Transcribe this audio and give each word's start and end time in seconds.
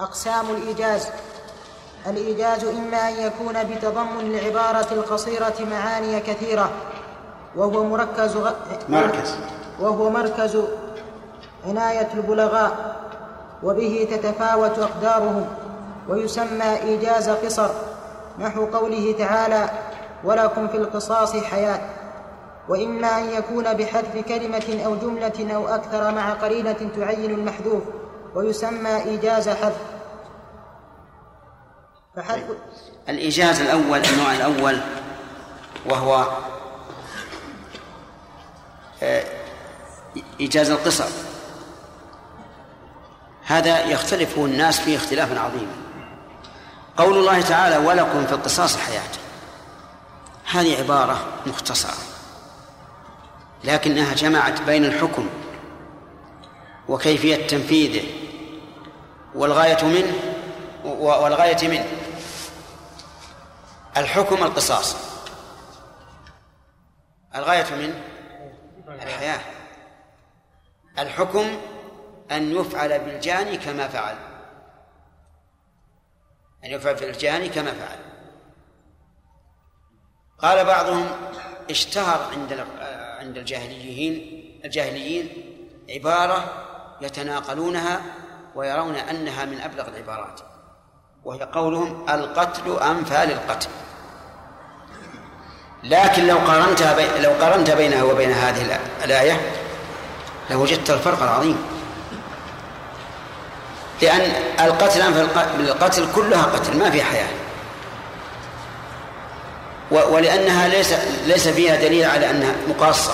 أقسام 0.00 0.50
الإيجاز. 0.50 1.08
الإيجاز 2.06 2.64
إما 2.64 3.08
أن 3.08 3.14
يكون 3.14 3.64
بتضمن 3.64 4.20
العبارة 4.20 4.86
القصيرة 4.92 5.54
معاني 5.70 6.20
كثيرة 6.20 6.70
وهو 7.56 7.84
مركز 7.84 8.36
غ... 8.36 8.52
مركز. 8.88 9.36
وهو 9.80 10.10
مركز 10.10 10.62
عناية 11.66 12.08
البلغاء 12.14 12.96
وبه 13.62 14.08
تتفاوت 14.10 14.78
أقدارهم 14.78 15.46
ويسمى 16.08 16.76
إيجاز 16.82 17.28
قصر. 17.28 17.70
نحو 18.38 18.66
قوله 18.66 19.14
تعالى 19.18 19.70
ولكم 20.24 20.68
في 20.68 20.76
القصاص 20.76 21.36
حياة. 21.36 21.80
وإما 22.68 23.18
أن 23.18 23.24
يكون 23.30 23.74
بحذف 23.74 24.24
كلمة 24.28 24.82
أو 24.86 24.96
جملة 24.96 25.54
أو 25.54 25.68
أكثر 25.68 26.12
مع 26.12 26.32
قرينة 26.32 26.90
تعين 26.96 27.30
المحذوف. 27.30 27.82
ويسمى 28.34 28.96
إيجاز 29.02 29.48
حذف. 29.48 29.76
فحذف 32.16 32.44
الإيجاز 33.08 33.60
الأول 33.60 34.04
النوع 34.04 34.32
الأول 34.32 34.80
وهو 35.86 36.26
آه، 39.02 39.24
إيجاز 40.40 40.70
القصر. 40.70 41.08
هذا 43.46 43.84
يختلف 43.84 44.38
الناس 44.38 44.80
فيه 44.80 44.96
اختلافا 44.96 45.40
عظيما 45.40 45.76
قول 46.96 47.18
الله 47.18 47.40
تعالى 47.40 47.76
ولكم 47.76 48.26
في 48.26 48.32
القصاص 48.32 48.76
حياة. 48.76 49.26
هذه 50.50 50.78
عبارة 50.78 51.26
مختصرة 51.46 51.94
لكنها 53.64 54.14
جمعت 54.14 54.62
بين 54.62 54.84
الحكم 54.84 55.28
وكيفية 56.88 57.46
تنفيذه 57.46 58.08
والغاية 59.34 59.84
منه 59.84 60.14
والغاية 60.84 61.68
منه. 61.68 61.86
الحكم 63.96 64.44
القصاص. 64.44 64.96
الغاية 67.34 67.74
منه 67.74 68.04
الحياة. 68.88 69.40
الحكم 70.98 71.60
أن 72.30 72.52
يفعل 72.52 72.98
بالجاني 72.98 73.56
كما 73.56 73.88
فعل. 73.88 74.16
أن 76.64 76.70
يفعل 76.70 76.96
في 76.96 77.10
الجاني 77.10 77.48
كما 77.48 77.72
فعل. 77.72 77.98
قال 80.38 80.64
بعضهم 80.64 81.06
اشتهر 81.70 82.32
عند 82.32 82.66
عند 83.18 83.38
الجاهليين 83.38 84.42
الجاهليين 84.64 85.28
عبارة 85.90 86.65
يتناقلونها 87.00 88.00
ويرون 88.54 88.94
أنها 88.96 89.44
من 89.44 89.60
أبلغ 89.60 89.88
العبارات 89.88 90.40
وهي 91.24 91.42
قولهم 91.42 92.06
القتل 92.10 92.78
أنفى 92.82 93.26
للقتل 93.26 93.68
لكن 95.84 96.26
لو 96.26 96.38
قارنتها 96.38 96.96
بي... 96.96 97.22
لو 97.22 97.30
قارنت 97.30 97.70
بينها 97.70 98.02
وبين 98.02 98.32
هذه 98.32 98.80
الآية 99.04 99.40
لوجدت 100.50 100.90
الفرق 100.90 101.22
العظيم. 101.22 101.58
لأن 104.02 104.20
القتل 104.60 105.00
أنفى 105.00 105.20
القتل 105.58 106.12
كلها 106.14 106.42
قتل 106.42 106.78
ما 106.78 106.90
في 106.90 107.02
حياة. 107.02 107.28
ولأنها 109.90 110.68
ليس 110.68 110.94
ليس 111.26 111.48
فيها 111.48 111.76
دليل 111.76 112.04
على 112.04 112.30
أنها 112.30 112.54
مقاصة. 112.68 113.12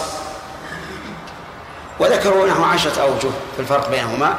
وذكروا 2.02 2.46
نحو 2.46 2.64
عشرة 2.64 3.02
أوجه 3.02 3.30
في 3.54 3.60
الفرق 3.60 3.90
بينهما 3.90 4.38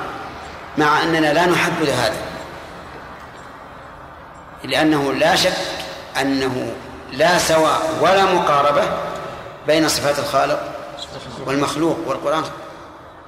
مع 0.78 1.04
أننا 1.04 1.34
لا 1.34 1.46
نحدد 1.46 1.90
هذا 1.90 2.22
لأنه 4.64 5.14
لا 5.14 5.36
شك 5.36 5.54
أنه 6.22 6.76
لا 7.12 7.38
سواء 7.38 8.00
ولا 8.02 8.26
مقاربة 8.26 8.84
بين 9.68 9.88
صفات 9.88 10.20
الخالق 10.20 10.76
والمخلوق 11.46 11.98
والقرآن 12.08 12.44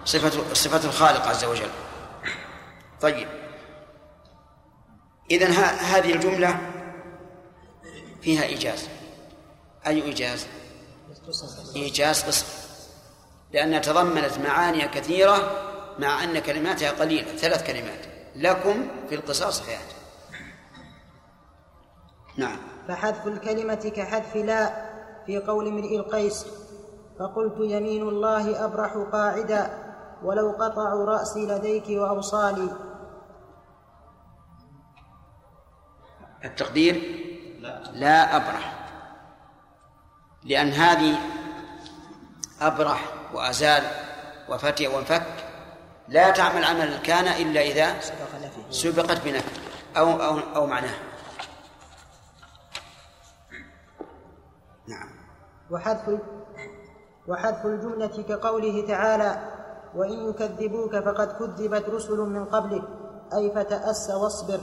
صفة 0.05 0.53
صفة 0.53 0.87
الخالق 0.87 1.27
عز 1.27 1.45
وجل. 1.45 1.69
طيب. 3.01 3.27
إذن 5.31 5.51
هذه 5.79 6.13
الجملة 6.13 6.57
فيها 8.21 8.43
إيجاز. 8.43 8.87
أي 9.87 10.01
إيجاز؟ 10.03 10.47
إيجاز 11.75 12.23
قصر 12.23 12.64
لأنها 13.53 13.79
تضمنت 13.79 14.37
معاني 14.37 14.87
كثيرة 14.87 15.35
مع 15.99 16.23
أن 16.23 16.39
كلماتها 16.39 16.91
قليلة 16.91 17.35
ثلاث 17.35 17.67
كلمات. 17.67 18.05
لكم 18.35 18.87
في 19.09 19.15
القصاص 19.15 19.61
حياة. 19.61 19.79
نعم. 22.37 22.57
فحذف 22.87 23.27
الكلمة 23.27 23.91
كحذف 23.95 24.35
لا 24.35 24.85
في 25.25 25.37
قول 25.37 25.67
امرئ 25.67 25.95
القيس. 25.95 26.45
فقلت 27.19 27.55
يمين 27.59 28.01
الله 28.01 28.65
أبرح 28.65 28.93
قاعدا 29.11 29.85
ولو 30.23 30.51
قطعوا 30.51 31.05
رأسي 31.05 31.45
لديك 31.45 31.85
وأوصالي. 31.89 32.69
التقدير؟ 36.45 36.95
لا, 37.59 37.91
لا 37.93 38.35
أبرح. 38.35 38.75
لأن 40.43 40.69
هذه 40.69 41.17
أبرح 42.61 43.13
وأزال 43.33 43.83
وفتئ 44.49 44.95
وانفك. 44.95 45.23
لا 46.07 46.29
تعمل 46.29 46.63
عمل 46.63 46.97
كان 46.97 47.27
إلا 47.27 47.61
إذا 47.61 47.99
سبقت 48.69 49.21
بنفي 49.25 49.59
أو 49.97 50.21
أو 50.21 50.39
أو 50.55 50.65
معناه. 50.65 50.95
نعم. 54.87 55.09
وحذف 55.71 56.19
وحذف 57.27 57.65
الجملة 57.65 58.23
كقوله 58.29 58.87
تعالى 58.87 59.51
وإن 59.95 60.29
يكذبوك 60.29 60.95
فقد 60.95 61.31
كذبت 61.31 61.89
رسل 61.89 62.17
من 62.17 62.45
قبلك 62.45 62.83
أي 63.33 63.51
فتأس 63.51 64.09
واصبر. 64.09 64.59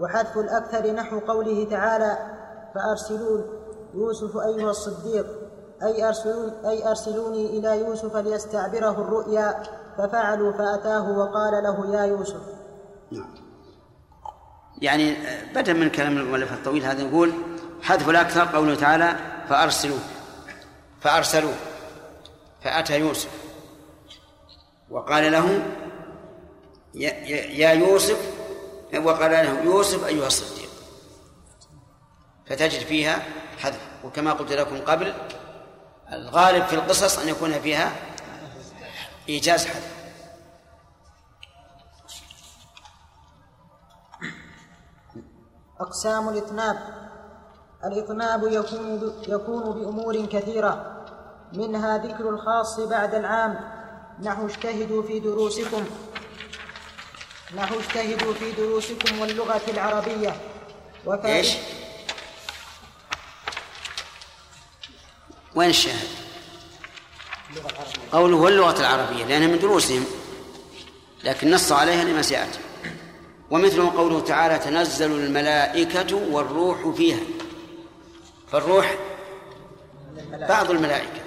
وحذف 0.00 0.36
الأكثر 0.36 0.92
نحو 0.92 1.18
قوله 1.18 1.70
تعالى 1.70 2.18
فأرسلون. 2.74 3.55
يوسف 3.96 4.36
أيها 4.36 4.70
الصديق 4.70 5.26
أي 5.82 6.08
أرسلون 6.08 6.52
أي 6.66 6.88
أرسلوني 6.88 7.58
إلى 7.58 7.78
يوسف 7.78 8.16
ليستعبره 8.16 8.90
الرؤيا 8.90 9.62
ففعلوا 9.98 10.52
فأتاه 10.52 11.18
وقال 11.18 11.62
له 11.62 11.96
يا 11.96 12.04
يوسف. 12.04 12.40
نعم. 13.10 13.34
يعني 14.78 15.16
بدل 15.54 15.80
من 15.80 15.90
كلام 15.90 16.16
المؤلف 16.16 16.52
الطويل 16.52 16.84
هذا 16.84 17.04
نقول 17.04 17.32
حذف 17.82 18.08
الأكثر 18.08 18.44
قوله 18.44 18.74
تعالى 18.74 19.16
فأرسلوا 19.48 19.98
فأرسلوا 21.00 21.54
فأتى 22.62 22.98
يوسف 22.98 23.30
وقال 24.90 25.32
له 25.32 25.62
يا 26.94 27.72
يوسف 27.72 28.32
وقال 29.04 29.30
له 29.30 29.62
يوسف 29.62 30.06
أيها 30.06 30.26
الصديق. 30.26 30.68
فتجد 32.46 32.80
فيها 32.80 33.22
حذف. 33.58 33.85
وكما 34.06 34.32
قلت 34.32 34.52
لكم 34.52 34.80
قبل 34.80 35.14
الغالب 36.12 36.66
في 36.66 36.74
القصص 36.74 37.18
أن 37.18 37.28
يكون 37.28 37.60
فيها 37.60 37.92
إيجاز 39.28 39.66
حذف 39.66 39.96
أقسام 45.80 46.28
الإطناب. 46.28 46.78
الإطناب 47.84 48.42
يكون 48.44 49.12
يكون 49.28 49.62
بأمور 49.62 50.26
كثيرة. 50.26 51.04
منها 51.52 51.98
ذكر 51.98 52.28
الخاص 52.28 52.80
بعد 52.80 53.14
العام. 53.14 53.60
نحو 54.22 54.46
اجتهدوا 54.46 55.02
في 55.02 55.20
دروسكم. 55.20 55.84
نحو 57.56 57.74
اجتهدوا 57.78 58.34
في 58.34 58.52
دروسكم 58.52 59.20
واللغة 59.20 59.62
العربية. 59.68 60.36
إيش؟ 61.24 61.56
وين 65.56 65.70
الشاهد؟ 65.70 66.08
قوله 68.12 68.36
واللغة 68.36 68.80
العربية 68.80 69.24
لأنها 69.24 69.48
من 69.48 69.58
دروسهم 69.58 70.04
لكن 71.24 71.50
نص 71.50 71.72
عليها 71.72 72.04
لما 72.04 72.22
سيأتي. 72.22 72.58
ومثله 73.50 73.96
قوله 73.96 74.20
تعالى 74.20 74.58
تنزل 74.58 75.12
الملائكة 75.12 76.16
والروح 76.32 76.88
فيها. 76.88 77.20
فالروح 78.52 78.94
بعض 80.32 80.70
الملائكة 80.70 81.20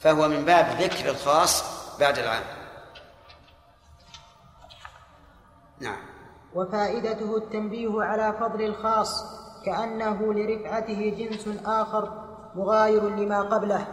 فهو 0.00 0.28
من 0.28 0.44
باب 0.44 0.82
ذكر 0.82 1.10
الخاص 1.10 1.64
بعد 2.00 2.18
العام. 2.18 2.42
نعم. 5.80 5.98
وفائدته 6.54 7.36
التنبيه 7.36 8.02
على 8.02 8.32
فضل 8.40 8.62
الخاص 8.62 9.24
كأنه 9.66 10.34
لرفعته 10.34 11.14
جنس 11.18 11.58
آخر 11.64 12.31
مغاير 12.54 13.08
لما 13.08 13.42
قبله. 13.42 13.86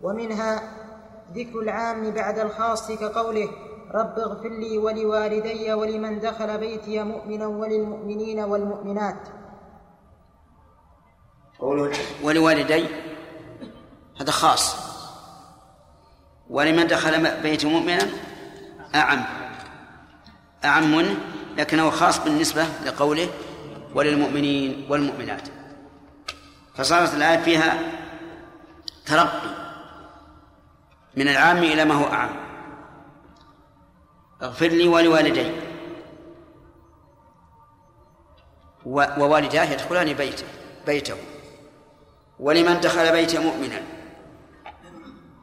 ومنها 0.00 0.62
ذكر 1.34 1.58
العام 1.60 2.10
بعد 2.10 2.38
الخاص 2.38 2.92
كقوله 2.92 3.48
رب 3.94 4.18
اغفر 4.18 4.48
لي 4.48 4.78
ولوالدي 4.78 5.72
ولمن 5.72 6.20
دخل 6.20 6.58
بيتي 6.58 7.02
مؤمنا 7.02 7.46
وللمؤمنين 7.46 8.40
والمؤمنات. 8.40 9.28
قوله 11.58 11.92
ولوالدي 12.22 12.86
هذا 14.20 14.30
خاص. 14.30 14.76
ولمن 16.50 16.86
دخل 16.86 17.40
بيت 17.42 17.64
مؤمنا 17.64 18.08
أعم. 18.94 19.24
أعم 20.64 20.96
منه 20.96 21.16
لكنه 21.56 21.90
خاص 21.90 22.24
بالنسبة 22.24 22.64
لقوله 22.86 23.28
وللمؤمنين 23.94 24.86
والمؤمنات. 24.88 25.48
فصارت 26.74 27.14
الآية 27.14 27.38
فيها 27.38 27.78
ترقي 29.06 29.50
من 31.16 31.28
العام 31.28 31.58
إلى 31.58 31.84
ما 31.84 31.94
هو 31.94 32.12
أعم. 32.12 32.30
اغفر 34.42 34.66
لي 34.66 34.88
ولوالدي. 34.88 35.50
ووالداه 38.86 39.64
يدخلان 39.64 40.12
بيته 40.12 40.46
بيته. 40.86 41.16
ولمن 42.40 42.80
دخل 42.80 43.12
بيت 43.12 43.36
مؤمنا. 43.36 43.82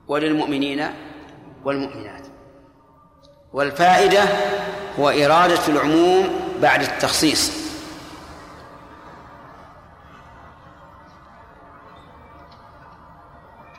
وللمؤمنين 0.08 0.88
والمؤمنات. 1.64 2.28
والفائدة 3.54 4.24
هو 5.00 5.10
إرادة 5.10 5.68
العموم 5.68 6.30
بعد 6.62 6.82
التخصيص. 6.82 7.61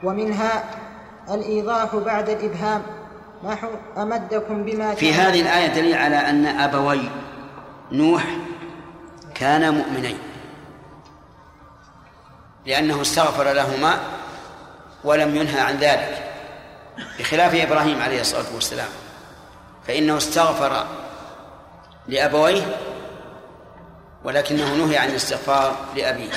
ومنها 0.05 0.65
الإيضاح 1.31 1.97
بعد 1.97 2.29
الإبهام. 2.29 2.83
نحو 3.45 3.69
أمدكم 3.97 4.65
بما 4.65 4.95
في 4.95 5.15
هذه 5.15 5.41
الآية 5.41 5.67
دليل 5.67 5.95
على 5.95 6.17
أن 6.17 6.47
أبوي 6.47 7.11
نوح 7.93 8.25
كانا 9.35 9.71
مؤمنين 9.71 10.19
لأنه 12.67 13.01
استغفر 13.03 13.53
لهما 13.53 14.01
ولم 15.05 15.37
ينهى 15.37 15.61
عن 15.61 15.77
ذلك. 15.77 16.33
بخلاف 17.19 17.55
إبراهيم 17.55 18.03
عليه 18.03 18.21
الصلاة 18.21 18.55
والسلام 18.55 18.89
فإنه 19.87 20.17
استغفر 20.17 20.87
لأبويه 22.09 22.77
ولكنه 24.25 24.75
نهي 24.75 24.99
عن 24.99 25.09
الاستغفار 25.09 25.77
لأبيه. 25.97 26.31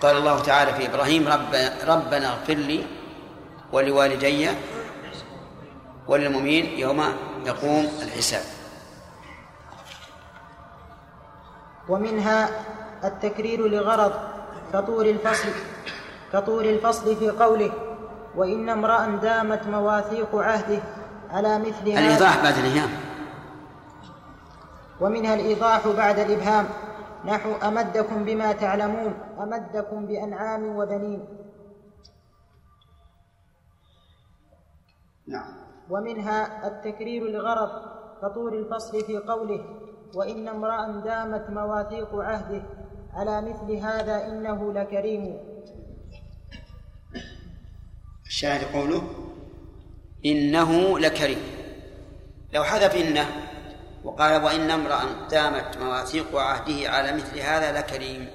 قال 0.00 0.16
الله 0.16 0.40
تعالى 0.40 0.74
في 0.74 0.86
إبراهيم 0.88 1.28
رب 1.28 1.52
ربنا 1.88 2.26
اغفر 2.32 2.54
لي 2.54 2.86
ولوالدي 3.72 4.48
وللمؤمنين 6.08 6.78
يوم 6.78 7.00
يقوم 7.46 7.88
الحساب. 8.02 8.44
ومنها 11.88 12.48
التكرير 13.04 13.68
لغرض 13.68 14.12
كطول 14.72 15.06
الفصل 15.08 15.48
كطول 16.32 16.66
الفصل 16.66 17.16
في 17.16 17.30
قوله 17.30 17.72
وإن 18.36 18.68
امرأ 18.68 19.06
دامت 19.06 19.66
مواثيق 19.66 20.36
عهده 20.36 20.82
على 21.30 21.58
مثل 21.58 21.84
الإيضاح 21.86 22.42
بعد 22.42 22.58
الإيهام. 22.58 22.90
ومنها 25.00 25.34
الإيضاح 25.34 25.88
بعد 25.88 26.18
الإبهام. 26.18 26.68
نحو 27.24 27.52
أمدكم 27.52 28.24
بما 28.24 28.52
تعلمون 28.52 29.14
أمدكم 29.40 30.06
بأنعام 30.06 30.76
وبنين. 30.76 31.24
نعم. 35.26 35.54
ومنها 35.90 36.66
التكرير 36.66 37.22
لغرض 37.30 37.70
كطول 38.22 38.54
الفصل 38.54 39.04
في 39.04 39.18
قوله 39.18 39.64
وإن 40.14 40.48
امرأ 40.48 41.00
دامت 41.00 41.50
مواثيق 41.50 42.14
عهده 42.14 42.62
على 43.12 43.40
مثل 43.40 43.72
هذا 43.72 44.26
إنه 44.26 44.72
لكريم. 44.72 45.38
الشاهد 48.26 48.76
قوله 48.76 49.02
إنه 50.26 50.98
لكريم. 50.98 51.38
لو 52.54 52.64
حذف 52.64 52.96
إنه 52.96 53.26
وقال 54.04 54.42
وإن 54.42 54.70
امرأ 54.70 55.28
دامت 55.30 55.78
مواثيق 55.78 56.36
عهده 56.36 56.90
على 56.90 57.12
مثل 57.12 57.38
هذا 57.38 57.78
لكريم. 57.78 58.30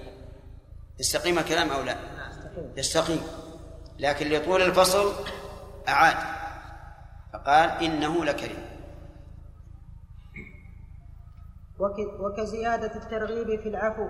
يستقيم 0.99 1.39
الكلام 1.39 1.69
أو 1.69 1.81
لا؟ 1.81 1.95
يستقيم. 2.77 3.21
لكن 3.99 4.29
لطول 4.29 4.61
الفصل 4.61 5.13
أعاد. 5.87 6.17
فقال 7.33 7.69
إنه 7.69 8.25
لكريم. 8.25 8.65
وكزيادة 12.19 12.95
الترغيب 12.95 13.61
في 13.61 13.69
العفو 13.69 14.07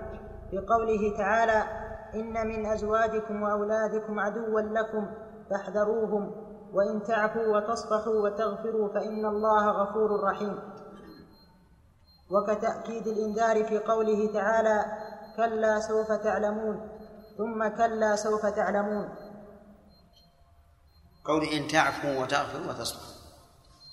بقوله 0.52 1.16
تعالى 1.16 1.62
إن 2.14 2.46
من 2.46 2.66
أزواجكم 2.66 3.42
وأولادكم 3.42 4.20
عدوا 4.20 4.60
لكم 4.60 5.06
فاحذروهم 5.50 6.32
وإن 6.72 7.02
تعفوا 7.02 7.56
وتصفحوا 7.56 8.14
وتغفروا 8.14 8.88
فإن 8.94 9.26
الله 9.26 9.70
غفور 9.70 10.24
رحيم. 10.24 10.58
وكتأكيد 12.30 13.06
الإنذار 13.06 13.64
في 13.64 13.78
قوله 13.78 14.32
تعالى 14.32 14.84
كلا 15.36 15.80
سوف 15.80 16.12
تعلمون 16.12 16.88
ثم 17.38 17.68
كلا 17.68 18.16
سوف 18.16 18.46
تعلمون. 18.46 19.14
قول 21.24 21.44
إن 21.44 21.68
تعفوا 21.68 22.22
وتغفروا 22.22 22.66
وتصفحوا 22.66 23.12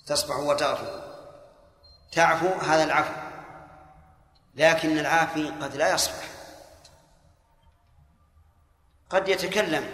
تصفحوا 0.06 0.52
وتغفروا. 0.52 1.14
تعفو 2.14 2.46
هذا 2.46 2.84
العفو 2.84 3.12
لكن 4.54 4.98
العافي 4.98 5.48
قد 5.48 5.76
لا 5.76 5.94
يصفح 5.94 6.24
قد 9.10 9.28
يتكلم 9.28 9.84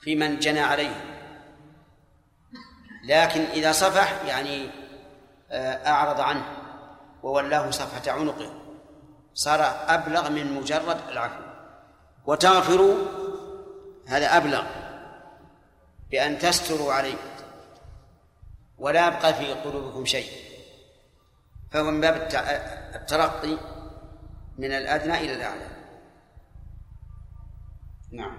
في 0.00 0.16
من 0.16 0.38
جنى 0.38 0.60
عليه 0.60 1.14
لكن 3.08 3.40
إذا 3.40 3.72
صفح 3.72 4.24
يعني 4.24 4.70
أعرض 5.86 6.20
عنه 6.20 6.44
وولاه 7.22 7.70
صفحة 7.70 8.12
عنقه. 8.12 8.52
صار 9.34 9.60
أبلغ 9.88 10.30
من 10.30 10.52
مجرد 10.52 10.96
العفو. 11.08 11.44
وتغفروا 12.26 12.94
هذا 14.08 14.36
أبلغ 14.36 14.64
بأن 16.10 16.38
تستروا 16.38 16.92
عليه. 16.92 17.16
ولا 18.78 19.06
يبقى 19.06 19.34
في 19.34 19.52
قلوبكم 19.52 20.04
شيء. 20.04 20.30
فهو 21.70 21.84
من 21.84 22.00
باب 22.00 22.14
الترقي 22.94 23.58
من 24.58 24.72
الأدنى 24.72 25.14
إلى 25.14 25.34
الأعلى. 25.34 25.68
نعم. 28.12 28.38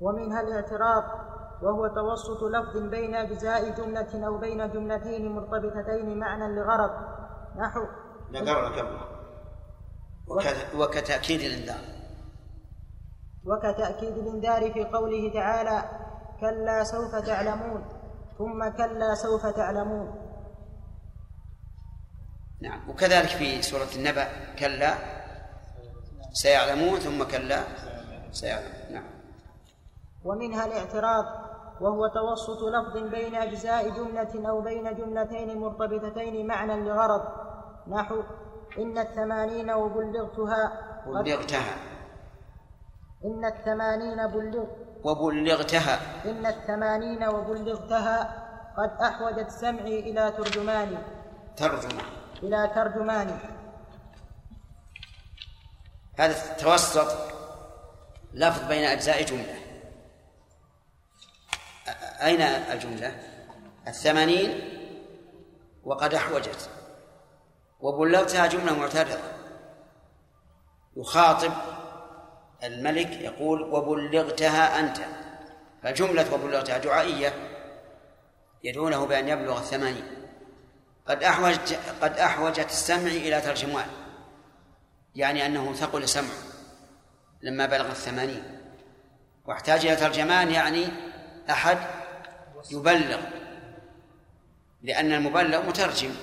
ومنها 0.00 0.40
الاعتراض 0.40 1.04
وهو 1.62 1.86
توسط 1.86 2.42
لفظ 2.42 2.76
بين 2.90 3.14
أجزاء 3.14 3.70
جملة 3.70 4.26
أو 4.26 4.38
بين 4.38 4.72
جملتين 4.72 5.32
مرتبطتين 5.32 6.18
معنى 6.18 6.54
لغرض. 6.54 6.90
نحو. 7.56 7.80
لا 8.30 8.40
قبل 8.40 8.80
قبل 8.80 8.98
وكتأكيد 10.74 11.40
الإنذار 11.40 11.84
وكتأكيد 13.46 14.18
الإنذار 14.18 14.72
في 14.72 14.84
قوله 14.84 15.32
تعالى 15.34 15.84
كلا 16.40 16.84
سوف 16.84 17.14
تعلمون. 17.14 17.84
ثم 18.38 18.68
كلا 18.68 19.14
سوف 19.14 19.46
تعلمون. 19.46 20.14
نعم. 22.62 22.90
وكذلك 22.90 23.28
في 23.28 23.62
سورة 23.62 23.88
النبأ 23.96 24.54
كلا 24.58 24.94
سيعلمون. 26.32 26.98
ثم 26.98 27.24
كلا 27.24 27.62
سيعلمون. 28.32 28.92
نعم. 28.92 29.10
ومنها 30.24 30.64
الاعتراض 30.66 31.41
وهو 31.82 32.06
توسط 32.06 32.60
لفظ 32.62 32.96
بين 33.10 33.34
أجزاء 33.34 33.88
جملة 33.88 34.48
أو 34.50 34.60
بين 34.60 34.96
جملتين 34.96 35.60
مرتبطتين 35.60 36.46
معنى 36.46 36.74
لغرض. 36.86 37.22
نحو 37.88 38.22
إن 38.78 38.98
الثمانين 38.98 39.70
وبلغتها 39.70 40.62
بلغتها. 41.06 41.74
إن 43.24 43.44
الثمانين 43.44 44.26
بلغ 44.26 44.66
وبلغتها. 45.04 45.96
إن 46.30 46.46
الثمانين 46.46 47.22
وبلغتها 47.24 48.18
قد 48.78 48.90
أحوجت 49.02 49.50
سمعي 49.50 50.00
إلى 50.10 50.30
ترجماني. 50.38 50.98
ترجمة. 51.56 52.02
إلى 52.42 52.70
ترجماني. 52.74 53.38
هذا 56.18 56.34
توسط 56.62 57.10
لفظ 58.34 58.68
بين 58.68 58.84
أجزاء 58.84 59.22
جملة. 59.22 59.61
أين 62.22 62.42
الجملة؟ 62.42 63.14
الثمانين 63.88 64.60
وقد 65.84 66.14
أحوجت. 66.14 66.70
وبلغتها 67.80 68.46
جملة 68.46 68.78
معترضة. 68.78 69.18
يخاطب 70.96 71.52
الملك 72.64 73.10
يقول 73.10 73.62
وبلغتها 73.62 74.80
أنت. 74.80 74.98
فجملة 75.82 76.34
وبلغتها 76.34 76.78
دعائية 76.78 77.34
يدعونه 78.64 79.06
بأن 79.06 79.28
يبلغ 79.28 79.58
الثمانين. 79.58 80.04
قد 81.06 81.22
أحوجت 81.22 81.78
قد 82.02 82.18
أحوجت 82.18 82.70
السمع 82.70 83.10
إلى 83.10 83.40
ترجمان. 83.40 83.86
يعني 85.14 85.46
أنه 85.46 85.72
ثقل 85.72 86.08
سمعه 86.08 86.42
لما 87.42 87.66
بلغ 87.66 87.90
الثمانين. 87.90 88.60
واحتاج 89.44 89.86
إلى 89.86 89.96
ترجمان 89.96 90.50
يعني 90.50 90.86
أحد 91.50 92.01
يبلغ 92.70 93.20
لأن 94.82 95.12
المبلغ 95.12 95.68
مترجم. 95.68 96.14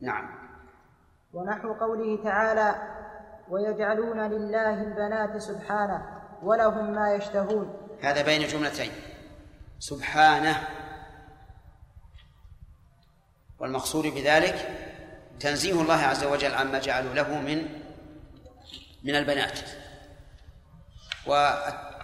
نعم. 0.00 0.44
ونحو 1.32 1.72
قوله 1.72 2.24
تعالى 2.24 2.74
ويجعلون 3.48 4.20
لله 4.20 4.82
البنات 4.82 5.36
سبحانه 5.36 6.20
ولهم 6.42 6.94
ما 6.94 7.14
يشتهون. 7.14 7.98
هذا 8.02 8.22
بين 8.22 8.48
جملتين. 8.48 8.92
سبحانه. 9.78 10.68
والمقصود 13.58 14.06
بذلك 14.06 14.80
تنزيه 15.40 15.80
الله 15.80 16.00
عز 16.00 16.24
وجل 16.24 16.54
عما 16.54 16.78
جعلوا 16.78 17.14
له 17.14 17.40
من 17.40 17.68
من 19.04 19.14
البنات. 19.16 19.58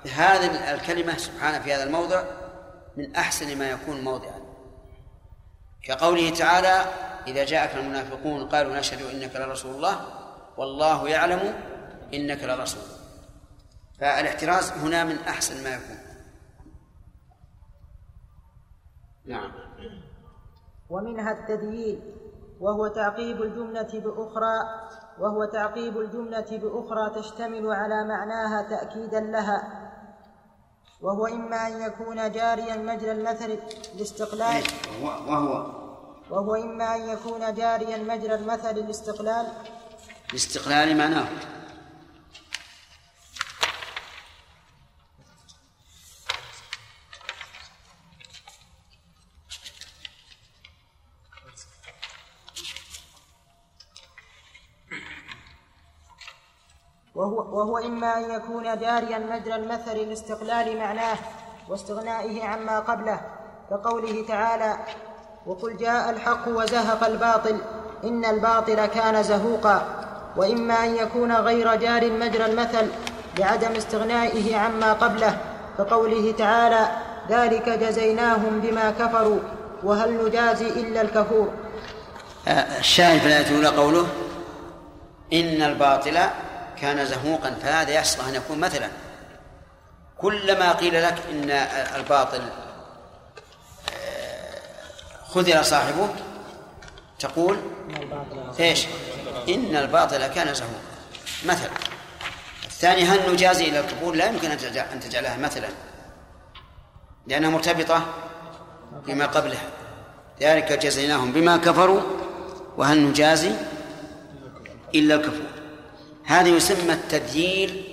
وهذه 0.04 0.74
الكلمة 0.74 1.16
سبحانه 1.16 1.58
في 1.58 1.74
هذا 1.74 1.82
الموضع 1.82 2.24
من 2.96 3.16
أحسن 3.16 3.58
ما 3.58 3.70
يكون 3.70 4.00
موضعا. 4.00 4.40
كقوله 5.82 6.30
تعالى 6.30 6.84
إذا 7.26 7.44
جاءك 7.44 7.76
المنافقون 7.76 8.48
قالوا 8.48 8.78
نشهد 8.78 9.02
إنك 9.02 9.36
لرسول 9.36 9.74
الله 9.74 10.00
والله 10.56 11.08
يعلم 11.08 11.54
إنك 12.14 12.44
لرسول. 12.44 12.82
فالاحتراز 14.00 14.72
هنا 14.72 15.04
من 15.04 15.18
أحسن 15.18 15.64
ما 15.64 15.70
يكون. 15.70 15.98
نعم. 19.24 19.52
ومنها 20.90 21.32
التديين 21.32 22.00
وهو 22.60 22.88
تعقيب 22.88 23.42
الجملة 23.42 24.00
بأخرى 24.00 24.58
وهو 25.18 25.44
تعقيب 25.44 25.98
الجملة 25.98 26.46
بأخرى 26.50 27.22
تشتمل 27.22 27.72
على 27.72 28.04
معناها 28.04 28.62
تأكيدا 28.62 29.20
لها 29.20 29.89
وهو 31.02 31.26
إما 31.26 31.66
أن 31.66 31.82
يكون 31.82 32.32
جاريا 32.32 32.76
مجرى 32.76 33.12
المثل 33.12 33.58
الاستقلال 33.94 34.62
وهو 35.02 35.66
وهو. 36.30 36.54
إما 36.54 36.94
أن 36.96 37.08
يكون 37.08 37.54
جاريا 37.54 37.96
مجرى 37.96 38.34
المثل 38.34 38.70
الاستقلال 38.84 39.46
الاستقلال 40.30 40.96
معناه. 40.96 41.28
وهو, 57.52 57.78
إما 57.78 58.18
أن 58.18 58.30
يكون 58.30 58.78
جاريا 58.78 59.18
مجرى 59.18 59.54
المثل 59.54 59.96
لاستقلال 59.96 60.78
معناه 60.78 61.16
واستغنائه 61.68 62.44
عما 62.44 62.78
قبله 62.78 63.20
كقوله 63.70 64.24
تعالى 64.28 64.76
وقل 65.46 65.76
جاء 65.76 66.10
الحق 66.10 66.48
وزهق 66.48 67.04
الباطل 67.04 67.56
إن 68.04 68.24
الباطل 68.24 68.86
كان 68.86 69.22
زهوقا. 69.22 69.82
وإما 70.36 70.84
أن 70.84 70.96
يكون 70.96 71.32
غير 71.32 71.74
جار 71.74 72.10
مجرى 72.10 72.46
المثل 72.46 72.90
لعدم 73.38 73.72
استغنائه 73.72 74.56
عما 74.56 74.92
قبله 74.92 75.38
كقوله 75.78 76.32
تعالى 76.38 76.88
ذلك 77.28 77.68
جزيناهم 77.68 78.60
بما 78.60 78.90
كفروا 78.90 79.38
وهل 79.82 80.26
نجازي 80.26 80.68
إلا 80.68 81.00
الكفور. 81.00 81.48
الشاهد 82.78 83.20
في 83.20 83.26
الآية 83.26 83.48
الأولى 83.48 83.68
قوله 83.68 84.06
إن 85.32 85.62
الباطل 85.62 86.18
كان 86.80 87.06
زهوقا 87.06 87.54
فهذا 87.62 88.00
يصلح 88.00 88.26
أن 88.26 88.34
يكون 88.34 88.58
مثلا. 88.58 88.90
كلما 90.18 90.72
قيل 90.72 91.02
لك 91.02 91.18
إن 91.30 91.50
الباطل 91.96 92.42
خذل 95.28 95.64
صاحبه 95.64 96.08
تقول 97.18 97.58
إيش؟ 98.60 98.86
إن 99.48 99.76
الباطل 99.76 100.26
كان 100.26 100.54
زهوقا 100.54 100.80
مثلا. 101.44 101.70
الثاني 102.64 103.04
هل 103.04 103.32
نجازي 103.32 103.64
إلى 103.64 103.80
القبول؟ 103.80 104.18
لا 104.18 104.26
يمكن 104.26 104.50
أن 104.92 105.00
تجعلها 105.00 105.36
مثلا. 105.36 105.68
لأنها 107.26 107.50
مرتبطة 107.50 108.06
بما 109.06 109.26
قبلها. 109.26 109.62
ذلك 110.40 110.72
جزيناهم 110.72 111.32
بما 111.32 111.56
كفروا 111.56 112.00
وهل 112.76 113.04
نجازي 113.04 113.52
إلا 114.94 115.14
الكفور؟ 115.14 115.59
هذا 116.30 116.48
يسمى 116.48 116.92
التديير 116.92 117.84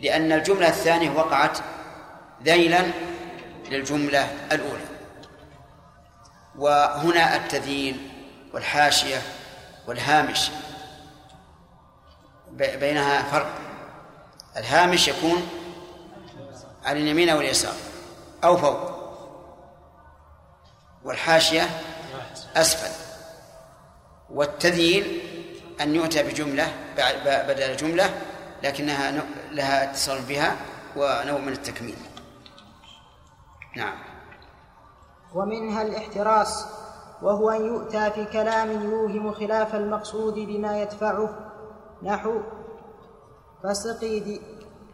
لأن 0.00 0.32
الجملة 0.32 0.68
الثانية 0.68 1.10
وقعت 1.10 1.58
ذيلا 2.42 2.82
للجملة 3.68 4.28
الأولى. 4.52 4.84
وهنا 6.56 7.36
التذييل 7.36 8.10
والحاشية 8.54 9.22
والهامش. 9.86 10.50
بينها 12.50 13.22
فرق. 13.22 13.54
الهامش 14.56 15.08
يكون 15.08 15.48
على 16.84 17.00
اليمين 17.00 17.28
أو 17.28 17.40
اليسار 17.40 17.74
أو 18.44 18.56
فوق. 18.56 18.90
والحاشية 21.04 21.70
أسفل. 22.56 22.90
والتذييل 24.30 25.20
أن 25.80 25.94
يؤتى 25.94 26.22
بجملة 26.22 26.72
بدل 27.24 27.76
جملة 27.76 28.10
لكنها 28.62 29.22
لها 29.50 29.90
اتصال 29.90 30.22
بها 30.22 30.56
ونوع 30.96 31.40
من 31.40 31.52
التكميل. 31.52 31.96
نعم. 33.76 33.98
ومنها 35.34 35.82
الاحتراس 35.82 36.66
وهو 37.22 37.50
أن 37.50 37.66
يؤتى 37.66 38.10
في 38.10 38.24
كلام 38.24 38.70
يوهم 38.70 39.32
خلاف 39.32 39.74
المقصود 39.74 40.34
بما 40.34 40.82
يدفعه. 40.82 41.28
نحو 42.02 42.40
فسقي 43.64 44.20
دي 44.20 44.40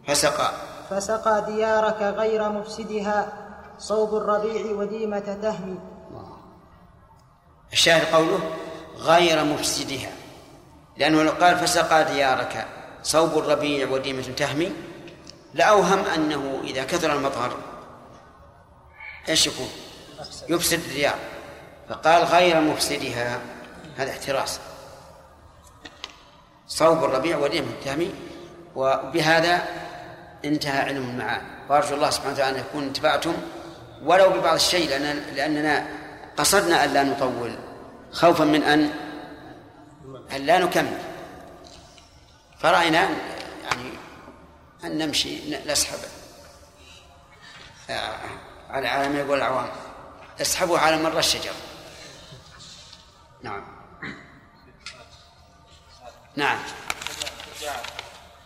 فسقى. 0.08 0.50
فسقى 0.90 1.44
ديارك 1.46 2.02
غير 2.02 2.48
مفسدها 2.48 3.32
صوب 3.78 4.14
الربيع 4.14 4.76
وديمة 4.76 5.38
تهمي. 5.42 5.78
الشاهد 7.72 8.14
قوله 8.14 8.40
غير 8.96 9.44
مفسدها. 9.44 10.10
لأنه 10.98 11.22
لو 11.22 11.30
قال 11.30 11.58
فسقى 11.58 12.04
ديارك 12.04 12.66
صوب 13.02 13.38
الربيع 13.38 13.88
وديمة 13.88 14.22
تهمي 14.22 14.72
لأوهم 15.54 16.04
أنه 16.04 16.60
إذا 16.64 16.84
كثر 16.84 17.12
المطر 17.12 17.56
إيش 19.28 19.46
يكون؟ 19.46 19.68
يفسد 20.48 20.78
الديار. 20.78 21.14
فقال 21.88 22.24
غير 22.24 22.60
مفسدها 22.60 23.40
هذا 23.96 24.10
احتراس. 24.10 24.60
صوب 26.68 27.04
الربيع 27.04 27.38
وديمة 27.38 27.68
تهمي 27.84 28.14
وبهذا 28.76 29.62
انتهى 30.44 30.78
علم 30.78 31.10
المعاني. 31.10 31.56
وأرجو 31.68 31.94
الله 31.94 32.10
سبحانه 32.10 32.34
وتعالى 32.34 32.58
أن 32.58 32.64
يكون 32.64 32.82
انتفعتم 32.82 33.34
ولو 34.04 34.30
ببعض 34.30 34.54
الشيء 34.54 34.88
لأن 34.88 35.22
لأننا 35.34 35.86
قصدنا 36.36 36.84
أن 36.84 36.92
لا 36.92 37.02
نطول 37.02 37.54
خوفا 38.12 38.44
من 38.44 38.62
أن 38.62 38.90
ان 40.06 40.46
لا 40.46 40.58
نكمل. 40.58 40.98
فرأينا 42.58 43.08
يعني 43.64 43.90
ان 44.84 44.98
نمشي؟ 44.98 45.56
نسحب 45.66 45.98
على 48.70 49.08
ما 49.08 49.18
يقول 49.18 49.38
العوام. 49.38 49.68
اسحبوا 50.40 50.78
على 50.78 51.02
مر 51.02 51.18
الشجر. 51.18 51.52
نعم. 53.42 53.64
نعم. 56.36 56.58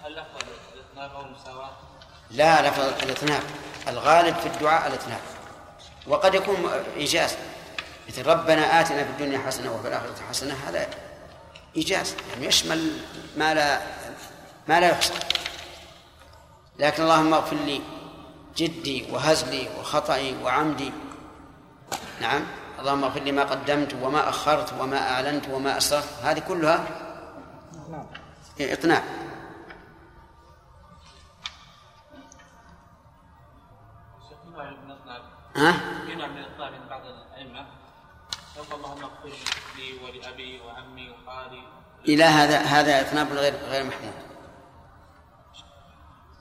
هل 0.04 0.16
لفظ؟ 0.16 0.40
لا 2.30 2.68
لفظ 2.68 2.80
الاطناب 2.80 3.42
الغالب 3.88 4.36
في 4.36 4.46
الدعاء 4.46 4.86
الاطناب 4.86 5.20
وقد 6.06 6.34
يكون 6.34 6.70
إيجاز. 6.96 7.36
مثل 8.08 8.26
ربنا 8.26 8.80
آتنا 8.80 9.04
في 9.04 9.10
الدنيا 9.10 9.38
حسنة 9.38 9.72
وفي 9.72 9.88
الآخرة 9.88 10.14
حسنة. 10.28 10.54
هذا 10.68 11.09
إيجاز 11.76 12.16
يعني 12.30 12.46
يشمل 12.46 12.92
ما 13.36 13.54
لا 13.54 13.80
ما 14.68 14.80
لا 14.80 14.88
يحصى 14.90 15.14
لكن 16.78 17.02
اللهم 17.02 17.34
اغفر 17.34 17.56
لي 17.56 17.80
جدي 18.56 19.12
وهزلي 19.12 19.68
وخطئي 19.78 20.36
وعمدي. 20.42 20.92
نعم 22.20 22.42
اللهم 22.78 23.04
اغفر 23.04 23.20
لي 23.20 23.32
ما 23.32 23.44
قدمت 23.44 23.94
وما 24.02 24.28
أخرت 24.28 24.72
وما 24.72 25.10
أعلنت 25.10 25.48
وما 25.48 25.76
أسررت. 25.76 26.08
هذه 26.22 26.38
كلها 26.38 26.86
إقناع. 28.60 29.02
ها؟ 35.56 35.72
من 36.70 36.88
بعض 36.88 37.02
الأئمة؟ 37.04 37.66
اللهم 38.74 39.04
اغفر 39.04 39.32
ولأبي 40.02 40.60
وعمي 40.60 41.10
وخالي. 41.10 41.62
إلى 42.08 42.24
هذا 42.24 42.58
هذا 42.58 43.00
إطناب 43.00 43.32
غير 43.32 43.54
غير 43.54 43.84
محمود 43.84 44.12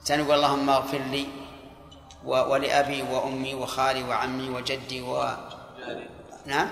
سنقول 0.04 0.36
اللهم 0.36 0.70
اغفر 0.70 0.98
لي 0.98 1.28
ولأبي 2.24 3.02
وأمي 3.02 3.54
وخالي 3.56 4.04
وعمي 4.04 4.50
وجدي 4.50 5.02
و 5.02 5.38
نعم؟ 6.46 6.70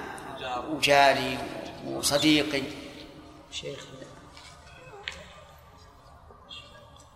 وجاري 0.70 1.38
وصديقي. 1.86 2.64
شيخ. 3.52 3.86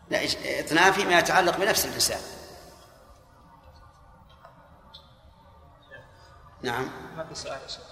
لا 0.10 0.20
إطناب 0.60 0.94
فيما 0.94 1.20
يتعلق 1.20 1.58
بنفس 1.58 1.86
الإنسان. 1.86 2.22
نعم. 6.62 6.90
ما 7.18 7.24
في 7.24 7.36
سؤال 7.36 7.62
يا 7.62 7.68
شيخ؟ 7.68 7.91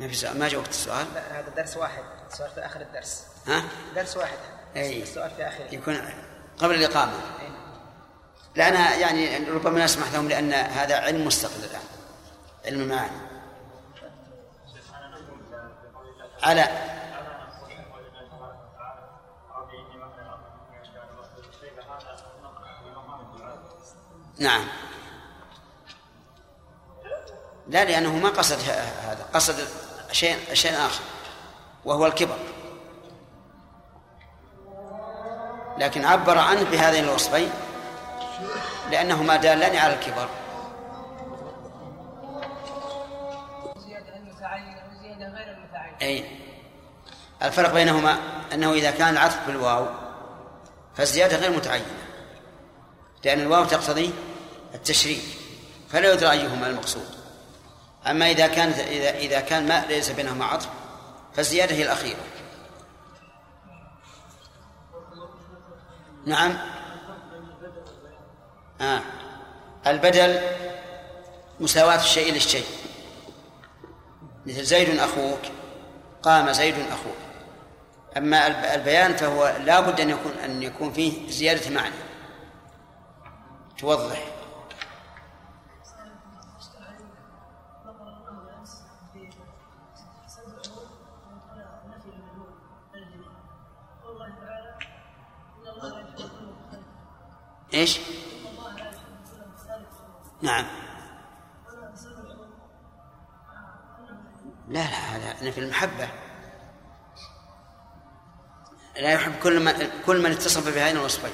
ما 0.00 0.08
في 0.08 0.14
سؤال 0.14 0.38
ما 0.38 0.48
جاوبت 0.48 0.68
السؤال. 0.68 1.06
لا 1.14 1.40
هذا 1.40 1.48
درس 1.56 1.76
واحد 1.76 2.02
السؤال 2.30 2.50
في 2.50 2.66
آخر 2.66 2.80
الدرس. 2.80 3.24
ها؟ 3.46 3.64
درس 3.94 4.16
واحد. 4.16 4.38
أي. 4.76 5.02
السؤال 5.02 5.30
في 5.30 5.48
آخره 5.48 5.74
يكون 5.74 6.00
قبل 6.58 6.74
الإقامة. 6.74 7.12
أي. 7.12 7.48
لا 8.54 8.68
أنا 8.68 8.94
يعني 8.94 9.50
ربما 9.50 9.84
نسمح 9.84 10.12
لهم 10.12 10.28
لأن 10.28 10.52
هذا 10.52 10.96
علم 10.96 11.26
مستقل 11.26 11.64
الآن. 11.64 11.80
علم 12.64 12.80
المعاني 12.80 13.28
على. 16.42 16.68
نعم. 24.38 24.64
لا 27.68 27.84
لأنه 27.84 28.16
ما 28.16 28.28
قصد 28.28 28.58
هذا. 28.68 29.26
قصد 29.34 29.87
شيء 30.12 30.54
شيء 30.54 30.72
آخر 30.72 31.02
وهو 31.84 32.06
الكبر. 32.06 32.38
لكن 35.78 36.04
عبر 36.04 36.38
عنه 36.38 36.62
بهذين 36.62 37.04
الوصفين 37.04 37.50
لأنهما 38.90 39.36
دالان 39.36 39.76
على 39.76 39.94
الكبر. 39.94 40.28
أي. 46.02 46.24
الفرق 47.42 47.72
بينهما 47.72 48.18
أنه 48.52 48.72
إذا 48.72 48.90
كان 48.90 49.08
العطف 49.08 49.46
بالواو 49.46 49.86
فالزيادة 50.96 51.36
غير 51.36 51.50
متعينة 51.50 51.84
لأن 53.24 53.40
الواو 53.40 53.64
تقتضي 53.64 54.12
التشريك 54.74 55.22
فلا 55.90 56.12
يدرى 56.12 56.30
أيهما 56.30 56.66
المقصود. 56.66 57.17
أما 58.06 58.30
إذا 58.30 58.46
كانت 58.46 58.78
إذا 58.78 59.10
إذا 59.10 59.40
كان 59.40 59.68
ما 59.68 59.84
ليس 59.88 60.10
بينهما 60.10 60.44
عطف 60.44 60.68
فالزيادة 61.34 61.74
هي 61.74 61.82
الأخيرة. 61.82 62.18
نعم. 66.26 66.58
آه. 68.80 69.02
البدل 69.86 70.40
مساواة 71.60 71.96
الشيء 71.96 72.32
للشيء. 72.32 72.66
مثل 74.46 74.64
زيد 74.64 74.98
أخوك 74.98 75.40
قام 76.22 76.52
زيد 76.52 76.74
أخوك. 76.74 77.16
أما 78.16 78.46
البيان 78.74 79.16
فهو 79.16 79.56
لا 79.64 79.80
بد 79.80 80.00
أن 80.00 80.10
يكون 80.10 80.32
أن 80.44 80.62
يكون 80.62 80.92
فيه 80.92 81.30
زيادة 81.30 81.70
معنى. 81.70 81.94
توضح. 83.78 84.37
إيش؟ 97.78 98.00
نعم. 100.42 100.66
لا 104.68 104.80
لا 105.18 105.32
هذا 105.32 105.50
في 105.50 105.60
المحبة. 105.60 106.08
لا 108.96 109.12
يحب 109.12 109.32
كل 109.42 109.64
من 109.64 109.72
كل 110.06 110.22
من 110.22 110.30
اتصف 110.30 110.74
بهذين 110.74 110.96
الوصفين. 110.96 111.30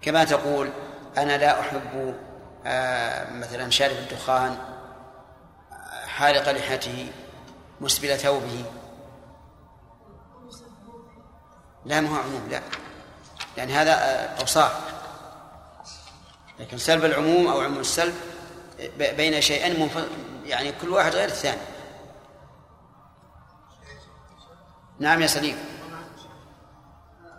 كما 0.00 0.24
تقول 0.24 0.70
أنا 1.16 1.38
لا 1.38 1.60
أحب 1.60 2.14
آه، 2.66 3.32
مثلا 3.32 3.70
شارب 3.70 3.96
الدخان 3.96 4.58
حالق 6.06 6.52
لحيته 6.52 7.12
مسبل 7.80 8.18
ثوبه. 8.18 8.64
لا 11.84 12.00
ما 12.00 12.08
هو 12.08 12.16
عموم 12.16 12.48
لا. 12.50 12.60
يعني 13.56 13.72
هذا 13.72 13.92
آه، 13.92 14.40
أوصاف. 14.40 14.72
لكن 16.58 16.78
سلب 16.78 17.04
العموم 17.04 17.46
أو 17.46 17.60
عموم 17.60 17.80
السلب 17.80 18.14
بين 18.98 19.40
شيئين 19.40 19.90
يعني 20.44 20.72
كل 20.72 20.88
واحد 20.88 21.14
غير 21.14 21.28
الثاني. 21.28 21.60
نعم 24.98 25.22
يا 25.22 25.26
سليم 25.26 25.58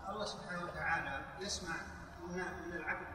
الله 0.10 0.26
سبحانه 0.26 0.64
وتعالى 0.64 1.22
يسمع 1.42 1.76
من 2.28 2.74
العبد 2.74 3.08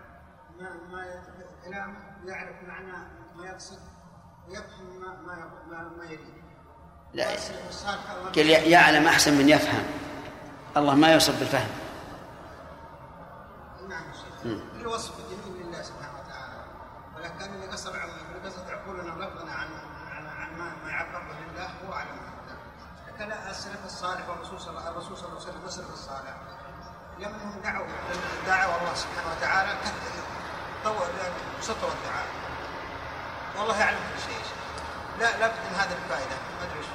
ما 0.60 0.70
ما 0.90 1.22
كلامه 1.64 1.98
ويعرف 2.24 2.56
معنى 2.62 2.92
ما 3.36 3.46
يقصد 3.46 3.78
ويفهم 4.48 5.00
ما 5.00 5.42
ما 5.70 5.88
ما 5.98 6.04
يريد. 6.04 6.42
لا. 7.14 7.26
يعلم 8.68 9.06
أحسن 9.06 9.38
من 9.38 9.48
يفهم. 9.48 9.84
الله 10.76 10.94
ما 10.94 11.12
يوصف 11.12 11.38
بالفهم. 11.38 11.81
وصف 14.92 15.12
جميل 15.30 15.66
لله 15.66 15.82
سبحانه 15.82 16.14
وتعالى. 16.20 16.58
ولكن 17.16 17.72
قصر 17.72 17.92
قصر 18.44 18.62
عقولنا 18.74 19.14
ولفظنا 19.14 19.52
عن 19.52 19.68
عن 20.38 20.58
ما, 20.58 20.72
به 21.28 21.38
الله 21.50 21.70
هو 21.88 21.92
اعلم 21.92 22.20
لكن 23.08 23.32
السلف 23.50 23.84
الصالح 23.86 24.28
والرسول 24.28 24.60
صلى 24.60 24.70
الله 24.70 24.82
عليه 24.82 24.96
وسلم 25.36 25.62
والسلف 25.64 25.90
الصالح. 25.92 26.34
لما 27.18 27.60
دعوا 27.64 27.86
دعوا 28.46 28.80
الله 28.80 28.94
سبحانه 28.94 29.36
وتعالى 29.38 29.70
طور 30.84 31.06
سطر 31.60 31.88
الدعاء. 31.88 32.26
والله 33.58 33.80
يعلم 33.80 33.98
كل 33.98 34.32
شيء. 34.32 34.42
لا 35.20 35.38
لابد 35.38 35.54
من 35.70 35.76
هذه 35.78 35.96
الفائدة 36.04 36.36
ما 36.60 36.66
أدري 36.66 36.78
إيش 36.78 36.86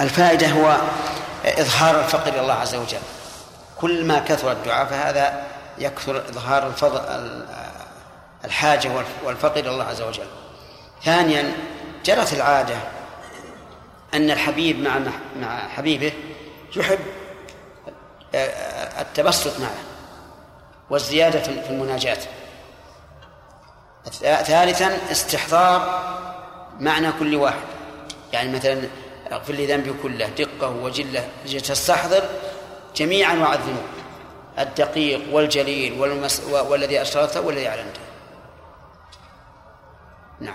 الفائدة 0.00 0.48
هو 0.48 0.76
إظهار 1.44 2.00
الفقر 2.00 2.28
إلى 2.28 2.40
الله 2.40 2.54
عز 2.54 2.74
وجل. 2.74 3.00
كل 3.80 4.06
ما 4.06 4.18
كثر 4.18 4.52
الدعاء 4.52 4.86
فهذا 4.86 5.55
يكثر 5.78 6.18
إظهار 6.18 6.66
الفضل 6.66 7.00
الحاجة 8.44 8.90
والفقر 9.24 9.60
إلى 9.60 9.70
الله 9.70 9.84
عز 9.84 10.02
وجل. 10.02 10.26
ثانيا 11.04 11.52
جرت 12.04 12.32
العادة 12.32 12.76
أن 14.14 14.30
الحبيب 14.30 14.80
مع 14.80 15.00
مع 15.40 15.68
حبيبه 15.68 16.12
يحب 16.76 16.98
التبسط 19.00 19.60
معه 19.60 19.76
والزيادة 20.90 21.40
في 21.40 21.70
المناجاة. 21.70 22.18
ثالثا 24.22 24.98
استحضار 25.10 26.00
معنى 26.80 27.12
كل 27.12 27.36
واحد. 27.36 27.64
يعني 28.32 28.56
مثلا 28.56 28.82
اغفر 29.32 29.52
لي 29.52 29.66
ذنبي 29.66 29.92
كله 30.02 30.26
دقة 30.26 30.70
وجلة 30.70 31.28
تستحضر 31.46 32.22
جميع 32.96 33.32
انواع 33.32 33.54
الذنوب 33.54 33.95
الدقيق 34.58 35.34
والجليل 35.34 36.00
والمس... 36.00 36.40
والذي 36.44 37.02
أشرته 37.02 37.40
والذي 37.40 37.68
أعلنته 37.68 38.00
نعم. 40.40 40.54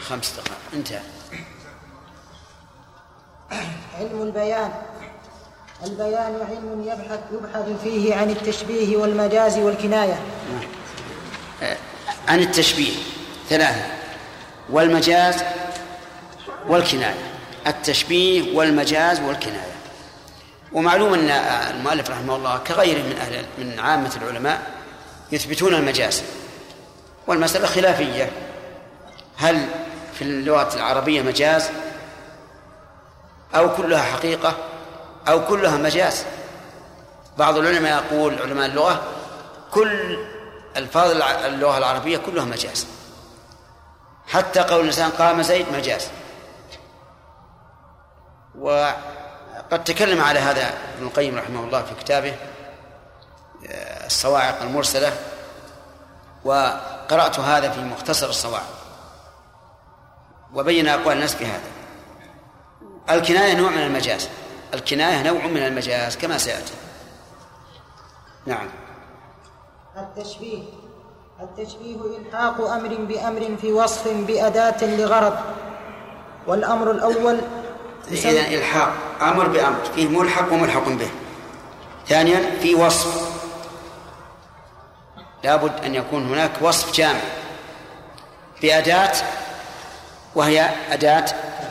خمس 0.00 0.32
دقائق. 0.32 0.60
انتهى. 0.74 1.00
علم 3.98 4.22
البيان. 4.22 4.72
البيان 5.84 6.46
علم 6.50 6.82
يبحث 6.86 7.20
يبحث 7.32 7.82
فيه 7.82 8.14
عن 8.14 8.30
التشبيه 8.30 8.96
والمجاز 8.96 9.58
والكناية. 9.58 10.18
نعم. 11.60 11.76
عن 12.28 12.40
التشبيه. 12.40 12.92
ثلاثة. 13.48 13.86
والمجاز 14.70 15.42
والكناية. 16.66 17.32
التشبيه 17.66 18.56
والمجاز 18.56 19.20
والكناية. 19.20 19.71
ومعلوم 20.74 21.14
أن 21.14 21.30
المؤلف 21.74 22.10
رحمه 22.10 22.36
الله 22.36 22.58
كغيره 22.58 23.02
من 23.02 23.18
أهل 23.18 23.44
من 23.58 23.78
عامة 23.80 24.16
العلماء 24.22 24.62
يثبتون 25.32 25.74
المجاز. 25.74 26.22
والمسألة 27.26 27.66
خلافية. 27.66 28.30
هل 29.36 29.68
في 30.14 30.22
اللغة 30.22 30.74
العربية 30.74 31.22
مجاز؟ 31.22 31.70
أو 33.54 33.76
كلها 33.76 34.02
حقيقة؟ 34.02 34.54
أو 35.28 35.46
كلها 35.46 35.76
مجاز؟ 35.76 36.24
بعض 37.38 37.56
العلماء 37.56 38.04
يقول 38.04 38.42
علماء 38.42 38.66
اللغة 38.66 39.02
كل 39.70 40.18
ألفاظ 40.76 41.10
الع- 41.10 41.46
اللغة 41.46 41.78
العربية 41.78 42.16
كلها 42.16 42.44
مجاز. 42.44 42.86
حتى 44.28 44.60
قول 44.60 44.80
الإنسان 44.80 45.10
قام 45.10 45.42
زيد 45.42 45.66
مجاز. 45.72 46.08
وقد 49.72 49.84
تكلم 49.84 50.20
على 50.20 50.38
هذا 50.38 50.74
ابن 50.96 51.06
القيم 51.06 51.38
رحمه 51.38 51.60
الله 51.64 51.82
في 51.82 51.94
كتابه 51.94 52.34
آه، 53.66 54.06
الصواعق 54.06 54.62
المرسلة 54.62 55.12
وقرأت 56.44 57.38
هذا 57.38 57.70
في 57.70 57.80
مختصر 57.80 58.28
الصواعق. 58.28 58.68
وبين 60.54 60.88
أقوال 60.88 61.16
الناس 61.16 61.34
في 61.34 61.46
هذا 61.46 61.70
الكناية 63.10 63.54
نوع 63.54 63.70
من 63.70 63.82
المجاز. 63.82 64.28
الكناية 64.74 65.22
نوع 65.22 65.46
من 65.46 65.62
المجاز 65.62 66.16
كما 66.16 66.38
سيأتي. 66.38 66.74
نعم. 68.46 68.68
التشبيه. 69.96 70.62
التشبيه 71.40 71.96
إلحاق 71.96 72.60
أمر 72.60 72.94
بأمر 72.94 73.56
في 73.60 73.72
وصف 73.72 74.08
بأداة 74.08 74.84
لغرض. 74.84 75.36
والأمر 76.46 76.90
الأول 76.90 77.40
إذا 78.10 78.48
إلحاق. 78.48 79.11
أمر 79.28 79.48
بأمر 79.48 79.78
فيه 79.94 80.08
ملحق 80.08 80.52
وملحق 80.52 80.88
به. 80.88 81.10
ثانيا 82.08 82.56
في 82.62 82.74
وصف. 82.74 83.32
لابد 85.44 85.84
أن 85.84 85.94
يكون 85.94 86.26
هناك 86.26 86.50
وصف 86.60 86.92
جامع 86.92 87.20
بأداة 88.62 89.12
وهي 90.34 90.70
أداة 90.90 91.24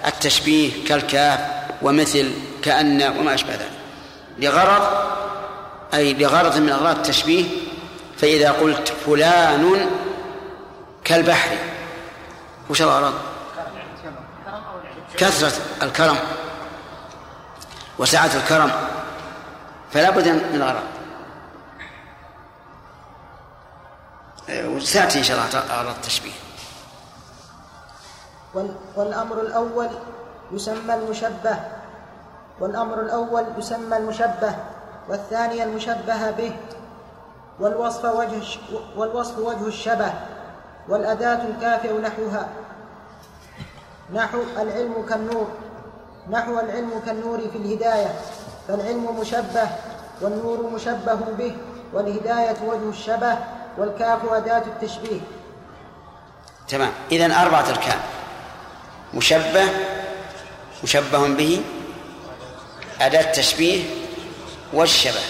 التشبيه 0.06 0.86
كالكاف 0.86 1.40
ومثل 1.82 2.32
كأن 2.64 3.02
وما 3.20 3.34
أشبه 3.34 3.54
ذلك. 3.54 3.72
لغرض 4.40 4.88
أي 5.94 6.14
لغرض 6.14 6.58
من 6.58 6.70
أغراض 6.70 6.96
التشبيه 6.96 7.46
فإذا 8.18 8.52
قلت 8.52 8.94
فلان 9.06 9.90
كالبحر. 11.04 11.58
وش 12.70 12.82
الغرض؟ 12.82 13.14
كثرة 15.18 15.54
الكرم. 15.84 16.18
وسعة 18.02 18.30
الكرم 18.36 18.72
فلا 19.92 20.10
بد 20.10 20.28
من 20.28 20.64
غرض 20.64 20.84
وسيأتي 24.76 25.20
إن 25.20 25.24
شاء 25.24 25.38
الله 25.38 25.60
أغراض 25.80 25.96
التشبيه. 25.96 26.32
وال- 28.54 28.76
والأمر 28.96 29.42
الأول 29.42 29.90
يسمى 30.52 30.94
المشبه 30.94 31.56
والأمر 32.60 33.00
الأول 33.02 33.46
يسمى 33.58 33.98
المشبه 33.98 34.56
والثاني 35.10 35.64
المشبه 35.64 36.32
به. 36.32 36.56
والوصف 37.60 38.06
وجه 38.06 38.42
والوصف 38.96 39.38
وجه 39.38 39.68
الشبه 39.68 40.14
والأداة 40.90 41.42
الكافئ 41.48 41.98
نحوها. 42.02 42.48
نحو 44.14 44.42
العلم 44.60 45.06
كالنور. 45.10 45.48
نحو 46.32 46.60
العلم 46.60 47.02
كالنور 47.06 47.39
في 47.39 47.58
الهداية 47.58 48.15
فالعلم 48.67 49.20
مشبه 49.20 49.70
والنور 50.22 50.70
مشبه 50.70 51.15
به 51.15 51.56
والهداية 51.94 52.56
وجه 52.65 52.89
الشبه 52.89 53.38
والكاف 53.78 54.20
أداة 54.32 54.63
التشبيه. 54.67 55.20
تمام. 56.67 56.91
إذن 57.12 57.32
أربعة 57.32 57.70
أركان. 57.70 58.00
مشبه 59.13 59.70
مشبه 60.84 61.28
به 61.28 61.62
أداة 63.02 63.32
تشبيه 63.32 63.84
والشبه. 64.74 65.22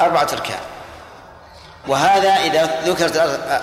أربعة 0.00 0.28
أركان. 0.32 0.60
وهذا 1.88 2.30
إذا 2.30 2.80
ذكرت 2.84 3.16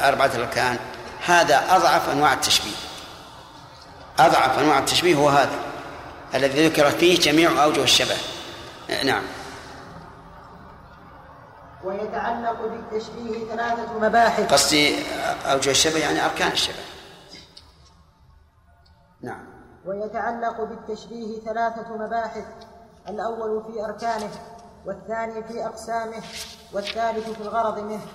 أربعة 0.04 0.32
أركان 0.36 0.78
هذا 1.26 1.63
أضعف 1.69 2.10
أنواع 2.10 2.34
التشبيه. 2.34 2.76
أضعف 4.19 4.60
أنواع 4.60 4.80
التشبيه 4.80 5.15
هو 5.15 5.30
هذا. 5.30 5.64
الذي 6.36 6.67
ذكر 6.67 6.89
فيه 6.89 7.19
جميع 7.19 7.63
أوجه 7.63 7.84
الشبه. 7.84 8.15
نعم. 9.04 9.24
ويتعلق 11.84 12.62
بالتشبيه 12.62 13.45
ثلاثة 13.45 14.00
مباحث. 14.00 14.54
قصدي 14.54 14.95
أوجه 15.45 15.69
الشبه 15.69 15.98
يعني 15.98 16.26
أركان 16.26 16.52
الشبه. 16.52 16.84
نعم. 19.21 19.45
ويتعلق 19.86 20.62
بالتشبيه 20.62 21.39
ثلاثة 21.39 21.98
مباحث. 21.98 22.45
الأول 23.10 23.63
في 23.63 23.86
أركانه 23.86 24.32
والثاني 24.86 25.43
في 25.43 25.65
أقسامه 25.65 26.24
والثالث 26.74 27.30
في 27.30 27.41
الغرض 27.41 27.80
منه. 27.80 28.08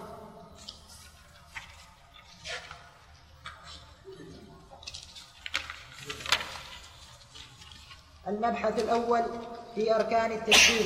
المبحث 8.28 8.82
الأول 8.84 9.22
في 9.74 9.94
أركان 9.94 10.32
التشبيه. 10.32 10.84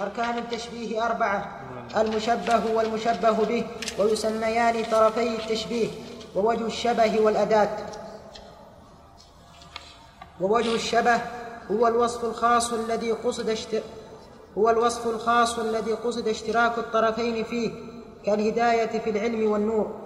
أركان 0.00 0.38
التشبيه 0.38 1.06
أربعة. 1.06 1.60
المشبه 1.96 2.72
والمشبه 2.74 3.30
به 3.30 3.66
ويسميان 3.98 4.84
طرفي 4.84 5.36
التشبيه 5.36 5.88
ووجه 6.36 6.66
الشبه 6.66 7.20
والأداة. 7.20 7.76
ووجه 10.40 10.74
الشبه 10.74 11.20
هو 11.70 11.86
الوصف 11.86 12.24
الخاص 12.24 12.72
الذي 12.72 13.12
قصد 13.12 13.48
اشت... 13.48 13.82
هو 14.58 14.70
الوصف 14.70 15.06
الخاص 15.06 15.58
الذي 15.58 15.92
قصد 15.92 16.28
اشتراك 16.28 16.78
الطرفين 16.78 17.44
فيه 17.44 17.70
كالهداية 18.26 18.98
في 18.98 19.10
العلم 19.10 19.50
والنور. 19.50 20.00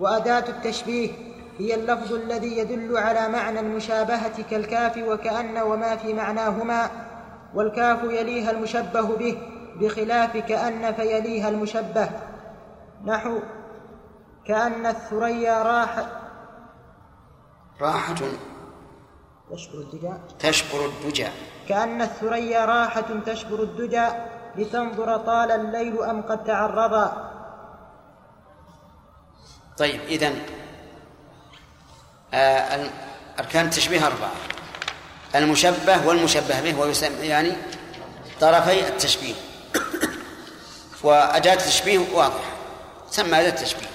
وأداة 0.00 0.44
التشبيه 0.48 1.35
هي 1.58 1.74
اللفظ 1.74 2.12
الذي 2.12 2.58
يدل 2.58 2.96
على 2.96 3.28
معنى 3.28 3.60
المشابهة 3.60 4.42
كالكاف 4.50 4.96
وكأن 4.96 5.58
وما 5.58 5.96
في 5.96 6.14
معناهما 6.14 6.90
والكاف 7.54 8.02
يليها 8.04 8.50
المشبه 8.50 9.16
به 9.16 9.38
بخلاف 9.80 10.36
كأن 10.36 10.94
فيليها 10.94 11.48
المشبه. 11.48 12.10
نحو 13.04 13.38
كأن 14.46 14.86
الثريا 14.86 15.62
راح 15.62 16.06
راحة. 17.80 18.14
تشبر 19.50 19.78
الدجى. 19.78 20.12
تشبر 20.38 20.86
الدجى. 20.86 21.28
كأن 21.68 22.02
الثريا 22.02 22.64
راحة 22.64 23.06
تشبر 23.26 23.62
الدجى 23.62 24.06
لتنظر 24.56 25.16
طال 25.16 25.50
الليل 25.50 26.02
أم 26.02 26.22
قد 26.22 26.44
تعرضا. 26.44 27.32
طيب 29.78 30.00
إذن 30.00 30.34
أركان 33.38 33.64
التشبيه 33.64 34.06
أربعة. 34.06 34.32
المشبه 35.34 36.06
والمشبه 36.06 36.60
به 36.60 36.78
ويسمى 36.78 37.26
يعني 37.26 37.52
طرفي 38.40 38.88
التشبيه. 38.88 39.34
وأداة 41.02 41.52
التشبيه 41.52 41.98
واضحة 41.98 42.50
تسمى 43.10 43.40
أداة 43.40 43.48
التشبيه. 43.48 43.86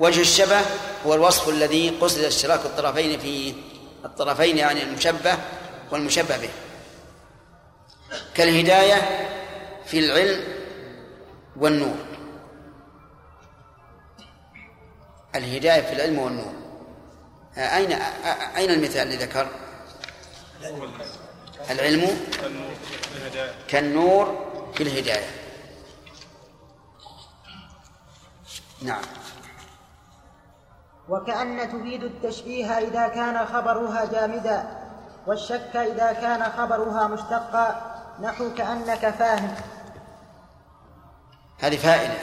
وجه 0.00 0.20
الشبه 0.20 0.60
هو 1.06 1.14
الوصف 1.14 1.48
الذي 1.48 1.90
قصد 1.90 2.18
اشتراك 2.18 2.60
الطرفين 2.64 3.20
في 3.20 3.54
الطرفين 4.04 4.58
يعني 4.58 4.82
المشبه 4.82 5.38
والمشبه 5.90 6.36
به. 6.36 6.50
كالهداية 8.34 9.28
في 9.86 9.98
العلم 9.98 10.44
والنور. 11.56 11.96
الهداية 15.34 15.82
في 15.82 15.92
العلم 15.92 16.18
والنور. 16.18 16.59
أين 17.60 17.92
أين 18.56 18.70
المثال 18.70 19.02
اللي 19.02 19.16
ذكر؟ 19.16 19.48
العلم 21.70 22.20
كالنور 23.68 24.46
في 24.74 24.82
الهداية. 24.82 25.30
نعم. 28.82 29.02
وكأن 31.08 31.68
تفيد 31.68 32.04
التشبيه 32.04 32.78
إذا 32.78 33.08
كان 33.08 33.46
خبرها 33.46 34.04
جامدا 34.04 34.78
والشك 35.26 35.76
إذا 35.76 36.12
كان 36.12 36.52
خبرها 36.58 37.08
مشتقا 37.08 37.96
نحو 38.22 38.54
كأنك 38.54 39.10
فاهم. 39.10 39.54
هذه 41.60 41.76
فائدة. 41.76 42.18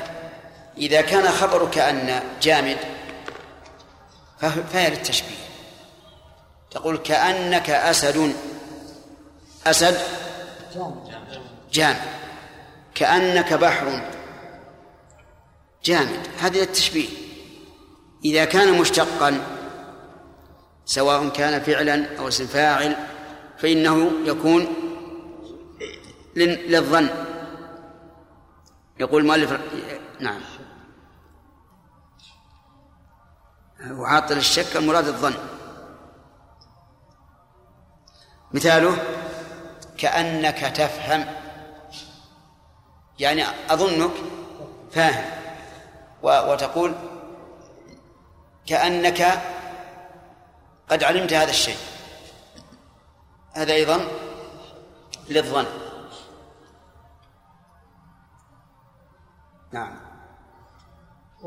إذا 0.78 1.02
كان 1.02 1.28
خبر 1.28 1.72
كأن 1.72 2.24
جامد 2.42 2.97
فهي 4.40 4.90
للتشبيه 4.90 5.48
تقول 6.72 6.98
كأنك 6.98 7.70
أسد. 7.70 8.36
أسد؟ 9.68 9.98
جامد 11.74 11.98
كأنك 12.96 13.54
بحر. 13.54 14.12
جامد 15.84 16.28
هذه 16.40 16.58
للتشبيه 16.58 17.10
إذا 18.26 18.46
كان 18.46 18.80
مشتقا 18.80 19.42
سواء 20.86 21.30
كان 21.30 21.62
فعلا 21.62 22.18
أو 22.20 22.28
اسم 22.28 22.48
فاعل 22.48 22.96
فإنه 23.58 24.12
يكون 24.26 24.68
للظن. 26.36 27.10
يقول 29.00 29.22
المؤلف 29.22 29.60
نعم. 30.20 30.42
وعاطل 33.86 34.38
الشك 34.38 34.76
المراد 34.76 35.08
الظن. 35.08 35.34
مثاله 38.52 38.98
كأنك 39.98 40.60
تفهم. 40.60 41.26
يعني 43.20 43.44
أظنك 43.70 44.12
فاهم. 44.92 45.26
وتقول 46.22 46.96
كأنك 48.66 49.42
قد 50.90 51.04
علمت 51.04 51.34
هذا 51.34 51.50
الشيء. 51.50 51.78
هذا 53.54 53.74
أيضا 53.74 54.08
للظن. 55.30 55.66
نعم. 59.72 60.07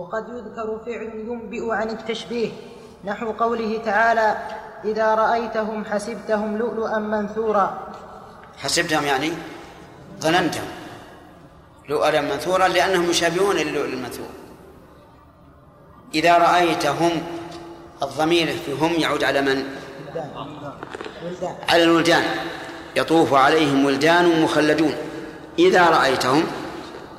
وقد 0.01 0.25
يذكر 0.29 0.81
فعل 0.87 1.13
ينبئ 1.29 1.71
عن 1.71 1.91
التشبيه. 1.91 2.51
نحو 3.05 3.33
قوله 3.33 3.81
تعالى 3.85 4.37
إذا 4.85 5.15
رأيتهم 5.15 5.85
حسبتهم 5.85 6.57
لؤلؤا 6.57 6.99
منثورا. 6.99 7.93
حسبتهم 8.59 9.05
يعني 9.05 9.33
ظننتهم 10.21 10.69
لؤلؤا 11.89 12.21
منثورا 12.21 12.69
لأنهم 12.69 13.11
يشابهون 13.11 13.57
للؤلؤ 13.57 13.93
المنثور. 13.93 14.29
إذا 16.15 16.39
رأيتهم 16.39 17.11
الضمير 18.03 18.47
في 18.67 18.73
هم 18.73 18.93
يعود 18.93 19.25
على 19.25 19.41
من؟ 19.41 19.65
على 21.69 21.83
الولدان 21.83 22.25
يطوف 22.97 23.35
عليهم 23.35 23.85
ولدان 23.85 24.43
مخلدون. 24.43 24.95
إذا 25.59 25.91
رأيتهم 25.91 26.45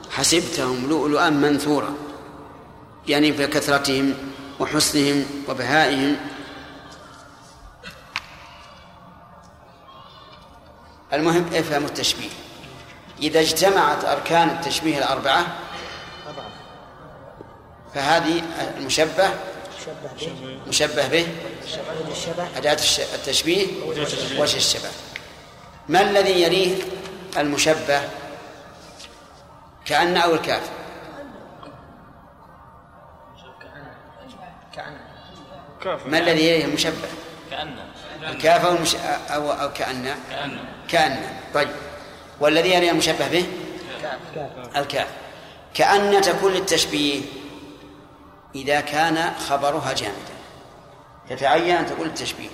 حسبتهم 0.09 0.89
لؤلؤا 0.89 1.29
منثورا. 1.29 1.93
يعني 3.07 3.33
في 3.33 3.47
كثرتهم 3.47 4.13
وحسنهم 4.59 5.25
وبهائهم. 5.49 6.17
المهم 11.13 11.45
افهم 11.53 11.85
التشبيه. 11.85 12.29
إذا 13.19 13.39
اجتمعت 13.39 14.05
أركان 14.05 14.49
التشبيه 14.49 14.97
الأربعة 14.97 15.47
فهذه 17.95 18.43
المشبه 18.77 19.29
مشبه 20.67 21.07
به 21.07 21.27
أداة 22.57 22.77
التشبيه 23.15 23.67
وجه 24.37 24.57
الشبه. 24.57 24.89
ما 25.89 26.01
الذي 26.01 26.41
يليه 26.41 26.83
المشبه؟ 27.37 28.01
كأن 29.85 30.17
أو 30.17 30.33
الكاف 30.33 30.80
ما 35.85 36.17
الذي 36.17 36.47
يليه 36.47 36.65
المشبه 36.65 37.07
كأن. 37.51 37.75
الكاف 38.29 38.65
أو, 38.65 38.75
المش... 38.75 38.95
أو, 39.29 39.51
أو 39.51 39.73
كأن. 39.73 40.15
كأن. 40.29 40.59
كأن. 40.87 41.19
طيب. 41.53 41.69
والذي 42.39 42.73
يليه 42.73 42.91
المشبه 42.91 43.27
به؟ 43.27 43.45
الكاف 44.75 45.07
كأن 45.73 46.21
تكون 46.21 46.51
للتشبيه 46.51 47.21
إذا 48.55 48.81
كان 48.81 49.33
خبرها 49.49 49.93
جامدا. 49.93 50.35
تتعين 51.29 51.75
أن 51.75 51.85
تكون 51.85 52.07
للتشبيه 52.07 52.49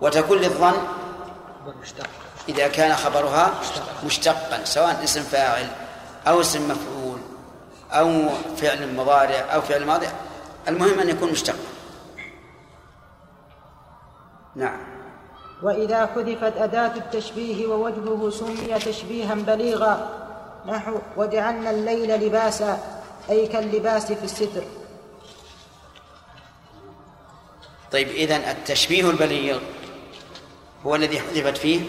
وتكون 0.00 0.38
للظن 0.38 0.74
إذا 2.48 2.68
كان 2.68 2.96
خبرها 2.96 3.54
مشتقا 4.04 4.64
سواء 4.64 5.04
اسم 5.04 5.22
فاعل 5.22 5.66
أو 6.26 6.40
اسم 6.40 6.70
مفعول 6.70 7.20
أو 7.90 8.28
فعل 8.56 8.94
مضارع 8.94 9.46
أو 9.54 9.62
فعل 9.62 9.84
ماضي. 9.84 10.06
المهم 10.68 11.00
أن 11.00 11.08
يكون 11.08 11.32
مشتقا. 11.32 11.58
نعم. 14.58 14.78
وإذا 15.62 16.06
حذفت 16.06 16.56
أداة 16.56 16.96
التشبيه 16.96 17.66
ووجهه 17.66 18.30
سمي 18.30 18.78
تشبيها 18.78 19.34
بليغا 19.34 20.10
نحو 20.66 20.98
وجعلنا 21.16 21.70
الليل 21.70 22.26
لباسا 22.26 22.78
أي 23.30 23.46
كاللباس 23.46 24.12
في 24.12 24.24
الستر. 24.24 24.62
طيب 27.92 28.08
إذن 28.08 28.40
التشبيه 28.40 29.10
البليغ 29.10 29.58
هو 30.86 30.94
الذي 30.94 31.20
حذفت 31.20 31.56
فيه؟ 31.56 31.80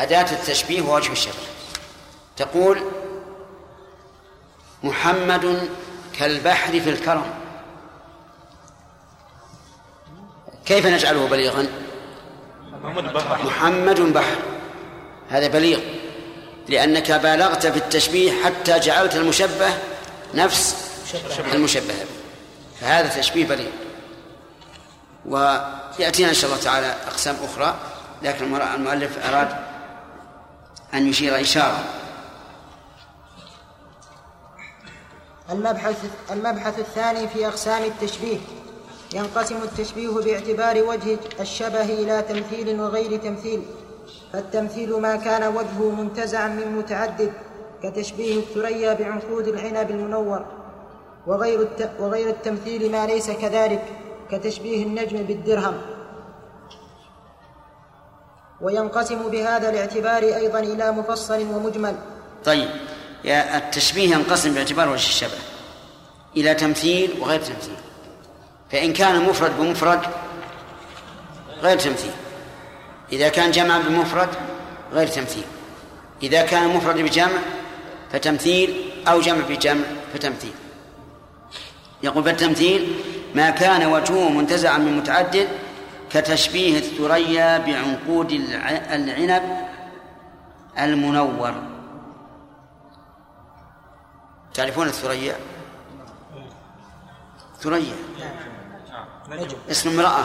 أداة 0.00 0.32
التشبيه 0.32 0.82
ووجه 0.82 1.12
الشبه. 1.12 1.34
تقول 2.36 2.78
محمد 4.82 5.68
كالبحر 6.18 6.80
في 6.80 6.90
الكرم. 6.90 7.41
كيف 10.66 10.86
نجعله 10.86 11.26
بليغا؟ 11.26 11.66
محمد 13.44 14.00
بحر. 14.12 14.36
هذا 15.30 15.48
بليغ 15.48 15.80
لأنك 16.68 17.12
بالغت 17.12 17.66
في 17.66 17.76
التشبيه 17.76 18.44
حتى 18.44 18.78
جعلت 18.78 19.16
المشبه 19.16 19.68
نفس 20.34 20.76
المشبه. 21.52 21.94
به 21.94 22.06
فهذا 22.80 23.20
تشبيه 23.20 23.46
بليغ. 23.46 23.70
ويأتينا 25.26 26.28
إن 26.28 26.34
شاء 26.34 26.50
الله 26.50 26.62
تعالى 26.62 26.94
أقسام 27.06 27.36
أخرى 27.44 27.74
لكن 28.22 28.54
المؤلف 28.54 29.26
أراد 29.26 29.56
أن 30.94 31.08
يشير 31.08 31.40
إشارة. 31.40 31.84
المبحث 35.50 35.96
المبحث 36.30 36.78
الثاني 36.78 37.28
في 37.28 37.46
أقسام 37.46 37.84
التشبيه. 37.84 38.38
ينقسم 39.14 39.56
التشبيه 39.62 40.08
باعتبار 40.08 40.82
وجه 40.82 41.18
الشبه 41.40 41.82
إلى 41.82 42.22
تمثيل 42.22 42.80
وغير 42.80 43.16
تمثيل 43.16 43.62
فالتمثيل 44.32 45.00
ما 45.00 45.16
كان 45.16 45.56
وجهه 45.56 45.90
منتزعا 45.90 46.48
من 46.48 46.76
متعدد 46.76 47.32
كتشبيه 47.82 48.38
الثريا 48.38 48.94
بعنقود 48.94 49.48
العنب 49.48 49.90
المنور 49.90 50.44
وغير 51.26 51.60
الت... 51.60 51.90
وغير 51.98 52.28
التمثيل 52.28 52.92
ما 52.92 53.06
ليس 53.06 53.30
كذلك 53.30 53.84
كتشبيه 54.30 54.82
النجم 54.86 55.22
بالدرهم. 55.22 55.74
وينقسم 58.60 59.28
بهذا 59.28 59.70
الاعتبار 59.70 60.22
أيضا 60.22 60.58
إلى 60.58 60.92
مفصل 60.92 61.40
ومجمل. 61.40 61.96
طيب 62.44 62.70
يا 63.24 63.58
التشبيه 63.58 64.14
ينقسم 64.14 64.54
باعتبار 64.54 64.88
وجه 64.88 64.94
الشبه 64.94 65.38
إلى 66.36 66.54
تمثيل 66.54 67.20
وغير 67.20 67.40
تمثيل. 67.40 67.91
فإن 68.72 68.92
كان 68.92 69.22
مفرد 69.28 69.58
بمفرد 69.58 70.00
غير 71.60 71.78
تمثيل. 71.78 72.12
إذا 73.12 73.28
كان 73.28 73.50
جمع 73.50 73.78
بمفرد 73.78 74.28
غير 74.92 75.06
تمثيل. 75.06 75.44
إذا 76.22 76.42
كان 76.42 76.76
مفرد 76.76 76.96
بجمع 76.96 77.38
فتمثيل 78.12 78.90
أو 79.08 79.20
جمع 79.20 79.40
بجمع 79.48 79.84
فتمثيل. 80.14 80.54
يقول 82.02 82.22
بالتمثيل 82.22 82.96
ما 83.34 83.50
كان 83.50 83.86
وجهه 83.86 84.28
منتزعا 84.28 84.78
من 84.78 84.96
متعدد 84.96 85.48
كتشبيه 86.10 86.78
الثريا 86.78 87.58
بعنقود 87.58 88.32
العنب 88.32 89.42
المنور. 90.78 91.54
تعرفون 94.54 94.86
الثريا؟ 94.86 95.36
ثريا. 97.60 97.94
اسم 99.70 99.88
امرأة. 99.88 100.24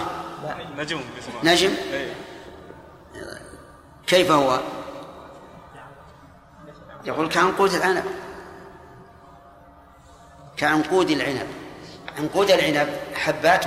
نجم 0.78 1.02
نجم؟ 1.44 1.74
كيف 4.08 4.32
هو؟ 4.32 4.60
يقول 7.06 7.30
كعنقود 7.30 7.74
العنب. 7.74 8.04
كعنقود 10.58 11.10
العنب. 11.10 11.48
عنقود 12.18 12.52
العنب 12.52 12.90
حبات 13.16 13.66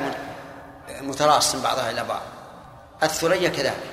متراص 1.00 1.56
بعضها 1.56 1.90
إلى 1.90 2.04
بعض. 2.04 2.22
الثريا 3.02 3.48
كذلك. 3.48 3.90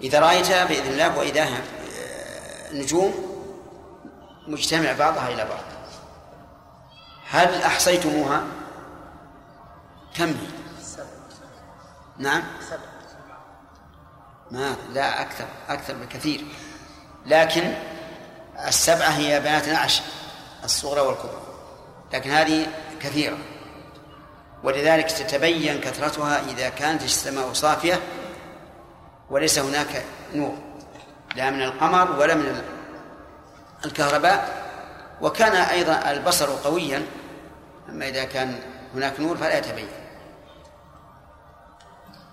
إذا 0.00 0.20
رأيتها 0.20 0.64
بإذن 0.64 0.92
الله 0.92 1.18
وإذا 1.18 1.48
نجوم 2.72 3.14
مجتمع 4.46 4.92
بعضها 4.92 5.28
إلى 5.28 5.44
بعض. 5.44 5.64
هل 7.30 7.62
أحصيتموها؟ 7.62 8.42
كم 10.14 10.28
هي 10.28 10.34
نعم. 12.18 12.42
ما 14.50 14.76
لا 14.92 15.22
أكثر 15.22 15.46
أكثر 15.68 15.94
بكثير. 15.94 16.44
لكن 17.26 17.74
السبعة 18.68 19.08
هي 19.08 19.40
بنات 19.40 19.68
العشر 19.68 20.02
الصغرى 20.64 21.00
والكبرى. 21.00 21.42
لكن 22.12 22.30
هذه 22.30 22.66
كثيرة. 23.00 23.38
ولذلك 24.62 25.10
تتبين 25.10 25.80
كثرتها 25.80 26.40
إذا 26.40 26.68
كانت 26.68 27.02
السماء 27.02 27.52
صافية 27.52 28.00
وليس 29.30 29.58
هناك 29.58 30.04
نور 30.34 30.58
لا 31.36 31.50
من 31.50 31.62
القمر 31.62 32.20
ولا 32.20 32.34
من 32.34 32.62
الكهرباء. 33.84 34.62
وكان 35.20 35.52
أيضا 35.52 36.10
البصر 36.10 36.50
قويا 36.64 37.06
أما 37.88 38.08
إذا 38.08 38.24
كان 38.24 38.60
هناك 38.94 39.20
نور 39.20 39.36
فلا 39.36 39.58
يتبين. 39.58 40.01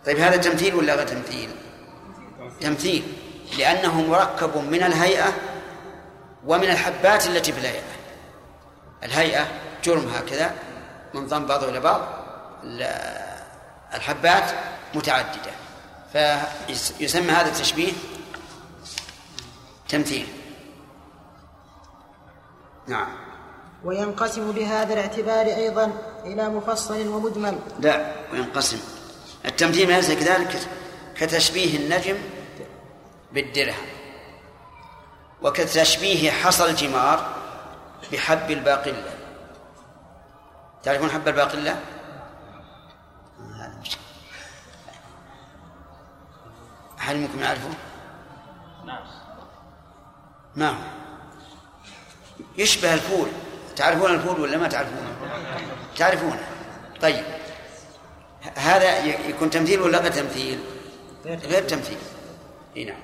طيب 0.06 0.18
هذا 0.20 0.38
تمثيل 0.38 0.76
ولا 0.76 0.96
غير 0.96 1.08
تمثيل؟ 1.08 1.50
تمثيل 2.62 3.14
لأنه 3.58 4.02
مركب 4.02 4.58
من 4.58 4.84
الهيئة 4.84 5.34
ومن 6.46 6.70
الحبات 6.70 7.28
التي 7.28 7.52
في 7.52 7.60
الهيئة. 7.60 7.84
الهيئة 9.04 9.48
جرم 9.84 10.08
هكذا 10.08 10.56
منضم 11.14 11.46
بعضه 11.46 11.70
إلى 11.70 11.80
بعض 11.80 12.02
الحبات 13.94 14.52
متعددة. 14.96 15.52
فيسمى 16.14 17.32
هذا 17.32 17.48
التشبيه 17.48 17.92
تمثيل. 19.90 20.28
نعم. 22.88 23.08
وينقسم 23.84 24.52
بهذا 24.52 24.94
الاعتبار 24.94 25.46
أيضا 25.46 25.92
إلى 26.26 26.50
مفصل 26.50 27.08
ومجمل. 27.08 27.60
لا 27.80 28.14
وينقسم. 28.32 28.80
التمثيل 29.46 29.88
ليس 29.88 30.12
كذلك 30.12 30.60
كتشبيه 31.16 31.78
النجم 31.78 32.18
بالدرهم 33.32 33.86
وكتشبيه 35.42 36.32
حصى 36.32 36.66
الجمار 36.66 37.36
بحب 38.12 38.52
الباقلة 38.52 39.20
تعرفون 40.84 41.10
حب 41.10 41.28
الباقلة؟ 41.28 41.80
أحد 47.00 47.16
منكم 47.16 47.40
يعرفه؟ 47.40 47.70
نعم 48.86 49.04
ما 50.56 50.70
هو؟ 50.70 50.84
يشبه 52.58 52.94
الفول 52.94 53.28
تعرفون 53.76 54.12
الفول 54.12 54.40
ولا 54.40 54.58
ما 54.58 54.68
تعرفونه؟ 54.68 55.16
تعرفونه 55.98 56.48
طيب 57.02 57.24
هذا 58.56 59.06
يكون 59.06 59.50
تمثيل 59.50 59.82
ولا 59.82 60.00
غير 60.00 60.12
تمثيل؟ 60.12 60.60
غير 61.26 61.64
تمثيل. 61.64 61.98
إي 62.78 62.86
نعم. 62.86 63.00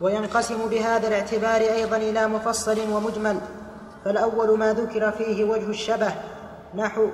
وينقسم 0.00 0.68
بهذا 0.68 1.08
الاعتبار 1.08 1.60
أيضا 1.60 1.96
إلى 1.96 2.26
مفصل 2.26 2.90
ومجمل 2.90 3.40
فالأول 4.04 4.58
ما 4.58 4.72
ذكر 4.72 5.12
فيه 5.12 5.44
وجه 5.44 5.68
الشبه 5.68 6.14
نحو 6.74 7.10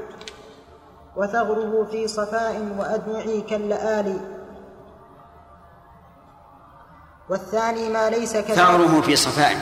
وثغره 1.16 1.88
في 1.90 2.08
صفاء 2.08 2.74
وأدمعي 2.78 3.40
كاللآلي 3.40 4.20
والثاني 7.28 7.88
ما 7.88 8.10
ليس 8.10 8.32
كذلك. 8.32 8.54
ثغره 8.54 9.00
في 9.00 9.16
صفاء. 9.16 9.56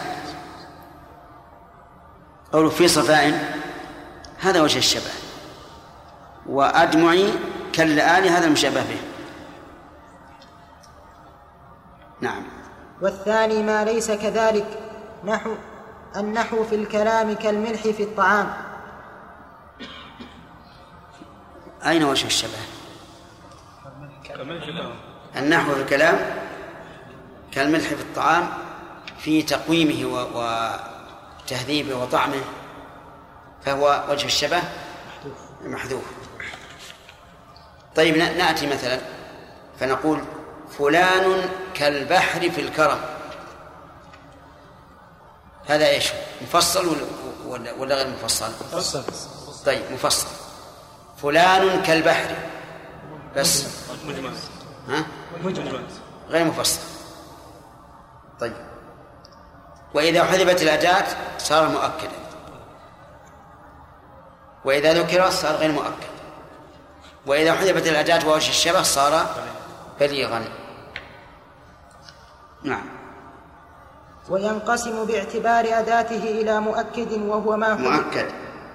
قوله 2.52 2.70
في 2.70 2.88
صفاء. 2.88 3.63
هذا 4.44 4.62
وجه 4.62 4.78
الشبه. 4.78 5.10
وأدمعي 6.46 7.32
كاللآلي 7.72 8.30
هذا 8.30 8.46
المشابه 8.46 8.80
به. 8.80 9.00
نعم. 12.20 12.42
والثاني 13.02 13.62
ما 13.62 13.84
ليس 13.84 14.10
كذلك 14.10 14.66
نحو 15.24 15.54
النحو 16.16 16.64
في 16.64 16.74
الكلام 16.74 17.34
كالملح 17.34 17.82
في 17.82 18.02
الطعام. 18.02 18.52
أين 21.86 22.04
وجه 22.04 22.26
الشبه؟ 22.26 22.58
النحو 25.36 25.74
في 25.74 25.82
الكلام 25.82 26.18
كالملح 27.52 27.88
في 27.88 28.02
الطعام 28.02 28.48
في 29.18 29.42
تقويمه 29.42 30.26
وتهذيبه 30.34 31.96
وطعمه. 31.96 32.42
فهو 33.64 34.04
وجه 34.10 34.26
الشبه 34.26 34.62
محذوف. 35.64 36.04
طيب 37.96 38.16
نأتي 38.16 38.66
مثلا 38.66 39.00
فنقول 39.80 40.24
فلان 40.78 41.48
كالبحر 41.74 42.50
في 42.50 42.60
الكرم. 42.60 43.00
هذا 45.66 45.88
إيش؟ 45.88 46.12
مفصل 46.42 46.96
ولا 47.46 47.72
ولا 47.72 47.94
غير 47.94 48.08
مفصل؟ 48.08 48.52
مفصل. 48.72 49.04
طيب 49.66 49.82
مفصل. 49.92 50.26
فلان 51.22 51.82
كالبحر. 51.82 52.36
بس. 53.36 53.64
مجمل 54.06 54.32
ها؟ 54.88 55.04
مجمل 55.42 55.86
غير 56.28 56.44
مفصل. 56.44 56.80
طيب. 58.40 58.66
وإذا 59.94 60.24
حذفت 60.24 60.62
الأداة 60.62 61.06
صار 61.38 61.68
مؤكدا. 61.68 62.23
وإذا 64.64 64.92
ذكر 64.92 65.30
صار 65.30 65.54
غير 65.54 65.72
مؤكد. 65.72 66.14
وإذا 67.26 67.52
حذفت 67.52 67.86
الأداة 67.86 68.28
ووجه 68.28 68.48
الشبه 68.48 68.82
صار 68.82 69.26
بليغا. 70.00 70.44
نعم. 72.62 72.86
وينقسم 74.30 75.04
باعتبار 75.04 75.64
أداته 75.64 76.24
إلى 76.24 76.60
مؤكد 76.60 77.12
وهو 77.12 77.56
ما 77.56 77.76
حذف. 77.76 77.80
مؤكد. 77.80 78.26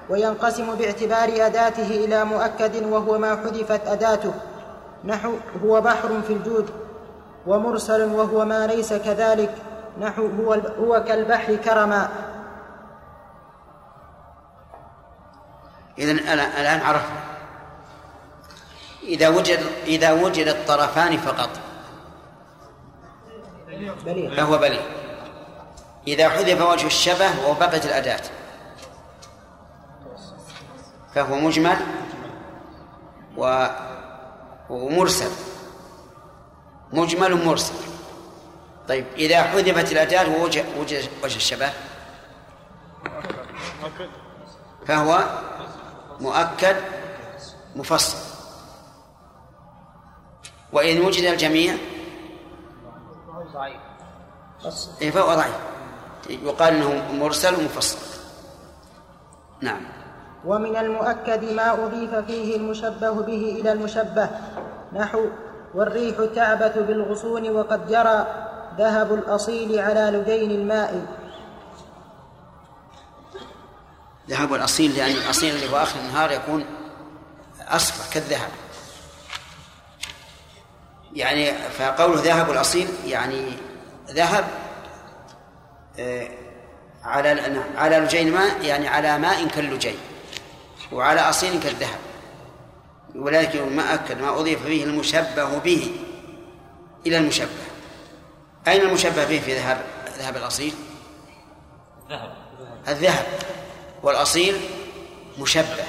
وينقسم 0.09 0.75
باعتبار 0.75 1.29
أداته 1.45 1.87
إلى 1.87 2.25
مؤكد 2.25 2.83
وهو 2.83 3.17
ما 3.17 3.35
حذفت 3.35 3.87
أداته. 3.87 4.33
نحو 5.05 5.33
هو 5.65 5.81
بحر 5.81 6.21
في 6.27 6.33
الجود 6.33 6.69
ومرسل 7.47 8.03
وهو 8.03 8.45
ما 8.45 8.67
ليس 8.67 8.93
كذلك. 8.93 9.55
نحو 10.01 10.27
هو, 10.27 10.53
هو 10.53 11.03
كالبحر 11.03 11.55
كرما. 11.55 12.09
إذن 15.99 16.19
الآن 16.19 16.81
عرفنا 16.81 17.23
إذا 19.03 19.29
وجد 19.29 19.59
إذا 19.85 20.11
وجد 20.11 20.47
الطرفان 20.47 21.17
فقط. 21.17 21.49
فهو 24.37 24.57
بليغ. 24.57 24.81
إذا 26.07 26.29
حذف 26.29 26.61
وجه 26.61 26.87
الشبه 26.87 27.49
وبقت 27.49 27.85
الأداة. 27.85 28.21
فهو 31.15 31.35
مجمل 31.35 31.77
و 33.37 33.67
ومرسل. 34.69 35.31
مجمل 36.93 37.45
مرسل. 37.45 37.73
طيب 38.87 39.05
إذا 39.15 39.43
حذفت 39.43 39.91
الأداة 39.91 40.29
ووجد 40.29 40.65
وجه 40.77 41.03
وجه 41.23 41.35
الشبه. 41.35 41.69
فهو 44.87 45.23
مؤكد 46.19 46.75
مفصل. 47.75 48.17
وإن 50.73 51.01
وجد 51.01 51.23
الجميع 51.23 51.75
ضعيف. 53.53 53.81
إيه 55.01 55.11
فهو 55.11 55.35
ضعيف. 55.35 55.55
يقال 56.29 56.73
إنه 56.73 57.13
مرسل 57.13 57.55
ومفصل. 57.55 57.97
نعم. 59.61 59.81
ومن 60.45 60.75
المؤكد 60.75 61.43
ما 61.43 61.73
أضيف 61.73 62.15
فيه 62.15 62.55
المشبه 62.55 63.11
به 63.11 63.57
إلى 63.61 63.71
المشبه. 63.71 64.29
نحو 64.93 65.25
والريح 65.75 66.17
تعبث 66.35 66.77
بالغصون 66.77 67.49
وقد 67.49 67.87
جرى 67.87 68.27
ذهب 68.77 69.13
الأصيل 69.13 69.79
على 69.79 70.17
لدين 70.17 70.51
الماء. 70.51 71.18
ذهب 74.29 74.53
الأصيل 74.53 74.95
لأن 74.95 75.11
الأصيل 75.11 75.55
اللي 75.55 75.71
هو 75.71 75.77
آخر 75.77 75.99
النهار 75.99 76.31
يكون 76.31 76.65
أصفر 77.67 78.13
كالذهب. 78.13 78.49
يعني 81.13 81.53
فقوله 81.53 82.21
ذهب 82.21 82.51
الأصيل 82.51 82.87
يعني 83.05 83.53
ذهب 84.09 84.47
آه، 85.99 86.29
على 87.03 87.61
على 87.75 87.97
لجين 87.97 88.33
ماء 88.33 88.65
يعني 88.65 88.87
على 88.87 89.17
ماء 89.17 89.47
كاللجين 89.47 89.97
وعلى 90.91 91.21
أصيل 91.21 91.59
كالذهب. 91.63 91.99
ولكن 93.15 93.75
ما 93.75 93.93
أكد 93.93 94.21
ما 94.21 94.39
أضيف 94.39 94.63
فيه 94.65 94.83
المشبه 94.83 95.57
به 95.57 95.91
إلى 97.05 97.17
المشبه. 97.17 97.49
أين 98.67 98.81
المشبه 98.81 99.25
به 99.25 99.39
في 99.39 99.55
ذهب 99.55 99.81
ذهب 100.17 100.37
الأصيل؟ 100.37 100.73
ذهب. 102.09 102.33
الذهب. 102.87 103.25
والأصيل 104.03 104.61
مشبه 105.39 105.83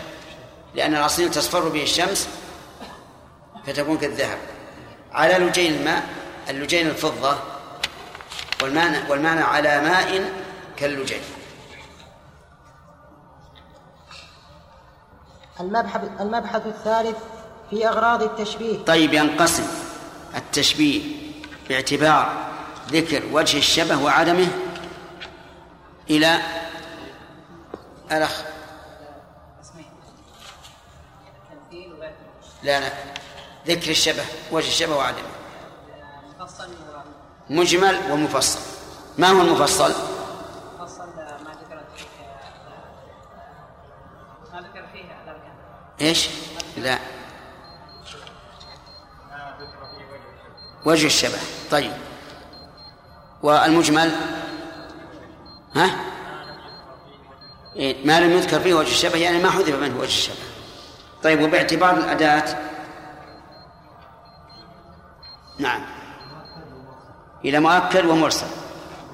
لأن 0.75 0.95
الأصيل 0.95 1.31
تصفر 1.31 1.69
به 1.69 1.83
الشمس 1.83 2.29
فتكون 3.67 3.99
كالذهب. 3.99 4.39
على 5.13 5.35
لجين 5.35 5.75
الماء 5.75 6.09
اللجين 6.49 6.87
الفضة 6.87 7.39
والمعنى 8.63 9.11
والمعنى 9.11 9.41
على 9.41 9.81
ماء 9.81 10.33
كاللجين. 10.77 11.21
المبحث, 15.61 16.01
المبحث 16.21 16.67
الثالث 16.67 17.17
في 17.71 17.89
أغراض 17.89 18.23
التشبيه. 18.23 18.85
طيب 18.85 19.15
ينقسم. 19.15 19.67
التشبيه 20.37 21.03
باعتبار 21.69 22.51
ذكر 22.89 23.23
وجه 23.33 23.59
الشبه 23.59 24.03
وعدمه 24.03 24.49
إلى 26.11 26.39
الأخ. 28.13 28.43
لا 32.63 32.81
لا. 32.81 32.93
ذكر 33.67 33.91
الشبه 33.91 34.25
وجه 34.53 34.69
الشبه 34.69 34.97
وعدمه. 34.97 35.29
مجمل 37.51 38.13
ومفصل. 38.13 38.61
ما 39.19 39.29
هو 39.29 39.41
المفصل؟ 39.41 39.95
مفصل 40.81 41.07
ما 41.17 41.53
فيه 41.97 42.05
ما 44.53 44.61
ذكر 44.61 44.87
فيه 44.87 46.07
إيش؟ 46.07 46.29
لا. 46.77 46.99
وجه 50.87 51.07
الشبه. 51.07 51.39
طيب. 51.71 51.93
والمجمل؟ 53.43 54.13
ها؟ 55.75 56.10
إيه 57.77 58.07
ما 58.07 58.21
لم 58.21 58.31
يذكر 58.31 58.61
فيه 58.61 58.75
وجه 58.75 58.91
الشبه 58.91 59.19
يعني 59.19 59.43
ما 59.43 59.51
حذف 59.51 59.75
منه 59.75 59.99
وجه 59.99 60.07
الشبه. 60.07 60.37
طيب 61.23 61.43
وباعتبار 61.43 61.97
الأداة. 61.97 62.59
نعم. 65.59 65.87
إلى 67.45 67.61
مؤكد 67.61 68.05
ومرسل. 68.05 68.47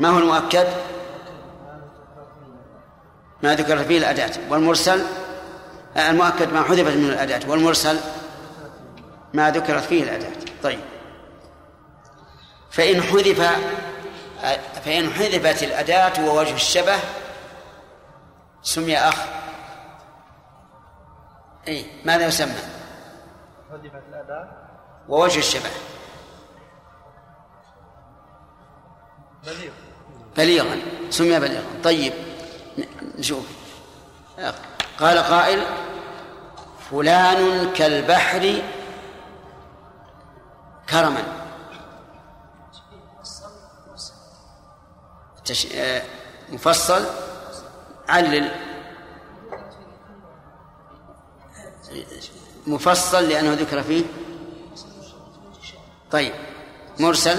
ما 0.01 0.09
هو 0.09 0.19
المؤكد؟ 0.19 0.67
ما 3.43 3.55
ذكر 3.55 3.85
فيه 3.85 3.99
الأداة. 3.99 4.33
والمرسل؟ 4.51 5.03
المؤكد 5.97 6.53
ما 6.53 6.63
حذفت 6.63 6.97
من 6.97 7.09
الأداة. 7.09 7.51
والمرسل؟ 7.51 8.01
ما 9.35 9.51
ذكرت 9.51 9.85
فيه 9.85 10.03
الأداة. 10.03 10.33
طيب. 10.63 10.81
فإن 12.71 13.03
حذف 13.03 13.51
فإن 14.85 15.11
حذفت 15.11 15.63
الأداة 15.63 16.27
ووجه 16.27 16.55
الشبه 16.55 16.97
سمي 18.67 18.99
أخ. 18.99 19.19
أي 21.69 21.87
ماذا 22.05 22.27
يسمى؟ 22.27 22.55
ووجه 25.09 25.39
الشبه. 25.39 25.71
بليغ 29.45 29.73
بليغا. 30.37 30.81
سمي 31.11 31.41
بليغا. 31.41 31.65
طيب 31.85 32.13
نشوف. 33.19 33.47
قال 35.01 35.19
قائل 35.19 35.63
فلان 36.91 37.73
كالبحر 37.73 38.63
كرما. 40.89 41.23
آه، 45.75 46.03
مفصل. 46.49 47.07
علل. 48.09 48.51
مفصل 52.67 53.29
لأنه 53.29 53.53
ذكر 53.53 53.83
فيه. 53.83 54.05
طيب. 56.11 56.33
مرسل. 57.01 57.37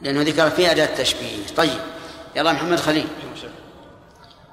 لأنه 0.00 0.22
ذكر 0.22 0.50
فيه 0.50 0.70
أداة 0.70 0.84
التشبيه 0.84 1.46
طيب. 1.56 1.80
يلا 2.36 2.52
محمد 2.52 2.80
خليل. 2.80 3.08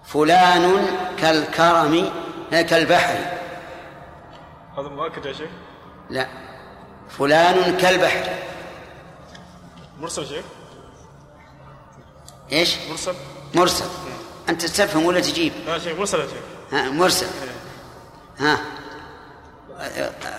فلان 0.06 0.88
كالكرم 1.18 2.10
كالبحر. 2.52 3.18
هذا 4.78 4.88
مؤكد 4.88 5.26
يا 5.26 5.34
شيخ؟ 5.34 5.50
لا. 6.10 6.28
فلان 7.10 7.78
كالبحر. 7.78 8.30
مرسل 10.00 10.28
شيخ؟ 10.28 10.46
إيش؟ 12.52 12.78
مرسل. 12.90 13.14
مرسل. 13.56 13.86
أنت 14.50 14.66
تفهم 14.66 15.06
ولا 15.06 15.20
تجيب؟ 15.20 15.54
لا 15.66 15.80
شيخ 15.80 16.00
مرسل 16.00 16.20
يا 16.20 16.28
شيخ. 16.28 16.44
ها 16.72 16.90
مرسل. 16.90 17.28
ها. 18.40 18.58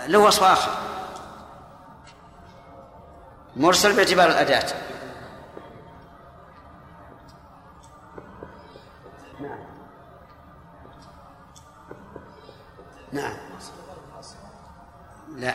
له 0.06 0.18
وصف 0.18 0.42
آخر. 0.42 0.70
مرسل 3.56 3.96
باعتبار 3.96 4.28
الأداة. 4.28 4.74
نعم. 13.12 13.36
لا. 15.36 15.54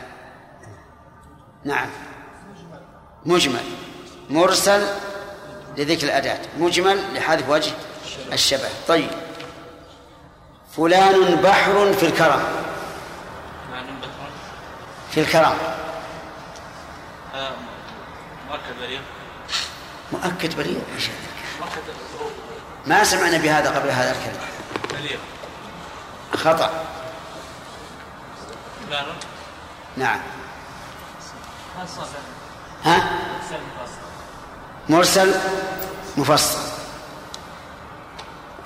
نعم. 1.64 1.88
مجمل. 3.26 3.64
مرسل 4.30 5.09
لذكر 5.80 6.06
الأداة. 6.06 6.38
مجمل 6.58 7.14
لحذف 7.14 7.48
وجه 7.48 7.72
الشبه. 8.32 8.68
طيب. 8.88 9.10
فلان 10.76 11.34
بحر 11.34 11.92
في 11.92 12.06
الكرم. 12.06 12.42
في 15.10 15.20
الكرم. 15.20 15.58
آه، 17.34 17.52
مؤكد 18.50 18.80
بليغ 18.80 19.00
مؤكد؟ 20.12 20.56
مؤكد 21.60 21.82
ما 22.86 23.04
سمعنا 23.04 23.38
بهذا 23.38 23.70
قبل 23.70 23.90
هذا 23.90 24.10
الكلام. 24.10 24.48
خطأ. 26.34 26.84
فلان. 28.88 29.06
نعم. 29.96 30.20
ها؟ 32.84 33.10
مرسل 34.88 35.34
مفصل. 36.16 36.58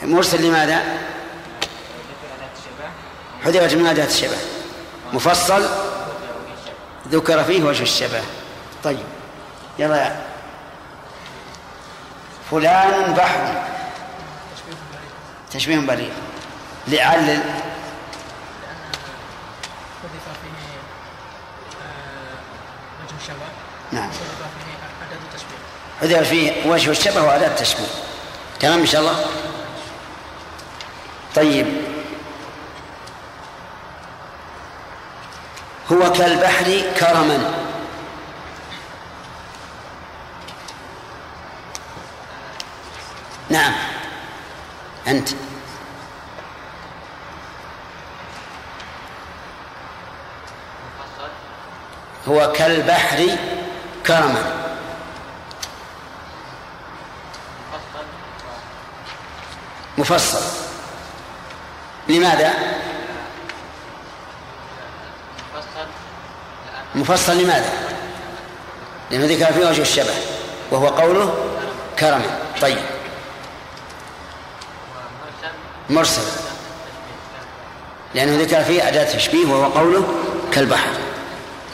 مرسل 0.02 0.42
لماذا؟ 0.48 0.82
حذفت 3.44 3.74
من 3.74 3.86
أداة 3.86 4.06
الشبه. 4.06 4.36
مفصل 5.12 5.68
ذكر 7.08 7.44
فيه 7.44 7.62
وجه 7.62 7.82
الشبه. 7.82 8.22
طيب. 8.84 9.06
يلا. 9.78 9.96
يا 9.96 10.20
فلان 12.50 13.14
بحر. 13.14 13.74
تشبيه 15.54 15.78
بليغ 15.78 16.10
لعلل 16.88 17.42
حذف 20.02 20.26
فيه 20.42 20.58
آه، 21.82 22.38
وجه 23.04 23.16
الشبه 23.20 23.46
نعم 23.92 24.08
حذف 24.10 24.20
فيه 24.20 24.74
أداة 25.06 25.18
حذف 26.04 26.28
فيه 26.28 26.66
وجه 26.66 26.90
الشبه 26.90 27.22
وأداة 27.22 27.46
التشبيه. 27.46 27.86
تمام 28.60 28.80
إن 28.80 28.86
شاء 28.86 29.00
الله؟ 29.00 29.24
طيب. 31.34 31.66
هو 35.92 36.12
كالبحر 36.12 36.82
كرما. 37.00 37.54
نعم. 43.50 43.72
أنت. 45.06 45.28
هو 52.28 52.52
كالبحر 52.52 53.36
كرما. 54.06 54.63
مفصل. 59.98 60.40
لماذا؟ 62.08 62.52
مفصل. 66.94 67.38
لماذا؟ 67.38 67.72
لأنه 69.10 69.26
ذكر 69.26 69.52
فيه 69.52 69.66
وجه 69.66 69.82
الشبه 69.82 70.14
وهو 70.70 70.88
قوله 70.88 71.34
كرما. 71.98 72.38
طيب. 72.60 72.78
مرسل. 75.90 76.22
لأنه 78.14 78.42
ذكر 78.42 78.64
فيه 78.64 78.88
أداة 78.88 79.16
تشبيه 79.16 79.46
وهو 79.46 79.72
قوله 79.72 80.14
كالبحر. 80.52 80.90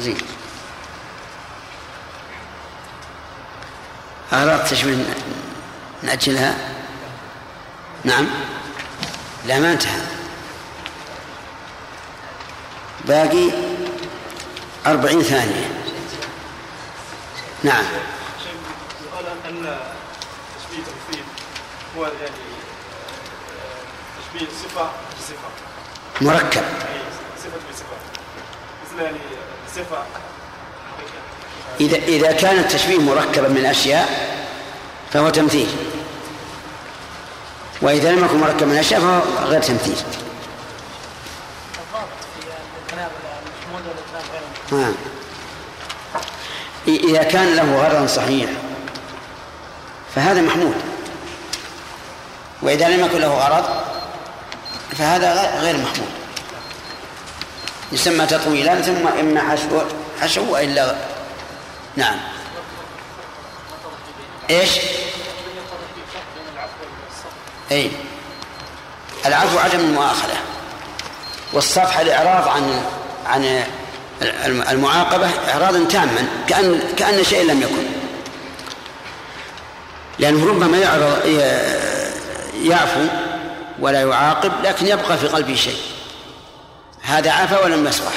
زين. 0.00 0.18
أغراض 4.32 4.64
تشبيه 4.64 5.04
نأجلها. 6.02 6.69
نعم. 8.04 8.26
لا 9.46 9.58
ما 9.58 9.72
انتهى. 9.72 10.00
باقي 13.04 13.50
أربعين 14.86 15.22
ثانية. 15.22 15.80
نعم. 17.62 17.84
يقال 19.06 19.26
أن 19.48 19.78
تشبيه 20.58 20.82
التمثيل 20.82 21.24
هو 21.98 22.04
يعني 22.04 22.50
آه، 23.50 24.34
تشبيه 24.34 24.46
صفة 24.48 24.90
بصفة. 25.18 25.50
مركب. 26.20 26.62
أي 26.62 27.00
صفة 27.38 27.58
بصفة. 27.72 27.96
مثل 28.86 29.02
يعني 29.02 29.18
صفة. 29.76 30.04
إذا 31.80 31.96
إذا 31.96 32.32
كان 32.32 32.58
التشبيه 32.58 32.98
مركبا 32.98 33.48
من 33.48 33.66
أشياء 33.66 34.30
فهو 35.12 35.30
تمثيل. 35.30 35.68
وإذا 37.82 38.12
لم 38.12 38.24
يكن 38.24 38.40
مركبا 38.40 38.66
من 38.66 38.76
أشياء 38.76 39.00
فهو 39.00 39.46
غير 39.46 39.62
تمثيل. 39.62 39.96
نعم 44.72 44.94
إذا 46.88 47.22
كان 47.22 47.56
له 47.56 47.76
غرض 47.76 48.08
صحيح 48.08 48.50
فهذا 50.14 50.40
محمود. 50.40 50.74
وإذا 52.62 52.88
لم 52.88 53.04
يكن 53.04 53.18
له 53.18 53.28
غرض 53.28 53.64
فهذا 54.98 55.60
غير 55.60 55.76
محمود. 55.76 56.08
يسمى 57.92 58.26
تطويلا 58.26 58.80
ثم 58.80 59.06
إما 59.06 59.40
حشو 59.40 59.80
حشو 60.20 60.52
وإلا 60.52 60.96
نعم. 61.96 62.18
إيش؟ 64.50 64.70
اي 67.70 67.90
العفو 69.26 69.58
عدم 69.58 69.80
المؤاخذة. 69.80 70.36
والصفح 71.52 71.98
الإعراض 71.98 72.48
عن 72.48 72.82
عن 73.26 73.64
المعاقبة 74.70 75.30
إعراضا 75.48 75.84
تاما 75.84 76.26
كأن 76.48 76.80
كأن 76.96 77.24
شيء 77.24 77.50
لم 77.50 77.62
يكن. 77.62 77.86
لأنه 80.18 80.46
ربما 80.46 80.78
يعرض 80.78 81.26
يعفو 82.62 83.06
ولا 83.78 84.00
يعاقب 84.00 84.52
لكن 84.64 84.86
يبقى 84.86 85.18
في 85.18 85.26
قلبه 85.28 85.54
شيء. 85.54 85.80
هذا 87.02 87.32
عفا 87.32 87.64
ولم 87.64 87.86
يصفح 87.86 88.12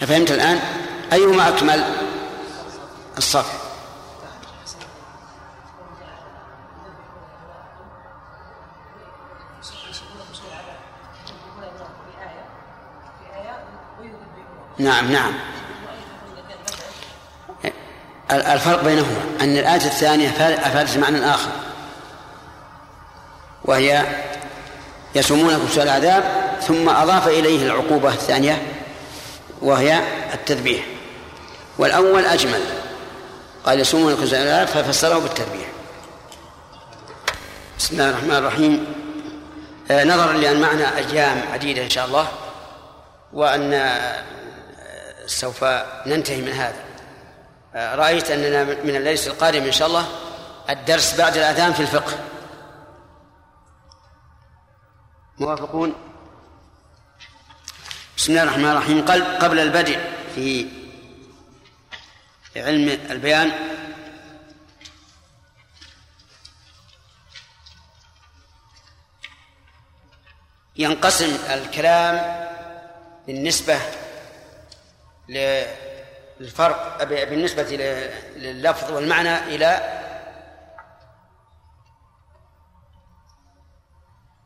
فهمت 0.00 0.30
الآن؟ 0.30 0.60
أيهما 1.12 1.48
أكمل؟ 1.48 1.84
الصفح. 3.18 3.61
نعم 14.82 15.12
نعم. 15.12 15.32
الفرق 18.30 18.84
بينهما 18.84 19.20
أن 19.40 19.56
الآية 19.58 19.86
الثانية 19.86 20.28
أفادت 20.28 20.96
معنى 20.96 21.30
آخر. 21.30 21.50
وهي 23.64 24.04
يسومونكم 25.14 25.68
سوء 25.68 25.82
العذاب 25.82 26.24
ثم 26.62 26.88
أضاف 26.88 27.28
إليه 27.28 27.66
العقوبة 27.66 28.08
الثانية 28.08 28.62
وهي 29.62 30.00
التذبيح. 30.34 30.84
والأول 31.78 32.24
أجمل. 32.24 32.60
قال 33.66 33.80
يسومونكم 33.80 34.26
سوء 34.26 34.38
العذاب 34.38 34.66
ففسره 34.66 35.18
بالتذبيح. 35.18 35.68
بسم 37.78 37.94
الله 37.94 38.10
الرحمن 38.10 38.36
الرحيم. 38.36 38.86
آه، 39.90 40.04
نظرا 40.04 40.32
لأن 40.32 40.60
معنا 40.60 40.96
أيام 40.98 41.42
عديدة 41.52 41.84
إن 41.84 41.90
شاء 41.90 42.06
الله 42.06 42.28
وأن 43.32 43.72
سوف 45.32 45.64
ننتهي 46.06 46.40
من 46.40 46.52
هذا. 46.52 46.84
آه، 47.74 47.94
رأيت 47.94 48.30
أننا 48.30 48.64
من 48.64 48.96
الليلة 48.96 49.26
القادم 49.26 49.64
إن 49.64 49.72
شاء 49.72 49.88
الله 49.88 50.06
الدرس 50.70 51.14
بعد 51.14 51.36
الأذان 51.36 51.72
في 51.72 51.80
الفقه. 51.80 52.18
موافقون؟ 55.38 55.94
بسم 58.16 58.32
الله 58.32 58.42
الرحمن 58.42 58.70
الرحيم. 58.70 59.04
قبل 59.38 59.58
البدء 59.58 60.00
في 60.34 60.68
علم 62.56 62.88
البيان. 62.88 63.52
ينقسم 70.76 71.38
الكلام 71.50 72.46
بالنسبة 73.26 73.80
للفرق 75.28 77.02
بالنسبة 77.04 77.62
لللفظ 78.36 78.92
والمعنى 78.92 79.38
إلى 79.38 79.98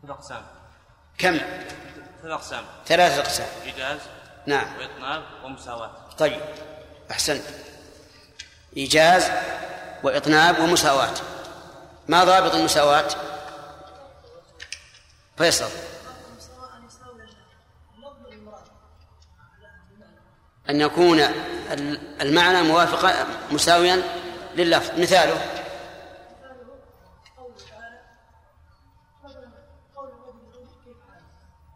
أقسام. 0.08 0.42
كم؟ 1.18 1.38
ثلاث 2.22 2.32
أقسام. 2.32 2.64
ثلاثة 2.86 3.20
أقسام. 3.20 3.48
إيجاز 3.64 3.98
نعم. 4.46 4.66
وإطناب 4.78 5.22
ومساواة. 5.44 5.90
طيب 6.18 6.40
أحسنت. 7.10 7.42
إيجاز 8.76 9.30
وإطناب 10.02 10.58
ومساواة. 10.58 11.14
ما 12.08 12.24
ضابط 12.24 12.54
المساواة؟ 12.54 13.08
فيصل. 15.38 15.70
أن 20.70 20.80
يكون 20.80 21.22
المعنى 22.20 22.62
موافقا 22.62 23.26
مساويا 23.50 24.02
لللفظ. 24.56 25.00
مثاله. 25.00 25.40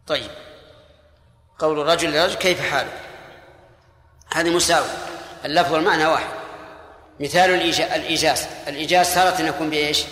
طيب. 0.06 0.30
قول 1.58 1.80
الرجل 1.80 2.10
للرجل 2.10 2.34
كيف 2.34 2.60
حاله 2.70 2.92
هذه 4.34 4.50
مساوي 4.50 4.88
اللفظ 5.44 5.72
والمعنى 5.72 6.06
واحد. 6.06 6.30
مثال 7.20 7.50
الإيجاز 7.80 8.46
الإيجاز 8.68 9.14
تارة 9.14 9.42
يكون 9.42 9.70
بإيش؟ 9.70 10.04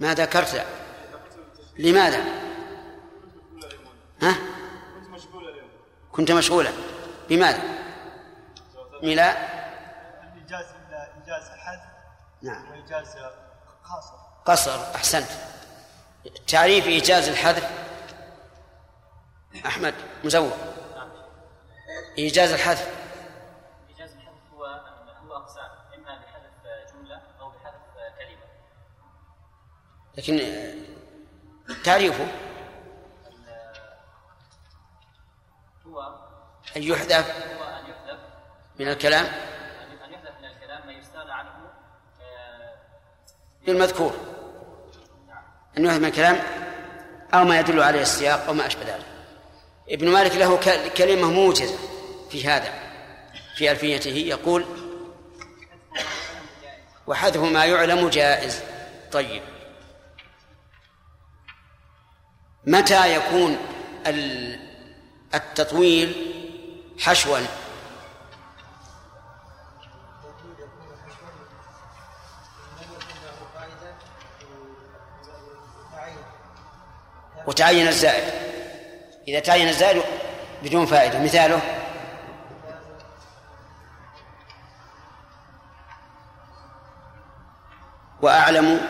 ما 0.00 0.14
ذكرت. 0.14 0.64
لماذا؟ 1.78 2.24
ها؟ 4.22 4.49
كنت 6.12 6.32
مشغولا. 6.32 6.70
بماذا؟ 7.28 7.62
ميلا 9.02 9.30
إيجاز 10.34 10.64
إيجاز 11.18 11.42
حذف 11.42 11.80
نعم. 12.42 12.70
وإيجاز 12.70 13.16
قاصر 13.84 14.16
قصر 14.44 14.94
أحسنت. 14.94 15.28
تعريف 16.46 16.86
إيجاز 16.86 17.28
الحذف؟ 17.28 17.70
أحمد 19.66 19.94
مزور 20.24 20.56
إيجاز 22.18 22.52
الحذف؟ 22.52 22.88
إيجاز 23.88 24.10
الحذف 24.12 24.52
هو 24.54 24.64
هو 25.26 25.36
أقسام 25.36 25.70
إما 25.94 26.18
بحذف 26.18 26.92
جملة 26.94 27.20
أو 27.40 27.50
بحذف 27.50 27.82
كلمة. 28.18 28.46
لكن 30.18 30.34
تعريفه؟ 31.84 32.26
أن 36.76 36.82
يحذف 36.82 37.34
من 38.78 38.88
الكلام؟ 38.88 39.24
أن 39.26 39.32
يحذف 40.12 40.38
من 40.40 40.44
الكلام 40.48 40.86
ما 40.86 40.92
يستغنى 40.92 41.32
عنه 41.32 41.50
بالمذكور 43.66 44.16
أن 45.78 45.84
يحذف 45.84 45.98
من 45.98 46.04
الكلام 46.08 46.40
أو 47.34 47.44
ما 47.44 47.58
يدل 47.60 47.82
عليه 47.82 48.02
السياق 48.02 48.46
أو 48.46 48.52
ما 48.54 48.66
أشبه 48.66 48.82
ذلك. 48.82 49.06
ابن 49.88 50.08
مالك 50.08 50.32
له 50.36 50.56
كلمة 50.96 51.30
موجزة 51.30 51.78
في 52.30 52.48
هذا 52.48 52.72
في 53.56 53.70
ألفيته 53.70 54.10
يقول 54.10 54.66
وحذف 57.06 57.36
ما 57.42 57.64
يعلم 57.64 58.08
جائز. 58.08 58.62
طيب. 59.12 59.42
متى 62.66 63.14
يكون 63.16 63.58
ال- 64.06 64.70
التطويل 65.34 66.39
حشوا 67.00 67.38
وتعين 77.46 77.88
الزائد. 77.88 78.32
إذا 79.28 79.40
تعين 79.40 79.68
الزائد 79.68 80.02
بدون 80.62 80.86
فائدة 80.86 81.18
مثاله 81.18 81.60
وأعلم 88.22 88.80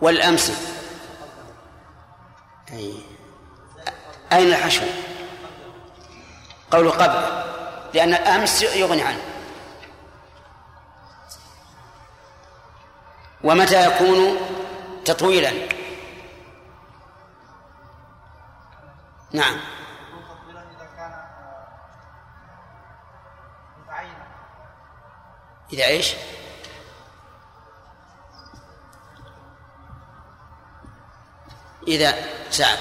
والأمس. 0.00 0.73
أي. 2.74 2.94
أين 4.32 4.48
الحشو 4.48 4.84
قول 6.70 6.90
قبل 6.90 7.44
لأن 7.94 8.14
الأمس 8.14 8.62
يغني 8.62 9.02
عنه 9.02 9.20
ومتى 13.44 13.86
يكون 13.86 14.36
تطويلا 15.04 15.52
نعم 19.32 19.60
إذا 25.72 25.86
إيش؟ 25.86 26.14
إذا 31.88 32.14
سعد 32.50 32.78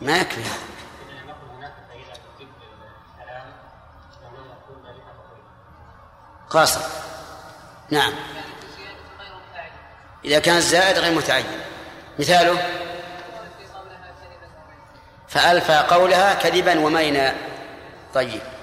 ما 0.00 0.18
يكفي 0.18 0.40
هذا. 0.40 0.66
قاصر. 6.50 6.80
نعم. 7.90 8.12
إذا 10.24 10.38
كان 10.38 10.56
الزائد 10.56 10.98
غير 10.98 11.14
متعين. 11.14 11.44
مثاله. 12.18 12.68
فألفى 15.28 15.76
قولها 15.76 16.34
كذبا 16.34 16.80
ومينا 16.80 17.34
طيب. 18.14 18.55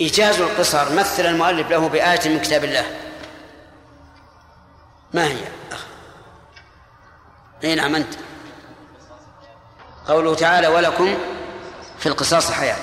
إيجاز 0.00 0.40
القصر 0.40 0.92
مثل 0.92 1.26
المؤلف 1.26 1.70
له 1.70 1.88
بآية 1.88 2.28
من 2.28 2.40
كتاب 2.40 2.64
الله. 2.64 2.98
ما 5.12 5.26
هي؟ 5.26 5.44
أخ 5.72 5.86
أي 7.64 7.74
نعم 7.74 7.94
أنت. 7.94 8.14
قوله 10.06 10.34
تعالى 10.34 10.68
ولكم 10.68 11.18
في 11.98 12.06
القصاص 12.08 12.50
حياة. 12.50 12.82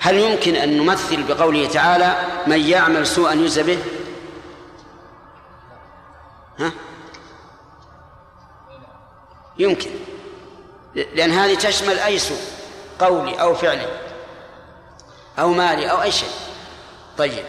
هل 0.00 0.18
يمكن 0.18 0.56
أن 0.56 0.76
نمثل 0.76 1.22
بقوله 1.22 1.68
تعالى 1.68 2.16
من 2.46 2.60
يعمل 2.60 3.06
سوءا 3.06 3.32
يجزى 3.32 3.62
به 3.62 3.78
ها؟ 6.58 6.72
يمكن. 9.58 9.90
لأن 10.94 11.30
هذه 11.30 11.54
تشمل 11.54 11.98
أي 11.98 12.18
سوء 12.18 12.40
قولي 12.98 13.40
أو 13.40 13.54
فعلي. 13.54 14.05
أو 15.38 15.52
مالي 15.52 15.90
أو 15.90 16.02
أي 16.02 16.12
شيء. 16.12 16.30
طيب. 17.18 17.44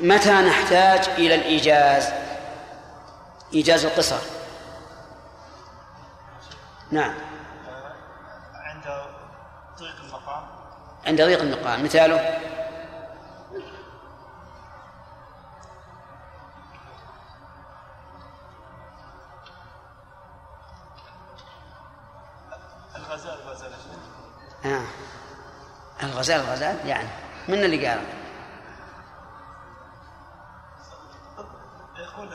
متى 0.00 0.32
نحتاج 0.32 1.08
إلى 1.08 1.34
الإيجاز؟ 1.34 2.12
إيجاز 3.54 3.84
القصر. 3.84 4.20
نعم. 6.90 7.14
عند 8.54 8.84
ضيق 9.78 9.96
المقام. 10.04 10.42
عند 11.06 11.22
ضيق 11.22 11.40
المقام. 11.40 11.84
مثاله؟ 11.84 12.51
آه. 24.64 24.82
الغزال 26.02 26.40
الغزال 26.40 26.76
يعني. 26.86 27.08
من 27.48 27.64
اللي 27.64 27.86
قال؟ 27.86 28.00
يقول 31.98 32.28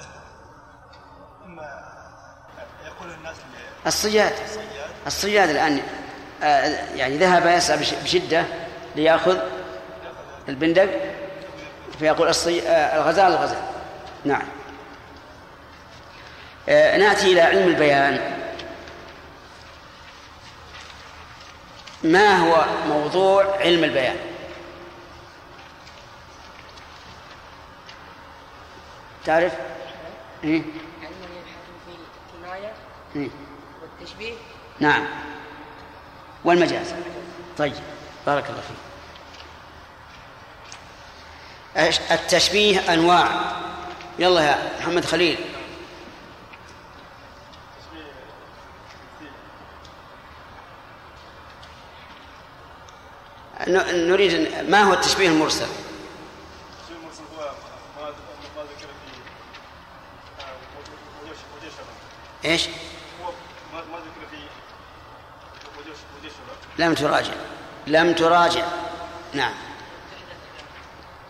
إما 1.45 1.84
يقول 2.86 3.11
الناس 3.13 3.36
الصياد. 3.88 4.34
الصياد 5.07 5.49
الآن 5.49 5.82
آه، 6.43 6.63
يعني 6.95 7.17
ذهب 7.17 7.45
يسعى 7.45 7.78
بش- 7.78 7.93
بشدة 7.93 8.43
ليأخذ 8.95 9.38
البندق 10.49 10.89
فيقول 11.99 12.28
الصي... 12.28 12.67
آه، 12.69 12.95
الغزال 13.01 13.25
الغزال. 13.34 13.61
نعم. 14.25 14.43
آه، 16.69 16.97
نأتي 16.97 17.32
إلى 17.34 17.41
علم 17.41 17.67
البيان. 17.67 18.38
ما 22.03 22.37
هو 22.37 22.65
موضوع 22.87 23.57
علم 23.59 23.83
البيان؟ 23.83 24.15
تعرف؟ 29.25 29.53
إيه؟ 30.43 30.61
علم 31.01 31.13
يبحث 31.37 31.57
في 31.85 31.91
الكناية 32.35 32.73
إيه؟ 33.15 33.29
والتشبيه؟ 33.81 34.33
نعم. 34.79 35.05
والمجاز. 36.43 36.93
طيب 37.57 37.73
بارك 38.25 38.45
الله 38.49 38.61
فيك. 38.61 38.77
التشبيه 42.11 42.93
أنواع. 42.93 43.29
يلا 44.19 44.41
يا 44.41 44.71
محمد 44.79 45.05
خليل. 45.05 45.37
نريد 53.67 54.47
ما 54.69 54.83
هو 54.83 54.93
التشبيه 54.93 55.29
المرسل؟ 55.29 55.65
الشيء 56.83 56.97
المرسل 57.01 57.23
هو 57.37 57.51
ما 58.55 58.61
ذكر 58.61 58.87
في 62.41 62.47
آه، 62.47 62.51
إيش؟ 62.51 62.67
هو 63.23 63.31
ما 63.73 63.79
ذكر 63.79 64.27
في 64.31 64.37
لم 66.83 66.93
تراجع. 66.93 67.33
لم 67.87 68.13
تراجع. 68.13 68.65
نعم. 69.33 69.53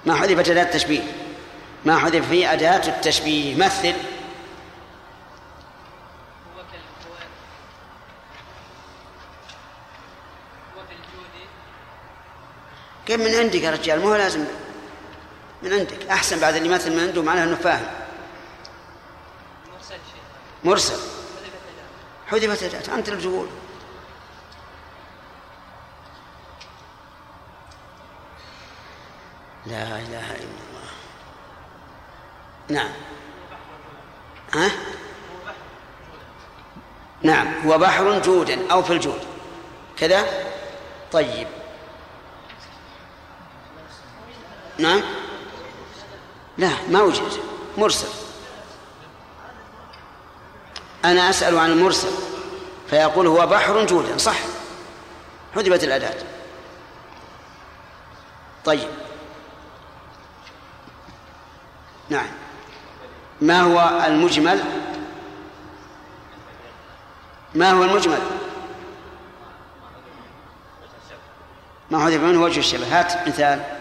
ما 0.05 0.15
حذفت 0.15 0.49
أداة 0.49 0.63
التشبيه؟ 0.63 1.01
ما 1.86 1.97
حذف 1.97 2.30
فيه 2.30 2.53
أداة 2.53 2.88
التشبيه؟ 2.88 3.55
مثل 3.55 3.88
هو 3.88 3.93
كال 6.71 6.80
هو 7.07 7.13
هو 10.75 10.82
كالجود 10.89 11.47
كيف 13.08 13.22
من 13.22 13.36
عندك 13.36 13.62
يا 13.62 13.72
رجال؟ 13.72 13.99
مو 13.99 14.16
لازم. 14.16 14.45
من 15.64 15.74
عندك. 15.74 16.10
أحسن 16.10 16.39
بعد 16.39 16.55
اللي 16.55 16.70
مثل 16.70 16.91
من 16.91 16.99
عنده 16.99 17.22
معناه 17.22 17.43
أنه 17.43 17.55
فاهم. 17.55 17.88
مرسل 19.74 19.89
شيء. 19.89 20.22
مرسل. 20.64 20.99
حذفت 22.28 22.64
أداة 22.64 22.78
حذفت 22.78 22.89
أداة 22.89 22.95
أنت 22.95 23.10
اللي 23.10 23.22
تقول 23.22 23.47
لا 29.66 29.84
إله 29.84 30.32
إلا 30.32 30.58
الله. 30.68 30.89
نعم. 32.70 32.91
ها؟ 34.53 34.72
نعم. 37.22 37.68
هو 37.68 37.78
بحر 37.78 38.20
جودا 38.20 38.72
أو 38.72 38.84
في 38.84 38.93
الجود. 38.93 39.22
كذا؟ 39.97 40.26
طيب. 41.12 41.47
نعم 44.80 45.01
لا 46.57 46.71
ما 46.89 47.01
وجد 47.01 47.39
مرسل 47.78 48.07
أنا 51.05 51.30
أسأل 51.30 51.57
عن 51.57 51.71
المرسل 51.71 52.11
فيقول 52.89 53.28
هو 53.28 53.47
بحر 53.47 53.86
جودا 53.86 54.17
صح 54.17 54.38
حذفت 55.55 55.84
الأداة 55.84 56.15
طيب 58.65 58.89
نعم 62.09 62.28
ما 63.41 63.61
هو 63.61 64.05
المجمل 64.05 64.63
ما 67.55 67.71
هو 67.71 67.84
المجمل 67.84 68.19
ما 71.91 72.05
حذف 72.05 72.21
منه 72.21 72.41
وجه 72.41 72.59
الشبه 72.59 72.99
هات 72.99 73.28
مثال 73.28 73.76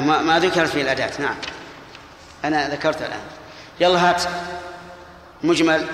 ما, 0.00 0.22
ما 0.22 0.38
ذكرت 0.38 0.68
فيه 0.68 0.82
الأداة. 0.82 1.20
نعم. 1.20 1.36
أنا 2.44 2.68
ذكرت 2.68 3.02
الآن. 3.02 3.20
يلا 3.80 4.10
هات 4.10 4.22
مجمل. 5.42 5.88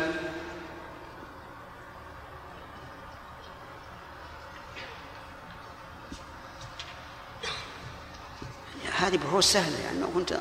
هذه 8.99 9.17
بحوث 9.17 9.45
سهلة 9.45 9.79
يعني 9.85 9.99
ما 9.99 10.07
كنت 10.15 10.39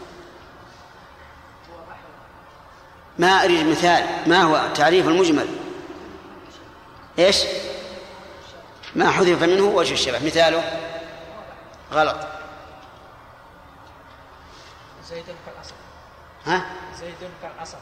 ما 3.20 3.44
أريد 3.44 3.66
مثال. 3.66 4.06
ما 4.28 4.44
هو 4.44 4.74
تعريف 4.76 5.08
المجمل؟ 5.08 5.48
إيش؟ 7.20 7.38
ما 8.96 9.12
حذف 9.12 9.44
منه 9.44 9.64
وجه 9.64 9.94
الشبه. 9.94 10.26
مثاله؟ 10.26 10.80
غلط. 11.94 12.31
زيد 15.28 15.36
كالأسد. 15.46 15.74
ها؟ 16.46 16.66
زيد 16.96 17.30
كالأسد. 17.42 17.78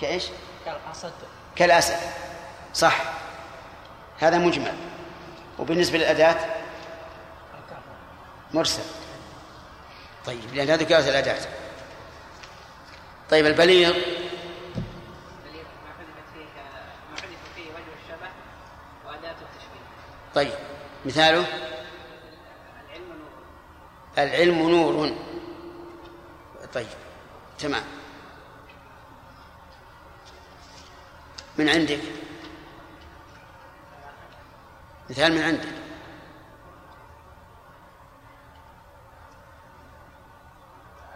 كإيش؟ 0.00 0.24
كالأسد. 0.64 1.12
كالأسد. 1.56 1.98
صح. 2.74 3.02
هذا 4.18 4.38
مجمل. 4.38 4.74
وبالنسبة 5.58 5.98
للأداة؟ 5.98 6.36
مرسل. 8.54 8.82
طيب 10.26 10.54
لأن 10.54 10.70
هذه 10.70 10.82
كانت 10.82 11.08
الأداة. 11.08 11.40
طيب 13.30 13.46
البليغ. 13.46 13.88
البليغ 13.88 14.04
ما 15.84 15.90
حذفت 15.98 16.28
فيه 16.34 16.44
ما 17.10 17.16
حذف 17.16 17.54
فيه 17.54 17.70
وجه 17.70 17.94
الشبه 18.04 18.28
وأداة 19.06 19.30
التشبيه. 19.30 19.84
طيب 20.34 20.52
مثاله؟ 21.04 21.46
العلم 22.88 23.08
نور. 23.08 23.32
العلم 24.18 24.70
نور. 24.70 25.14
طيب 26.74 26.86
تمام. 27.58 27.84
من 31.58 31.68
عندك؟ 31.68 32.00
مثال 35.10 35.32
من 35.32 35.42
عندك. 35.42 35.68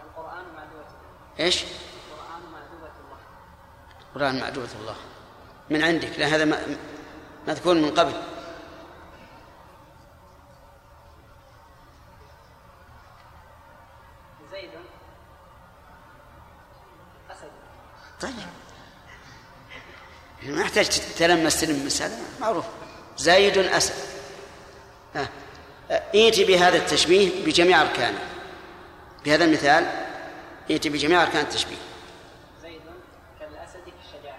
القرآن 0.04 0.44
معدوة. 0.56 0.86
إيش؟ 1.40 1.64
القرآن 1.64 2.42
معدوة 2.52 2.92
الله. 3.04 3.18
قرآن 4.14 4.40
معدوة 4.40 4.68
الله. 4.80 4.96
من 5.70 5.82
عندك؟ 5.82 6.18
لا 6.18 6.26
هذا 6.26 6.66
مذكور 7.48 7.74
من 7.74 7.90
قبل. 7.90 8.37
ما 20.52 20.60
يحتاج 20.60 20.88
تلمس 21.18 21.60
تلمس 21.60 22.02
هذا 22.02 22.16
معروف. 22.40 22.64
زايد 23.18 23.58
أسد. 23.58 23.94
آه. 25.16 25.28
آه، 25.90 26.02
ائت 26.14 26.40
بهذا 26.40 26.76
التشبيه 26.76 27.44
بجميع 27.44 27.82
أركانه 27.82 28.18
بهذا 29.24 29.44
المثال 29.44 29.86
ائت 30.70 30.88
بجميع 30.88 31.22
أركان 31.22 31.40
التشبيه. 31.40 31.76
زيد 32.62 32.80
كالأسد 33.40 33.80
في 33.84 33.92
الشجاعة 34.06 34.38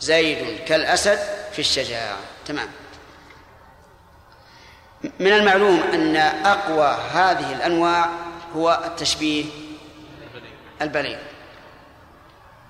زيد 0.00 0.64
كالأسد 0.64 1.18
في 1.52 1.58
الشجاعة. 1.58 2.16
تمام. 2.46 2.68
من 5.18 5.32
المعلوم 5.32 5.80
أن 5.80 6.16
أقوى 6.46 6.98
هذه 7.12 7.52
الأنواع 7.52 8.10
هو 8.56 8.82
التشبيه 8.84 9.44
البليغ. 10.82 11.18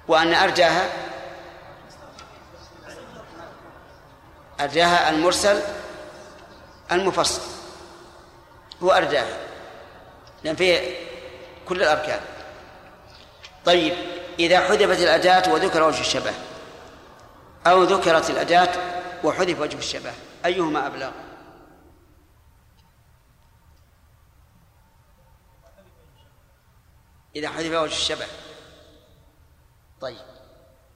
وأن 0.08 0.34
أرجاها 0.34 0.90
أرجاها 4.60 5.10
المرسل 5.10 5.62
المفصل 6.92 7.42
هو 8.82 8.90
أرجاها 8.90 9.36
لأن 10.44 10.56
فيه 10.56 10.96
كل 11.68 11.82
الأركان. 11.82 12.20
طيب 13.64 13.92
إذا 14.38 14.60
حذفت 14.60 15.02
الأداة 15.02 15.52
وذكر 15.52 15.82
وجه 15.82 16.00
الشبه 16.00 16.32
أو 17.66 17.82
ذكرت 17.82 18.30
الأداة 18.30 18.68
وحذف 19.24 19.60
وجه 19.60 19.78
الشبه 19.78 20.12
أيهما 20.44 20.86
أبلغ؟ 20.86 21.10
إذا 27.36 27.48
حذف 27.48 27.72
وجه 27.72 27.92
الشبه. 27.92 28.26
طيب 30.00 30.18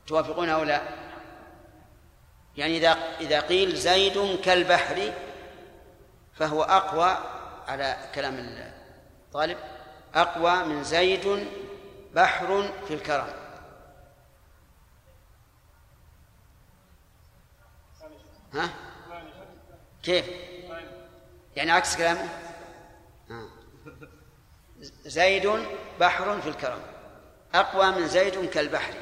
توافقون 0.07 0.49
أو 0.49 0.63
لا؟ 0.63 0.83
يعني 2.57 2.77
إذا 2.77 2.91
إذا 3.21 3.41
قيل 3.41 3.77
زيد 3.77 4.41
كالبحر 4.41 5.13
فهو 6.35 6.63
أقوى 6.63 7.19
على 7.69 7.97
كلام 8.15 8.35
الطالب 9.27 9.59
أقوى 10.15 10.65
من 10.65 10.85
زيد 10.85 11.49
بحر 12.15 12.73
في 12.89 12.95
الكرم 12.95 13.29
ها؟ 18.55 18.71
كيف؟ 20.03 20.27
يعني 21.57 21.71
عكس 21.71 21.97
كلامه؟ 21.97 22.29
آه. 23.31 23.49
زيد 25.05 25.51
بحر 26.01 26.41
في 26.41 26.49
الكرم 26.49 26.83
أقوى 27.55 27.91
من 27.91 28.09
زيد 28.09 28.51
كالبحر 28.51 28.95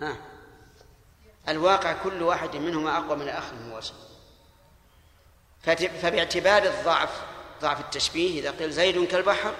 ها 0.00 0.29
الواقع 1.48 1.92
كل 1.92 2.22
واحد 2.22 2.56
منهما 2.56 2.98
أقوى 2.98 3.16
من 3.16 3.22
الآخر 3.22 3.54
من 3.54 3.80
فت- 5.62 5.90
فباعتبار 6.02 6.62
الضعف 6.62 7.22
ضعف 7.60 7.80
التشبيه 7.80 8.40
إذا 8.40 8.50
قيل 8.50 8.70
زيد 8.72 9.04
كالبحر 9.08 9.54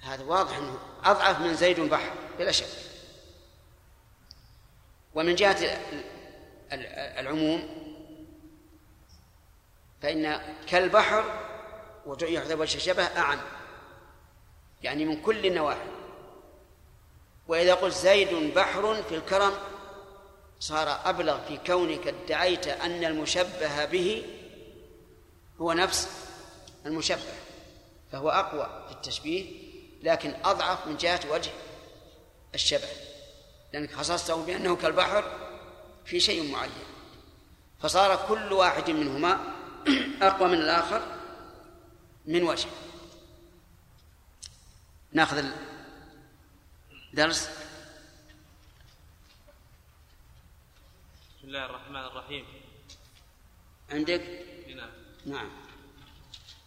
هذا 0.00 0.24
واضح 0.24 0.56
أنه 0.56 0.78
أضعف 1.04 1.40
من 1.40 1.54
زيد 1.54 1.80
بحر 1.80 2.10
بلا 2.38 2.52
شك. 2.52 2.66
ومن 5.14 5.34
جهة 5.34 5.52
ال- 5.52 6.04
ال- 6.72 6.86
العموم 7.18 7.68
فإن 10.02 10.40
كالبحر 10.66 11.24
ويحذف 12.06 12.60
وجه 12.60 12.76
الشبه 12.76 13.02
أعم 13.02 13.40
يعني 14.82 15.04
من 15.04 15.22
كل 15.22 15.46
النواحي. 15.46 15.88
وإذا 17.48 17.74
قلت 17.74 17.94
زيد 17.94 18.54
بحر 18.54 19.02
في 19.02 19.14
الكرم 19.16 19.52
صار 20.60 21.00
أبلغ 21.04 21.40
في 21.48 21.56
كونك 21.66 22.06
ادعيت 22.06 22.66
أن 22.66 23.04
المشبه 23.04 23.84
به 23.84 24.24
هو 25.60 25.72
نفس 25.72 26.08
المشبه 26.86 27.32
فهو 28.12 28.30
أقوى 28.30 28.86
في 28.86 28.92
التشبيه 28.92 29.46
لكن 30.02 30.34
أضعف 30.44 30.86
من 30.86 30.96
جهة 30.96 31.20
وجه 31.30 31.50
الشبه 32.54 32.88
لأنك 33.72 33.92
خصصته 33.92 34.44
بأنه 34.44 34.76
كالبحر 34.76 35.24
في 36.04 36.20
شيء 36.20 36.52
معين. 36.52 36.70
فصار 37.82 38.26
كل 38.28 38.52
واحد 38.52 38.90
منهما 38.90 39.38
أقوى 40.22 40.48
من 40.48 40.58
الآخر 40.58 41.02
من 42.26 42.42
وجه. 42.42 42.68
ناخذ 45.12 45.44
الدرس 47.12 47.48
الله 51.50 51.66
الرحمن 51.66 51.96
الرحيم. 51.96 52.46
عندك؟ 53.90 54.22
هنا 54.66 54.90
نعم. 55.26 55.50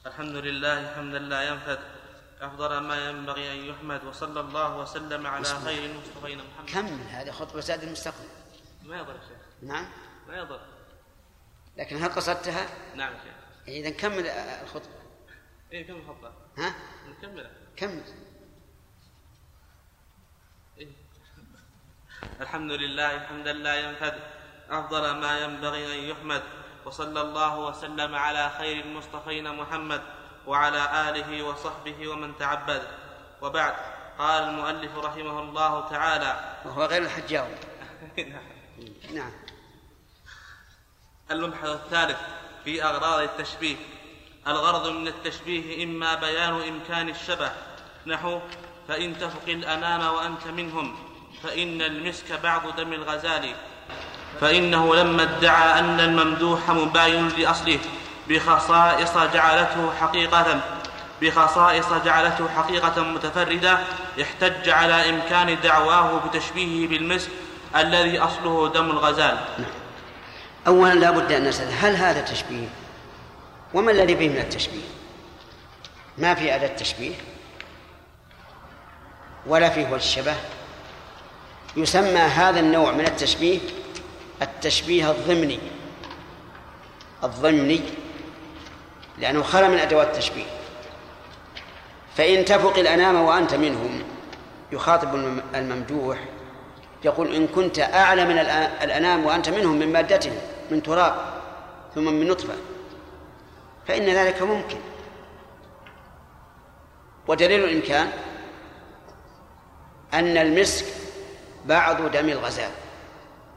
الحمد 0.05 0.35
لله 0.35 0.95
حمدا 0.95 1.19
لا 1.19 1.49
ينفد. 1.49 1.79
أفضل 2.41 2.77
ما 2.77 3.09
ينبغي 3.09 3.51
أن 3.51 3.57
يحمد 3.57 4.03
وصلى 4.03 4.39
الله 4.39 4.77
وسلم 4.77 5.27
على 5.27 5.41
بسم. 5.41 5.65
خير 5.65 5.85
المصطفين 5.85 6.37
محمد. 6.37 6.69
كمل 6.69 7.07
هذه 7.09 7.31
خطبة 7.31 7.61
ساد 7.61 7.83
المستقبل؟ 7.83 8.27
ما 8.83 8.97
يضر 8.97 9.13
شيخ. 9.13 9.39
نعم. 9.61 9.87
ما 10.27 10.37
يضر. 10.37 10.61
لكن 11.77 12.03
هل 12.03 12.09
قصدتها؟ 12.09 12.95
نعم 12.95 13.13
شيخ. 13.13 13.67
إذا 13.67 13.89
كمل 13.89 14.27
آه، 14.27 14.63
الخطبة. 14.63 14.99
إيه 15.71 15.87
كم 15.87 16.07
خطة 16.07 16.33
ها؟ 16.57 16.75
نكملها. 17.09 17.51
كمل. 17.75 18.03
إيه. 20.77 20.91
الحمد 22.41 22.71
لله 22.71 23.19
حمدا 23.19 23.53
لا 23.53 23.75
ينفد. 23.75 24.42
أفضل 24.79 25.15
ما 25.15 25.39
ينبغي 25.39 25.93
أن 25.93 26.09
يحمد 26.09 26.43
وصلى 26.85 27.21
الله 27.21 27.59
وسلم 27.59 28.15
على 28.15 28.51
خير 28.57 28.85
المصطفين 28.85 29.55
محمد 29.55 30.01
وعلى 30.47 31.09
آله 31.09 31.43
وصحبه 31.43 32.07
ومن 32.07 32.37
تعبد. 32.37 32.81
وبعد 33.41 33.73
قال 34.19 34.43
المؤلف 34.43 34.97
رحمه 34.97 35.39
الله 35.39 35.89
تعالى 35.89 36.55
وهو 36.65 36.85
غير 36.85 37.01
الحجاوي. 37.01 37.55
نعم. 39.13 39.31
المبحث 41.31 41.69
الثالث 41.69 42.17
في 42.63 42.83
أغراض 42.83 43.19
التشبيه. 43.19 43.75
الغرض 44.47 44.87
من 44.87 45.07
التشبيه 45.07 45.83
إما 45.83 46.15
بيان 46.15 46.53
إمكان 46.53 47.09
الشبه 47.09 47.51
نحو 48.05 48.39
فإن 48.87 49.19
تفق 49.19 49.47
الأنام 49.47 50.13
وأنت 50.15 50.47
منهم 50.47 50.95
فإن 51.43 51.81
المسك 51.81 52.31
بعض 52.31 52.75
دم 52.75 52.93
الغزال 52.93 53.55
فإنه 54.41 54.95
لما 54.95 55.23
ادعى 55.23 55.79
أن 55.79 55.99
الممدوح 55.99 56.69
مباين 56.69 57.27
لأصله 57.27 57.79
بخصائص 58.29 59.17
جعلته 59.17 59.93
حقيقة 60.01 60.61
بخصائص 61.21 61.93
جعلته 62.05 62.49
حقيقة 62.49 63.03
متفردة 63.03 63.77
احتج 64.21 64.69
على 64.69 65.09
إمكان 65.09 65.57
دعواه 65.63 66.21
بتشبيهه 66.27 66.89
بالمسك 66.89 67.29
الذي 67.75 68.19
أصله 68.19 68.69
دم 68.69 68.89
الغزال 68.89 69.37
أولا 70.67 70.93
لا 70.93 71.11
بد 71.11 71.31
أن 71.31 71.43
نسأل 71.43 71.67
هل 71.81 71.95
هذا 71.95 72.21
تشبيه؟ 72.21 72.67
وما 73.73 73.91
الذي 73.91 74.17
فيه 74.17 74.29
من 74.29 74.37
التشبيه؟ 74.37 74.83
ما 76.17 76.35
في 76.35 76.55
أداة 76.55 76.67
تشبيه 76.67 77.13
ولا 79.45 79.69
فيه 79.69 79.95
الشبه 79.95 80.35
يسمى 81.77 82.19
هذا 82.19 82.59
النوع 82.59 82.91
من 82.91 83.05
التشبيه 83.05 83.59
التشبيه 84.43 85.11
الضمني 85.11 85.59
الضمني 87.23 87.81
لأنه 89.19 89.43
خلا 89.43 89.67
من 89.67 89.77
أدوات 89.77 90.07
التشبيه. 90.07 90.45
فإن 92.15 92.45
تفق 92.45 92.77
الأنام 92.77 93.15
وأنت 93.15 93.53
منهم 93.53 94.03
يخاطب 94.71 95.15
الممدوح 95.55 96.17
يقول 97.05 97.35
إن 97.35 97.47
كنت 97.47 97.79
أعلى 97.79 98.25
من 98.25 98.37
الأنام 98.83 99.25
وأنت 99.25 99.49
منهم 99.49 99.79
من 99.79 99.93
مادتهم 99.93 100.35
من 100.71 100.83
تراب 100.83 101.15
ثم 101.95 102.13
من 102.13 102.27
نطفة 102.27 102.53
فإن 103.87 104.05
ذلك 104.05 104.41
ممكن. 104.41 104.77
ودليل 107.27 107.63
الإمكان 107.63 108.11
أن 110.13 110.37
المسك 110.37 110.85
بعض 111.65 112.11
دم 112.11 112.29
الغزال. 112.29 112.71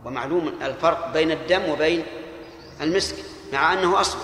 ومعلوم 0.06 0.58
الفرق 0.62 1.12
بين 1.12 1.30
الدم 1.30 1.68
وبين 1.68 2.06
المسك 2.80 3.16
مع 3.52 3.72
أنه 3.72 4.00
أصل. 4.00 4.18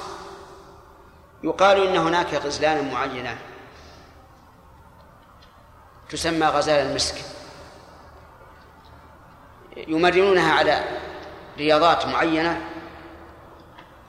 يقال 1.43 1.87
إن 1.87 1.97
هناك 1.97 2.35
غزلانا 2.35 2.93
معينة 2.93 3.39
تسمى 6.09 6.47
غزال 6.47 6.87
المسك. 6.87 7.15
يمرنونها 9.77 10.53
على 10.53 10.85
رياضات 11.59 12.07
معينة 12.07 12.61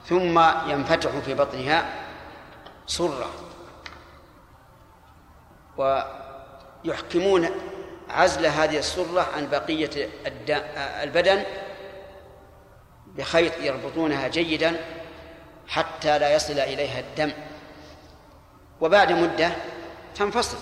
ثم 0.06 0.38
ينفتح 0.66 1.10
في 1.10 1.34
بطنها 1.34 2.06
صرة 2.86 3.30
ويحكمون 6.84 7.48
عزل 8.10 8.46
هذه 8.46 8.78
السرة 8.78 9.28
عن 9.36 9.48
بقية 9.48 10.08
البدن 11.02 11.44
بخيط 13.06 13.52
يربطونها 13.60 14.28
جيدا 14.28 14.76
حتى 15.68 16.18
لا 16.18 16.34
يصل 16.34 16.52
إليها 16.52 17.00
الدم. 17.00 17.32
وبعد 18.80 19.12
مدة 19.12 19.52
تنفصل 20.14 20.58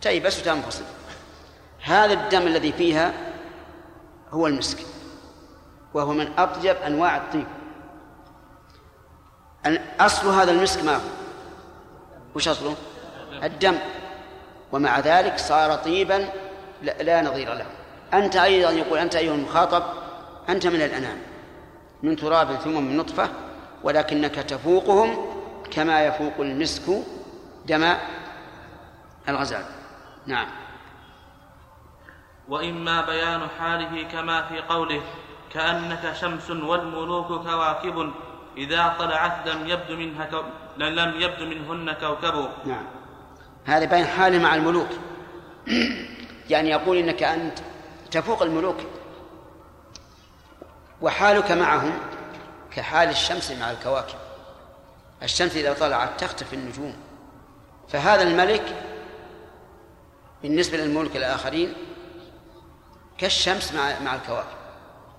تيبس 0.00 0.40
وتنفصل. 0.40 0.84
هذا 1.82 2.12
الدم 2.12 2.42
الذي 2.42 2.72
فيها 2.72 3.12
هو 4.30 4.46
المسك 4.46 4.78
وهو 5.94 6.12
من 6.12 6.38
أطيب 6.38 6.76
أنواع 6.76 7.16
الطيب. 7.16 7.46
أصل 10.00 10.28
هذا 10.28 10.50
المسك 10.50 10.84
ما 10.84 10.96
هو؟ 10.96 11.00
وش 12.34 12.48
أصله؟ 12.48 12.76
الدم. 13.42 13.78
ومع 14.72 15.00
ذلك 15.00 15.38
صار 15.38 15.74
طيبا 15.74 16.28
لا 16.82 17.22
نظير 17.22 17.54
له. 17.54 17.66
أنت 18.14 18.36
أيضا 18.36 18.70
يقول 18.70 18.98
أنت 18.98 19.16
أيها 19.16 19.34
المخاطب 19.34 19.82
أنت 20.48 20.66
من 20.66 20.82
الأنام 20.82 21.18
من 22.02 22.16
تراب 22.16 22.54
ثم 22.54 22.82
من 22.82 22.96
نطفة 22.96 23.28
ولكنك 23.82 24.34
تفوقهم 24.34 25.26
كما 25.70 26.04
يفوق 26.04 26.32
المسك 26.38 26.82
دم 27.66 27.94
الغزال. 29.28 29.64
نعم. 30.26 30.46
وإما 32.48 33.06
بيان 33.06 33.48
حاله 33.58 34.02
كما 34.02 34.46
في 34.46 34.58
قوله 34.58 35.02
كأنك 35.52 36.12
شمس 36.20 36.50
والملوك 36.50 37.26
كواكب 37.26 38.12
إذا 38.56 38.94
طلعت 38.98 39.48
لم 39.48 39.66
يبد 39.66 39.90
منها 39.90 40.24
كو... 40.24 40.42
لم 40.76 41.20
يبد 41.20 41.42
منهن 41.42 41.92
كوكب. 41.92 42.48
نعم. 42.66 42.99
هذا 43.64 43.84
بين 43.84 44.06
حاله 44.06 44.38
مع 44.38 44.54
الملوك. 44.54 44.88
يعني 46.50 46.70
يقول 46.70 46.96
إنك 46.96 47.22
أنت 47.22 47.58
تفوق 48.10 48.42
الملوك. 48.42 48.76
وحالك 51.02 51.52
معهم 51.52 51.98
كحال 52.76 53.08
الشمس 53.08 53.50
مع 53.50 53.70
الكواكب. 53.70 54.18
الشمس 55.22 55.56
إذا 55.56 55.72
طلعت 55.72 56.20
تختفي 56.20 56.56
النجوم. 56.56 56.96
فهذا 57.88 58.22
الملك 58.22 58.82
بالنسبة 60.42 60.76
للملوك 60.76 61.16
الآخرين 61.16 61.74
كالشمس 63.18 63.72
مع 63.72 64.00
مع 64.00 64.14
الكواكب. 64.14 64.60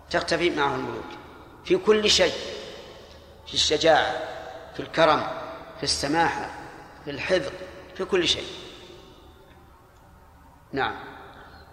تختفي 0.10 0.50
معه 0.50 0.76
الملوك. 0.76 1.06
في 1.66 1.78
كل 1.78 2.10
شيء. 2.10 2.34
في 3.48 3.54
الشجاعة 3.54 4.20
في 4.74 4.80
الكرم 4.80 5.28
في 5.78 5.84
السماحة 5.84 6.50
في 7.06 7.12
الحفظ. 7.12 7.52
في 7.96 8.06
كل 8.06 8.28
شيء. 8.28 8.48
نعم. 10.74 10.96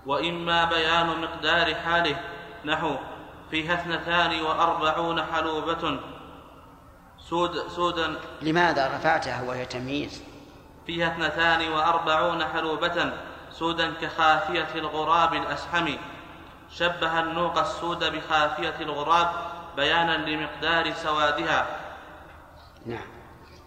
وإما 0.07 0.65
بيان 0.65 1.21
مقدار 1.21 1.75
حاله 1.75 2.21
نحو 2.65 2.97
فيها 3.51 3.75
اثنتان 3.75 4.41
وأربعون 4.43 5.23
حلوبة. 5.23 6.01
سود 7.19 7.69
سودا. 7.69 8.15
لماذا 8.43 8.97
رفعتها 8.97 9.43
وهي 9.43 9.67
تمييز؟ 9.67 10.23
فيها 10.87 11.09
اثنتان 11.09 11.73
وأربعون 11.73 12.45
حلوبة. 12.45 13.13
سودا 13.53 13.95
كخافية 14.01 14.69
الغراب 14.75 15.35
الأسحم. 15.35 15.89
شبه 16.71 17.21
النوق 17.21 17.59
السود 17.59 18.05
بخافية 18.05 18.77
الغراب 18.81 19.31
بيانا 19.77 20.17
لمقدار 20.17 20.93
سوادها. 20.93 21.67
نعم. 22.87 23.07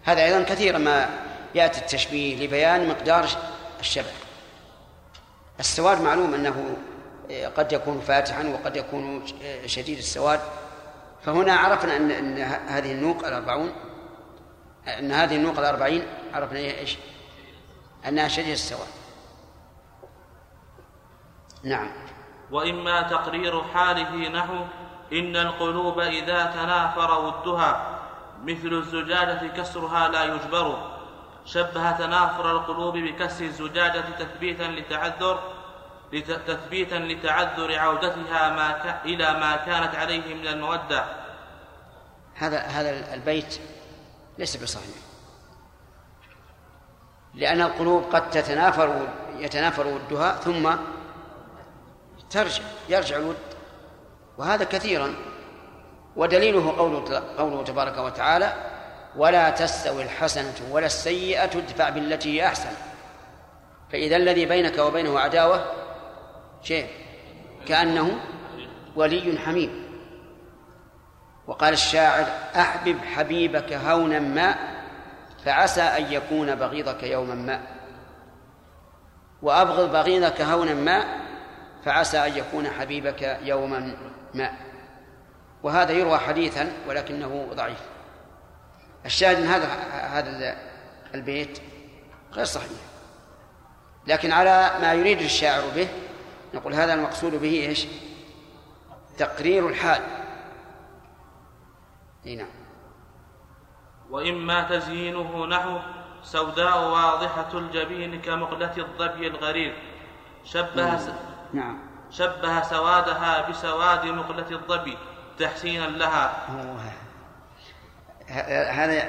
هذا 0.02 0.24
أيضا 0.24 0.42
كثيرا 0.42 0.78
ما 0.78 1.08
يأتي 1.54 1.80
التشبيه 1.80 2.46
لبيان 2.46 2.88
مقدار 2.88 3.26
الشبه. 3.80 4.12
السواد 5.60 6.00
معلوم 6.00 6.34
أنه 6.34 6.76
قد 7.56 7.72
يكون 7.72 8.00
فاتحا 8.00 8.44
وقد 8.44 8.76
يكون 8.76 9.24
شديد 9.66 9.98
السواد. 9.98 10.40
فهنا 11.22 11.56
عرفنا 11.56 11.96
أن, 11.96 12.10
أن 12.10 12.38
هذه 12.68 12.92
النوق 12.92 13.26
الأربعون. 13.26 13.72
أن 14.98 15.12
هذه 15.12 15.36
النوق 15.36 15.58
الأربعين 15.58 16.06
عرفنا 16.34 16.58
إيش؟ 16.58 16.98
أنها 18.08 18.28
شديد 18.28 18.52
السواد. 18.52 18.88
نعم. 21.64 21.90
وإما 22.50 23.02
تقرير 23.02 23.62
حاله 23.62 24.28
نحو 24.28 24.54
إن 25.12 25.36
القلوب 25.36 26.00
إذا 26.00 26.44
تنافر 26.44 27.18
ودها 27.18 27.98
مثل 28.44 28.72
الزجاجة 28.72 29.46
كسرها 29.46 30.08
لا 30.08 30.24
يجبر. 30.24 30.91
شبه 31.44 31.92
تنافر 31.92 32.50
القلوب 32.50 32.96
بكسر 32.96 33.44
الزجاجة 33.44 34.04
تثبيتا 34.18 34.62
لتعذر 34.62 35.40
تثبيتا 36.46 36.94
لتعذر 36.94 37.78
عودتها 37.78 38.50
ما 38.50 38.72
ك... 38.72 39.06
إلى 39.06 39.32
ما 39.32 39.56
كانت 39.56 39.94
عليه 39.94 40.34
من 40.34 40.46
المودة. 40.46 41.04
هذا 42.34 42.58
هذا 42.58 43.14
البيت 43.14 43.60
ليس 44.38 44.56
بصحيح. 44.56 44.96
لأن 47.34 47.60
القلوب 47.60 48.02
قد 48.12 48.30
تتنافر 48.30 49.08
يتنافر 49.36 49.86
ودها 49.86 50.32
ثم 50.32 50.70
ترجع 52.30 52.62
يرجع 52.88 53.16
الود. 53.16 53.36
وهذا 54.38 54.64
كثيرا. 54.64 55.14
ودليله 56.16 56.76
قوله 56.76 57.22
قوله 57.38 57.64
تبارك 57.64 57.98
وتعالى 57.98 58.71
ولا 59.16 59.50
تستوي 59.50 60.02
الحسنة 60.02 60.54
ولا 60.70 60.86
السيئة 60.86 61.44
ادفع 61.44 61.88
بالتي 61.88 62.40
هي 62.40 62.46
أحسن. 62.46 62.70
فإذا 63.92 64.16
الذي 64.16 64.46
بينك 64.46 64.78
وبينه 64.78 65.20
عداوة 65.20 65.64
شيء 66.62 66.86
كأنه 67.68 68.20
ولي 68.96 69.38
حميم. 69.38 69.82
وقال 71.46 71.72
الشاعر 71.72 72.26
أحبب 72.56 72.98
حبيبك 73.04 73.72
هونا 73.72 74.18
ما 74.18 74.54
فعسى 75.44 75.82
أن 75.82 76.12
يكون 76.12 76.54
بغيضك 76.54 77.02
يوما 77.02 77.34
ما. 77.34 77.60
وأبغض 79.42 79.92
بغيضك 79.92 80.40
هونا 80.40 80.74
ما 80.74 81.04
فعسى 81.84 82.18
أن 82.18 82.36
يكون 82.36 82.68
حبيبك 82.68 83.38
يوما 83.42 83.96
ما. 84.34 84.50
وهذا 85.62 85.92
يروى 85.92 86.18
حديثا 86.18 86.72
ولكنه 86.88 87.48
ضعيف. 87.54 87.91
الشاهد 89.06 89.38
من 89.38 89.46
هذا 89.46 89.66
هذا 89.92 90.56
البيت 91.14 91.58
غير 92.32 92.44
صحيح. 92.44 92.70
لكن 94.06 94.32
على 94.32 94.70
ما 94.80 94.94
يريد 94.94 95.20
الشاعر 95.20 95.62
به 95.76 95.88
نقول 96.54 96.74
هذا 96.74 96.94
المقصود 96.94 97.34
به 97.34 97.66
إيش؟ 97.66 97.86
تقرير 99.18 99.68
الحال. 99.68 100.02
إي 102.26 102.36
نعم. 102.36 102.46
وإما 104.10 104.62
تزيينه 104.62 105.46
نحو 105.46 105.78
سوداء 106.22 106.88
واضحة 106.88 107.58
الجبين 107.58 108.20
كمقلة 108.20 108.76
الظبي 108.78 109.26
الغرير 109.26 109.74
شبه 110.44 110.96
س... 110.96 111.10
نعم. 111.52 111.78
شبه 112.10 112.62
سوادها 112.62 113.50
بسواد 113.50 114.06
مقلة 114.06 114.50
الظبي 114.50 114.98
تحسينا 115.38 115.86
لها. 115.86 116.46
هذا 118.70 119.08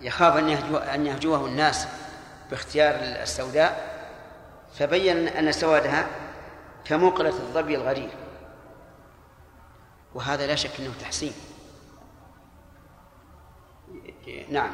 يخاف 0.00 0.36
أن 0.36 0.48
أن 0.76 1.06
يهجوه 1.06 1.46
الناس 1.46 1.88
باختيار 2.50 2.94
السوداء. 2.94 3.94
فبين 4.78 5.28
أن 5.28 5.52
سوادها 5.52 6.06
كمقلة 6.84 7.28
الظبي 7.28 7.76
الغرير 7.76 8.10
وهذا 10.14 10.46
لا 10.46 10.54
شك 10.54 10.80
أنه 10.80 10.92
تحسين. 11.00 11.32
نعم. 14.48 14.70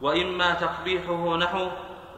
وإما 0.00 0.54
تقبيحه 0.54 1.36
نحو 1.36 1.70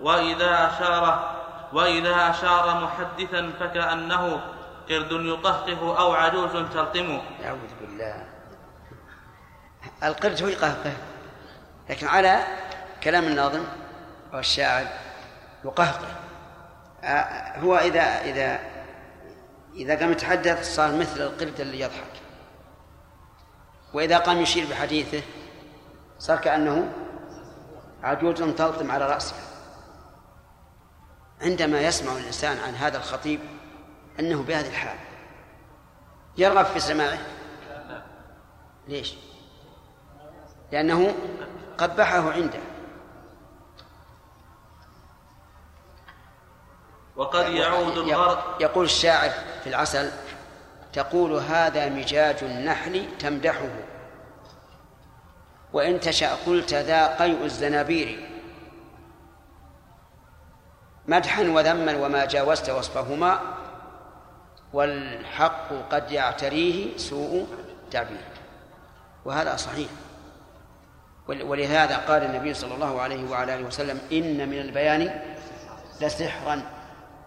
وإذا 0.02 0.66
أشار 0.68 1.36
وإذا 1.72 2.30
أشار 2.30 2.80
محدثا 2.84 3.52
فكأنه 3.60 4.40
قرد 4.88 5.12
يقهقه 5.12 5.98
أو 5.98 6.12
عجوز 6.12 6.52
تلطم 6.52 7.20
أعوذ 7.44 7.70
بالله. 7.80 8.39
القرد 10.02 10.42
هو 10.42 10.48
يقهقه. 10.48 10.92
لكن 11.90 12.06
على 12.06 12.44
كلام 13.02 13.24
الناظم 13.24 13.64
والشاعر 14.32 14.86
يقهقه. 15.64 16.08
آه، 17.04 17.58
هو 17.58 17.76
إذا 17.76 18.02
إذا 18.02 18.60
إذا 19.74 19.98
قام 19.98 20.12
يتحدث 20.12 20.74
صار 20.76 20.96
مثل 20.96 21.20
القرد 21.20 21.60
اللي 21.60 21.80
يضحك. 21.80 22.20
وإذا 23.94 24.18
قام 24.18 24.40
يشير 24.40 24.66
بحديثه 24.70 25.22
صار 26.18 26.36
كأنه 26.36 26.92
عجوز 28.02 28.34
تلطم 28.34 28.90
على 28.90 29.06
رأسه. 29.06 29.34
عندما 31.42 31.80
يسمع 31.80 32.12
الإنسان 32.12 32.58
عن 32.58 32.74
هذا 32.74 32.98
الخطيب 32.98 33.40
أنه 34.20 34.42
بهذه 34.42 34.68
الحال 34.68 34.98
يرغب 36.38 36.64
في 36.64 36.80
سماعه؟ 36.80 37.18
ليش؟ 38.88 39.14
لأنه 40.72 41.14
قبحه 41.78 42.32
عنده. 42.32 42.60
وقد 47.16 47.48
يعود 47.48 47.98
الغرض 47.98 48.38
يقول 48.60 48.84
الشاعر 48.84 49.30
في 49.64 49.66
العسل 49.66 50.10
تقول 50.92 51.32
هذا 51.32 51.88
مجاج 51.88 52.44
النحل 52.44 53.18
تمدحه. 53.18 53.70
وإن 55.72 56.00
تشأ 56.00 56.34
قلت 56.46 56.74
ذا 56.74 57.16
قيء 57.16 57.44
الزنابير. 57.44 58.30
مدحا 61.08 61.42
وذما 61.42 61.96
وما 61.96 62.24
جاوزت 62.24 62.70
وصفهما 62.70 63.40
والحق 64.72 65.68
قد 65.90 66.10
يعتريه 66.10 66.96
سوء 66.96 67.46
تعبير. 67.90 68.24
وهذا 69.24 69.56
صحيح. 69.56 69.88
ولهذا 71.28 71.96
قال 71.96 72.22
النبي 72.22 72.54
صلى 72.54 72.74
الله 72.74 73.00
عليه 73.00 73.30
وعلى 73.30 73.54
آله 73.54 73.64
وسلم 73.64 74.00
إن 74.12 74.48
من 74.48 74.58
البيان 74.58 75.22
لسحرا. 76.00 76.62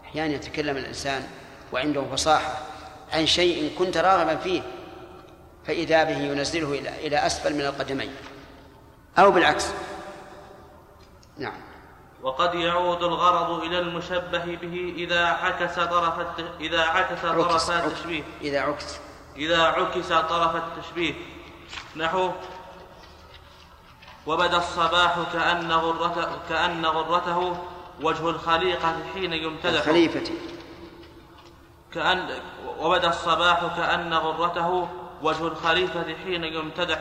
أحيانا 0.06 0.34
يتكلم 0.34 0.78
الإنسان 0.78 1.28
وعنده 1.74 2.04
فصاحة 2.12 2.58
عن 3.14 3.26
شيء 3.26 3.76
كنت 3.78 3.98
راغبا 3.98 4.36
فيه 4.36 4.62
فإذا 5.66 6.04
به 6.04 6.18
ينزله 6.18 6.72
إلى 6.72 7.08
إلى 7.08 7.18
أسفل 7.18 7.54
من 7.54 7.62
القدمين. 7.62 8.16
أو 9.18 9.32
بالعكس. 9.32 9.74
نعم. 11.38 11.62
وقد 12.24 12.56
يعود 12.56 13.04
الغرض 13.04 13.64
إلى 13.64 13.80
المشبه 13.80 14.46
به 14.62 14.94
إذا 14.98 15.26
عكس 15.26 15.76
طرف 15.76 16.20
الت... 16.20 16.46
إذا 16.60 16.82
عكس 16.82 17.22
طرف 17.22 17.72
التشبيه. 17.72 18.24
إذا 18.42 18.62
عكس. 18.62 18.98
إذا 19.38 19.62
عكس 19.64 20.08
طرف 20.08 20.56
التشبيه. 20.56 21.14
نحو 21.96 22.32
وبدأ 24.28 24.58
الصباح 24.58 25.16
كأن 25.34 25.72
غرته 25.72 26.28
كأن 26.50 26.86
غرته 26.86 27.58
وجه 28.02 28.30
الخليقة 28.30 28.96
حين 29.14 29.34
يمتدح 29.34 29.80
الخليفة. 29.80 30.32
كأن 31.94 32.40
وبدأ 32.80 33.10
الصباح 33.10 33.60
كأن 33.78 34.14
غرته 34.14 34.90
وجه 35.22 35.48
الخليفة 35.48 36.16
حين 36.24 36.44
يمتدح 36.44 37.00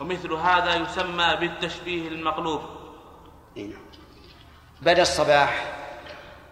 ومثل 0.00 0.32
هذا 0.32 0.74
يسمى 0.74 1.36
بالتشبيه 1.40 2.08
المقلوب. 2.08 2.60
نعم. 3.56 3.86
بدأ 4.82 5.02
الصباح 5.02 5.76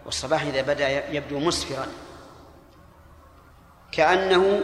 والصباح 0.05 0.41
إذا 0.41 0.61
بدأ 0.61 1.13
يبدو 1.15 1.39
مسفرا. 1.39 1.87
كأنه 3.91 4.61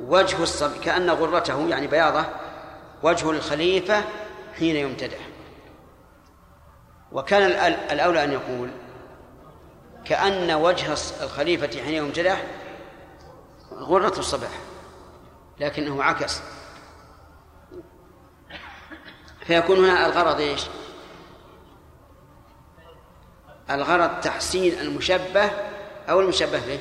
وجه 0.00 0.42
الصب 0.42 0.80
كأن 0.80 1.10
غرته 1.10 1.68
يعني 1.68 1.86
بياضه 1.86 2.24
وجه 3.02 3.30
الخليفة 3.30 4.04
حين 4.58 4.76
يمتدح. 4.76 5.28
وكان 7.12 7.42
الأولى 7.90 8.24
أن 8.24 8.32
يقول 8.32 8.70
كأن 10.04 10.50
وجه 10.50 10.92
الخليفة 11.22 11.82
حين 11.82 11.94
يمتدح 11.94 12.44
غرة 13.72 14.18
الصباح 14.18 14.50
لكنه 15.60 16.02
عكس. 16.02 16.40
فيكون 19.46 19.84
هنا 19.84 20.06
الغرض 20.06 20.40
إيش؟ 20.40 20.66
الغرض 23.70 24.20
تحسين 24.20 24.78
المشبه 24.78 25.50
أو 26.08 26.20
المشبه 26.20 26.66
به؟ 26.66 26.78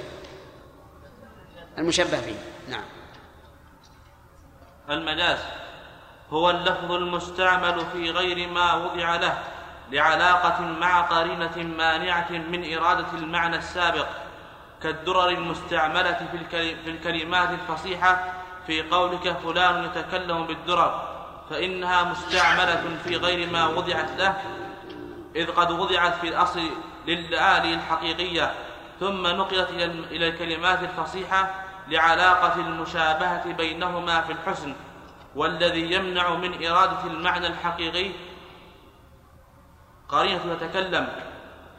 المشبه 1.77 2.19
به 2.19 2.37
نعم. 2.69 2.85
المجاز. 4.89 5.64
هو 6.35 6.49
اللفظ 6.49 6.91
المستعمل 6.91 7.85
في 7.93 8.11
غير 8.11 8.49
ما 8.49 8.73
وضع 8.73 9.15
له 9.15 9.37
لعلاقة 9.91 10.61
مع 10.61 11.01
قرينة 11.01 11.57
مانعة 11.77 12.31
من 12.31 12.75
إرادة 12.77 13.05
المعنى 13.13 13.55
السابق 13.55 14.07
كالدرر 14.83 15.29
المستعملة 15.29 16.27
في 16.85 16.89
الكلمات 16.89 17.49
الفصيحة 17.49 18.33
في 18.67 18.81
قولك 18.81 19.37
فلان 19.43 19.83
يتكلم 19.83 20.45
بالدرر 20.45 21.15
فإنها 21.49 22.03
مستعملة 22.03 22.97
في 23.03 23.15
غير 23.15 23.49
ما 23.49 23.67
وضعت 23.67 24.11
له 24.17 24.33
إذ 25.35 25.51
قد 25.51 25.71
وضعت 25.71 26.15
في 26.15 26.27
الأصل 26.27 26.69
للآلي 27.07 27.73
الحقيقية 27.73 28.53
ثم 28.99 29.27
نقلت 29.27 29.69
إلى 30.11 30.27
الكلمات 30.27 30.79
الفصيحة 30.83 31.49
لعلاقة 31.87 32.55
المشابهة 32.55 33.53
بينهما 33.53 34.21
في 34.21 34.31
الحسن. 34.31 34.73
والذي 35.35 35.91
يمنع 35.93 36.29
من 36.29 36.65
إرادة 36.67 37.03
المعنى 37.05 37.47
الحقيقي 37.47 38.11
قرينة 40.09 40.41
يتكلم 40.51 41.07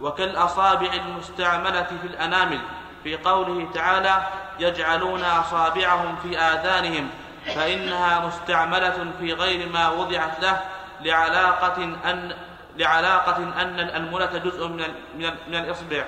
وكالأصابع 0.01 0.93
المستعملة 0.93 1.87
في 2.03 2.07
الأنامل 2.07 2.61
في 3.05 3.17
قوله 3.17 3.69
تعالى 3.75 4.27
يجعلون 4.61 5.25
أصابعهم 5.25 6.17
في 6.17 6.39
آذانهم 6.39 7.11
فإنها 7.55 8.27
مستعملة 8.27 9.13
في 9.19 9.33
غير 9.33 9.69
ما 9.69 9.89
وضعت 9.89 10.41
له 10.41 10.61
لعلاقة 11.01 11.85
أن 11.85 12.37
لعلاقة 12.77 13.37
أن 13.37 13.81
الأنملة 13.81 14.39
جزء 14.39 14.69
من 14.69 14.83
من, 15.15 15.31
من 15.49 15.55
الإصبع 15.55 16.05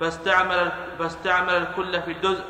فاستعمل 0.00 0.72
فاستعمل 0.98 1.54
الكل 1.54 2.02
في 2.02 2.12
الجزء 2.12 2.44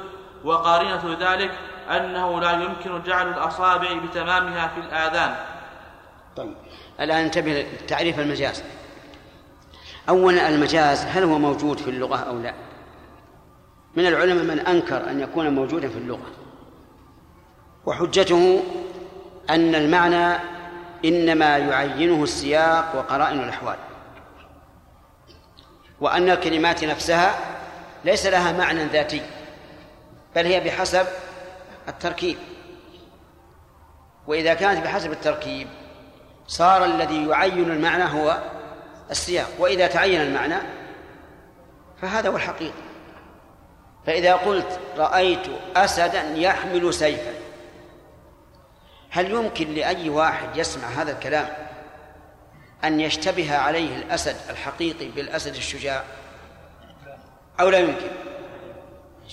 وقارنة 0.45 1.17
ذلك 1.21 1.51
أنه 1.91 2.41
لا 2.41 2.53
يمكن 2.53 3.03
جعل 3.03 3.29
الأصابع 3.29 3.93
بتمامها 3.93 4.69
في 4.69 4.81
الآذان. 4.81 5.35
طيب. 6.37 6.55
الآن 7.01 7.25
انتبه 7.25 7.67
لتعريف 7.83 8.21
المجاز. 8.21 8.63
أولا 10.09 10.49
المجاز 10.49 11.05
هل 11.05 11.23
هو 11.23 11.39
موجود 11.39 11.79
في 11.79 11.91
اللغة 11.91 12.17
أو 12.17 12.39
لا؟ 12.39 12.55
من 13.97 14.07
العلماء 14.07 14.45
من 14.45 14.61
أنكر 14.61 15.11
أن 15.11 15.21
يكون 15.21 15.49
موجودا 15.49 15.89
في 15.89 15.99
اللغة. 15.99 16.31
وحجته 17.87 18.63
أن 19.51 19.75
المعنى 19.75 20.39
إنما 21.05 21.59
يعينه 21.59 22.23
السياق 22.23 22.97
وقرائن 22.97 23.41
الأحوال. 23.41 23.77
وأن 26.01 26.31
الكلمات 26.31 26.85
نفسها 26.85 27.35
ليس 28.05 28.27
لها 28.27 28.53
معنى 28.53 28.85
ذاتي 28.85 29.23
بل 30.37 30.47
هي 30.47 30.61
بحسب 30.61 31.07
التركيب. 31.89 32.39
وإذا 34.27 34.55
كانت 34.55 34.85
بحسب 34.85 35.13
التركيب 35.13 35.69
صار 36.47 36.85
الذي 36.85 37.27
يعين 37.27 37.71
المعنى 37.71 38.05
هو 38.05 38.43
السياق. 39.11 39.49
وإذا 39.59 39.87
تعين 39.87 40.21
المعنى 40.21 40.59
فهذا 42.03 42.29
هو 42.29 42.37
الحقيقة. 42.37 42.87
فإذا 44.07 44.35
قلت 44.35 44.81
رأيت 44.97 45.47
أسدا 45.77 46.23
يحمل 46.23 46.95
سيفا 46.95 47.35
هل 49.11 49.31
يمكن 49.31 49.75
لأي 49.75 50.11
واحد 50.11 50.57
يسمع 50.57 50.89
هذا 50.89 51.13
الكلام 51.13 51.49
أن 52.85 53.01
يشتبه 53.01 53.57
عليه 53.57 53.97
الأسد 53.97 54.37
الحقيقي 54.51 55.09
بالأسد 55.09 55.55
الشجاع؟ 55.55 56.05
أو 57.61 57.69
لا 57.69 57.79
يمكن؟ 57.79 58.11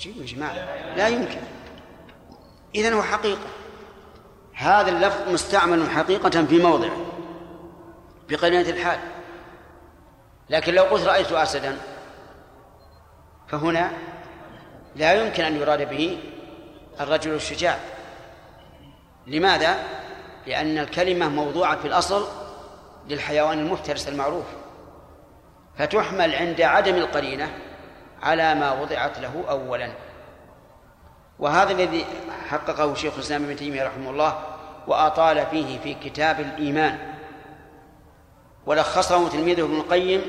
يا 0.06 0.26
جماعة 0.26 0.54
لا 0.96 1.08
يمكن. 1.08 1.42
إذن 2.76 2.94
هو 2.94 3.02
حقيقة 3.02 3.48
هذا 4.54 4.90
اللفظ 4.90 5.30
مستعمل 5.30 5.90
حقيقة 5.90 6.46
في 6.46 6.60
موضع 6.60 6.90
بقرينة 8.30 8.70
الحال. 8.70 9.00
لكن 10.50 10.74
لو 10.74 10.84
قلت 10.84 11.04
رأيت 11.04 11.32
أسدا 11.32 11.78
فهنا 13.48 13.92
لا 14.96 15.14
يمكن 15.14 15.44
أن 15.44 15.56
يراد 15.56 15.90
به 15.90 16.20
الرجل 17.00 17.34
الشجاع. 17.34 17.80
لماذا؟ 19.28 19.78
لأن 20.48 20.78
الكلمة 20.78 21.30
موضوعة 21.30 21.78
في 21.82 21.88
الأصل 21.88 22.28
للحيوان 23.10 23.60
المفترس 23.60 24.08
المعروف. 24.08 24.46
فتحمل 25.78 26.36
عند 26.36 26.62
عدم 26.62 26.96
القرينة 26.96 27.50
على 28.22 28.56
ما 28.56 28.82
وضعت 28.82 29.20
له 29.20 29.44
أولا. 29.50 29.94
وهذا 31.44 31.72
الذي 31.72 32.06
حققه 32.50 32.94
شيخ 32.94 33.14
الإسلام 33.14 33.44
ابن 33.44 33.56
تيمية 33.56 33.84
رحمه 33.84 34.10
الله 34.10 34.40
وأطال 34.88 35.46
فيه 35.46 35.80
في 35.80 35.94
كتاب 35.94 36.40
الإيمان. 36.40 37.14
ولخصه 38.66 39.30
تلميذه 39.30 39.62
ابن 39.62 39.76
القيم 39.76 40.22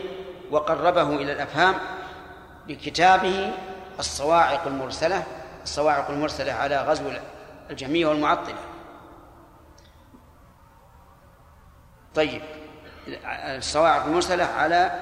وقربه 0.50 1.02
إلى 1.02 1.32
الأفهام 1.32 1.74
بكتابه 2.68 3.52
الصواعق 3.98 4.66
المرسلة 4.66 5.22
الصواعق 5.62 6.10
المرسلة 6.10 6.52
على 6.52 6.82
غزو 6.82 7.04
الجميع 7.70 8.08
والمعطلة. 8.08 8.58
طيب 12.14 12.42
الصواعق 13.56 14.04
المرسلة 14.04 14.44
على 14.44 15.00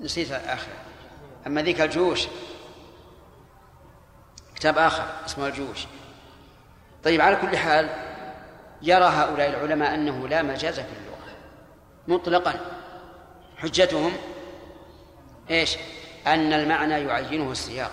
نسيت 0.00 0.32
آخر. 0.32 0.72
أما 1.46 1.62
ذيك 1.62 1.80
الجيوش 1.80 2.28
كتاب 4.62 4.78
آخر 4.78 5.04
اسمه 5.26 5.46
الجيوش. 5.46 5.86
طيب 7.04 7.20
على 7.20 7.36
كل 7.36 7.56
حال 7.56 7.88
يرى 8.82 9.04
هؤلاء 9.04 9.50
العلماء 9.50 9.94
أنه 9.94 10.28
لا 10.28 10.42
مجاز 10.42 10.80
في 10.80 10.92
اللغة. 11.00 11.36
مطلقا. 12.08 12.54
حجتهم 13.56 14.12
إيش؟ 15.50 15.76
أن 16.26 16.52
المعنى 16.52 16.94
يعينه 16.94 17.52
السياق. 17.52 17.90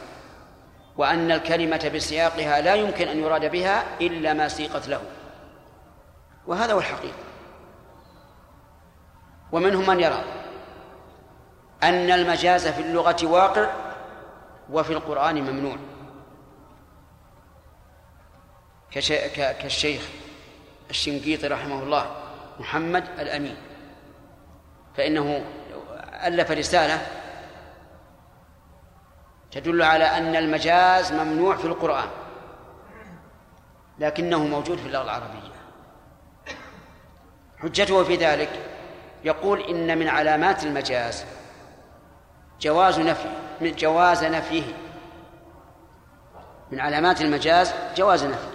وأن 0.97 1.31
الكلمة 1.31 1.91
بسياقها 1.95 2.61
لا 2.61 2.75
يمكن 2.75 3.07
أن 3.07 3.19
يراد 3.19 3.51
بها 3.51 3.83
إلا 4.01 4.33
ما 4.33 4.47
سيقت 4.47 4.87
له. 4.87 5.01
وهذا 6.47 6.73
هو 6.73 6.79
الحقيقة. 6.79 7.23
ومنهم 9.51 9.87
من 9.87 9.99
يرى 9.99 10.23
أن 11.83 12.11
المجاز 12.11 12.67
في 12.67 12.81
اللغة 12.81 13.17
واقع 13.23 13.69
وفي 14.69 14.93
القرآن 14.93 15.41
ممنوع. 15.41 15.77
كالشيخ 18.91 20.01
الشنقيطي 20.89 21.47
رحمه 21.47 21.83
الله 21.83 22.15
محمد 22.59 23.03
الأمين. 23.19 23.55
فإنه 24.97 25.45
ألف 26.23 26.51
رسالة 26.51 27.07
تدل 29.51 29.81
على 29.81 30.03
أن 30.03 30.35
المجاز 30.35 31.13
ممنوع 31.13 31.55
في 31.55 31.65
القرآن 31.65 32.09
لكنه 33.99 34.47
موجود 34.47 34.77
في 34.77 34.87
اللغة 34.87 35.03
العربية. 35.03 35.49
حجته 37.57 38.03
في 38.03 38.15
ذلك 38.15 38.49
يقول 39.23 39.61
إن 39.61 39.97
من 39.97 40.07
علامات 40.07 40.63
المجاز 40.63 41.25
جواز 42.61 42.99
نفي 42.99 43.29
جواز 43.61 44.23
نفيه. 44.23 44.63
من 46.71 46.79
علامات 46.79 47.21
المجاز 47.21 47.73
جواز 47.97 48.25
نفي. 48.25 48.47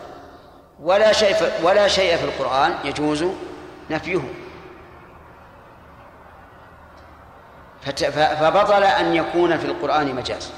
ولا 0.80 1.12
شيء 1.12 1.36
ولا 1.62 1.88
شيء 1.88 2.16
في 2.16 2.24
القرآن 2.24 2.74
يجوز 2.84 3.24
نفيه. 3.90 4.20
فبطل 8.40 8.84
أن 8.84 9.14
يكون 9.14 9.58
في 9.58 9.64
القرآن 9.64 10.14
مجاز. 10.14 10.52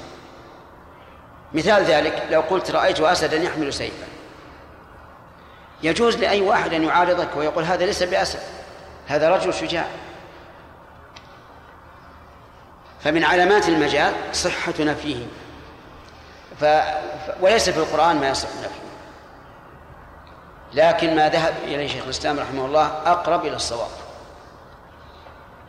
مثال 1.53 1.83
ذلك 1.83 2.23
لو 2.29 2.41
قلت 2.41 2.71
رأيت 2.71 2.99
أسدا 2.99 3.37
يحمل 3.37 3.73
سيفا. 3.73 4.07
يجوز 5.83 6.17
لأي 6.17 6.41
واحد 6.41 6.73
أن 6.73 6.83
يعارضك 6.83 7.27
ويقول 7.35 7.63
هذا 7.63 7.85
ليس 7.85 8.03
بأسد 8.03 8.39
هذا 9.07 9.29
رجل 9.29 9.53
شجاع. 9.53 9.85
فمن 13.03 13.23
علامات 13.23 13.69
المجال 13.69 14.13
صحة 14.33 14.73
نفيه. 14.79 15.25
ف... 16.59 16.65
وليس 17.41 17.69
في 17.69 17.77
القرآن 17.77 18.19
ما 18.19 18.29
يصح 18.29 18.49
نفيه. 18.49 18.86
لكن 20.73 21.15
ما 21.15 21.29
ذهب 21.29 21.53
إليه 21.63 21.87
شيخ 21.87 22.03
الإسلام 22.03 22.39
رحمه 22.39 22.65
الله 22.65 22.85
أقرب 22.85 23.45
إلى 23.45 23.55
الصواب. 23.55 23.89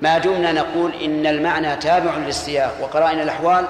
ما 0.00 0.18
دمنا 0.18 0.52
نقول 0.52 0.94
إن 0.94 1.26
المعنى 1.26 1.76
تابع 1.76 2.14
للسياق 2.14 2.76
وقرائن 2.80 3.20
الأحوال 3.20 3.68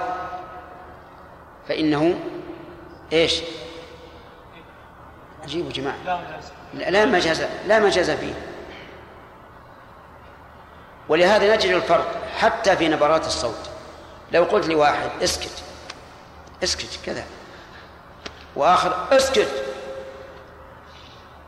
فإنه 1.67 2.19
إيش؟ 3.13 3.41
عجيب 5.43 5.69
جماعة. 5.69 5.95
لا 6.73 7.05
مجاز 7.05 7.43
لا 7.67 7.79
مجاز 7.79 8.11
فيه. 8.11 8.33
ولهذا 11.09 11.55
نجد 11.55 11.71
الفرق 11.71 12.07
حتى 12.37 12.75
في 12.75 12.87
نبرات 12.87 13.27
الصوت. 13.27 13.69
لو 14.31 14.43
قلت 14.43 14.67
لواحد 14.67 15.09
اسكت 15.23 15.63
اسكت 16.63 16.99
كذا. 17.05 17.23
وآخر 18.55 19.07
اسكت. 19.11 19.68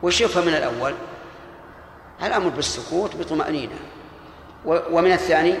وش 0.02 0.20
يفهم 0.20 0.46
من 0.46 0.54
الأول؟ 0.54 0.94
الأمر 2.22 2.48
بالسكوت 2.48 3.16
بطمأنينة. 3.16 3.74
ومن 4.64 5.12
الثاني؟ 5.12 5.54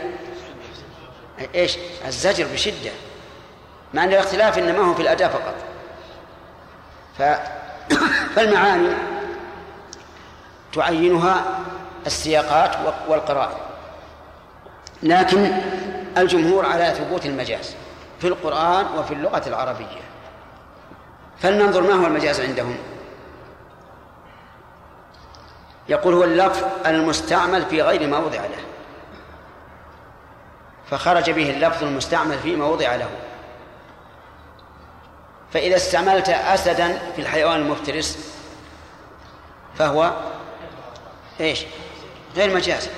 إيش؟ 1.54 1.76
الزجر 2.06 2.46
بشدة. 2.52 2.90
مع 3.94 4.04
أن 4.04 4.08
الاختلاف 4.08 4.58
إنما 4.58 4.78
هو 4.78 4.94
في 4.94 5.02
الأداء 5.02 5.28
فقط. 5.28 5.54
ف... 7.18 7.22
فالمعاني 8.34 8.94
تعينها 10.74 11.60
السياقات 12.06 12.76
والقرائن. 13.08 13.58
لكن 15.02 15.52
الجمهور 16.18 16.66
على 16.66 16.94
ثبوت 16.94 17.26
المجاز 17.26 17.74
في 18.20 18.28
القرآن 18.28 18.86
وفي 18.98 19.14
اللغة 19.14 19.42
العربية. 19.48 20.00
فلننظر 21.38 21.82
ما 21.82 21.92
هو 21.92 22.06
المجاز 22.06 22.40
عندهم. 22.40 22.76
يقول 25.88 26.14
هو 26.14 26.24
اللفظ 26.24 26.64
المستعمل 26.86 27.66
في 27.66 27.82
غير 27.82 28.08
ما 28.08 28.18
وضع 28.18 28.40
له. 28.40 28.64
فخرج 30.90 31.30
به 31.30 31.50
اللفظ 31.50 31.84
المستعمل 31.84 32.38
فيما 32.38 32.66
وضع 32.66 32.94
له. 32.94 33.08
فإذا 35.52 35.76
استعملت 35.76 36.28
أسدا 36.28 36.98
في 37.16 37.22
الحيوان 37.22 37.56
المفترس 37.56 38.36
فهو 39.78 40.12
إيش؟ 41.40 41.64
غير 42.36 42.54
مجاز. 42.54 42.88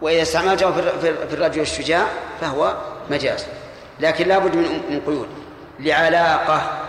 وإذا 0.00 0.22
استعملته 0.22 0.72
في 0.72 1.34
الرجل 1.34 1.60
الشجاع 1.60 2.06
فهو 2.40 2.76
مجاز. 3.10 3.46
لكن 4.00 4.28
لا 4.28 4.38
بد 4.38 4.56
من 4.56 5.02
قيود. 5.06 5.28
لعلاقة. 5.80 6.80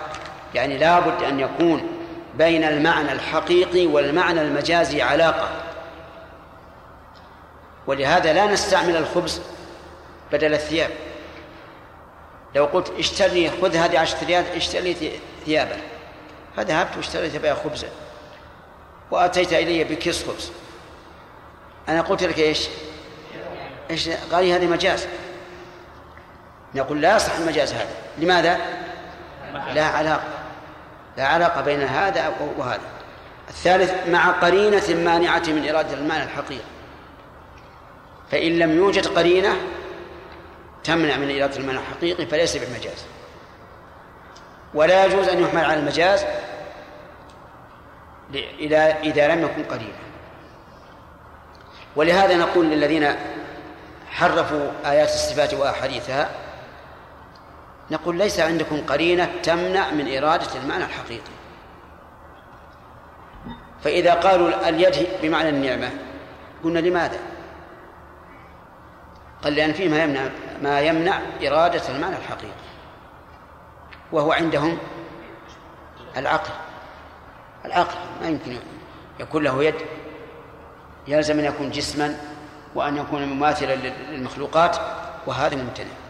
يعني 0.53 0.77
لا 0.77 0.99
بد 0.99 1.23
أن 1.23 1.39
يكون 1.39 1.93
بين 2.38 2.64
المعنى 2.64 3.11
الحقيقي 3.11 3.85
والمعنى 3.85 4.41
المجازي 4.41 5.01
علاقة. 5.01 5.49
ولهذا 7.88 8.34
لا 8.34 8.45
نستعمل 8.45 8.95
الخبز 8.95 9.41
بدل 10.31 10.53
الثياب. 10.53 10.91
لو 12.55 12.65
قلت 12.65 12.93
اشتري 12.99 13.51
خذ 13.61 13.76
هذه 13.76 13.99
عشرة 13.99 14.26
ريال 14.26 14.45
اشتري 14.55 15.19
ثيابا. 15.45 15.77
فذهبت 16.57 16.97
واشتريت 16.97 17.35
بها 17.35 17.53
خبزا. 17.53 17.88
وأتيت 19.11 19.53
إلي 19.53 19.84
بكيس 19.84 20.27
خبز. 20.27 20.51
أنا 21.89 22.01
قلت 22.01 22.23
لك 22.23 22.39
إيش؟ 22.39 22.68
إيش؟ 23.91 24.10
قال 24.10 24.49
هذا 24.49 24.65
مجاز. 24.65 25.07
نقول 26.76 27.01
لا 27.01 27.15
يصح 27.15 27.35
المجاز 27.35 27.73
هذا. 27.73 27.95
لماذا؟ 28.18 28.57
لا 29.73 29.85
علاقة. 29.85 30.43
لا 31.18 31.27
علاقة 31.27 31.61
بين 31.61 31.81
هذا 31.81 32.34
وهذا. 32.57 32.81
الثالث 33.49 34.07
مع 34.07 34.31
قرينة 34.31 34.84
مانعة 34.90 35.44
من 35.48 35.69
إرادة 35.69 35.94
المعنى 35.94 36.23
الحقيقي 36.23 36.64
فإن 38.31 38.60
لم 38.60 38.77
يوجد 38.77 39.07
قرينة 39.07 39.56
تمنع 40.84 41.18
من 41.18 41.40
إرادة 41.40 41.57
المعنى 41.57 41.80
الحقيقي 41.80 42.26
فليس 42.26 42.57
بمجاز 42.57 43.06
ولا 44.73 45.06
يجوز 45.06 45.27
أن 45.27 45.44
يحمل 45.44 45.65
على 45.65 45.80
المجاز 45.80 46.26
إذا 49.03 49.27
لم 49.27 49.44
يكن 49.44 49.64
قرينة. 49.64 49.98
ولهذا 51.95 52.38
نقول 52.38 52.65
للذين 52.65 53.15
حرفوا 54.10 54.72
آيات 54.85 55.10
الصفات 55.10 55.53
وأحاديثها 55.53 56.30
نقول 57.94 58.18
ليس 58.18 58.40
عندكم 58.40 58.82
قرينة 58.82 59.30
تمنع 59.44 59.91
من 59.91 60.18
إرادة 60.18 60.56
المعنى 60.56 60.84
الحقيقي. 60.84 61.34
فإذا 63.84 64.14
قالوا 64.14 64.70
اليد 64.70 65.07
بمعنى 65.22 65.49
النعمة 65.49 65.90
قلنا 66.64 66.80
لماذا؟ 66.80 67.20
قال 69.44 69.56
لأن 69.56 69.74
فيه 69.74 69.90
ما 69.90 70.03
يمنع 70.03 70.30
ما 70.61 70.82
يمنع 70.82 71.20
إرادة 71.48 71.90
المعنى 71.90 72.15
الحقيقي. 72.15 72.53
وهو 74.11 74.32
عندهم 74.32 74.78
العقل. 76.18 76.53
العقل 77.65 77.98
ما 78.22 78.28
يمكن 78.28 78.57
يكون 79.20 79.44
له 79.44 79.64
يد. 79.64 79.76
يلزم 81.07 81.40
أن 81.40 81.45
يكون 81.45 81.72
جسما 81.72 82.18
وأن 82.76 82.98
يكون 82.98 83.26
مماثلا 83.26 83.76
للمخلوقات 84.11 84.78
وهذا 85.28 85.56
ممتنع. 85.56 86.02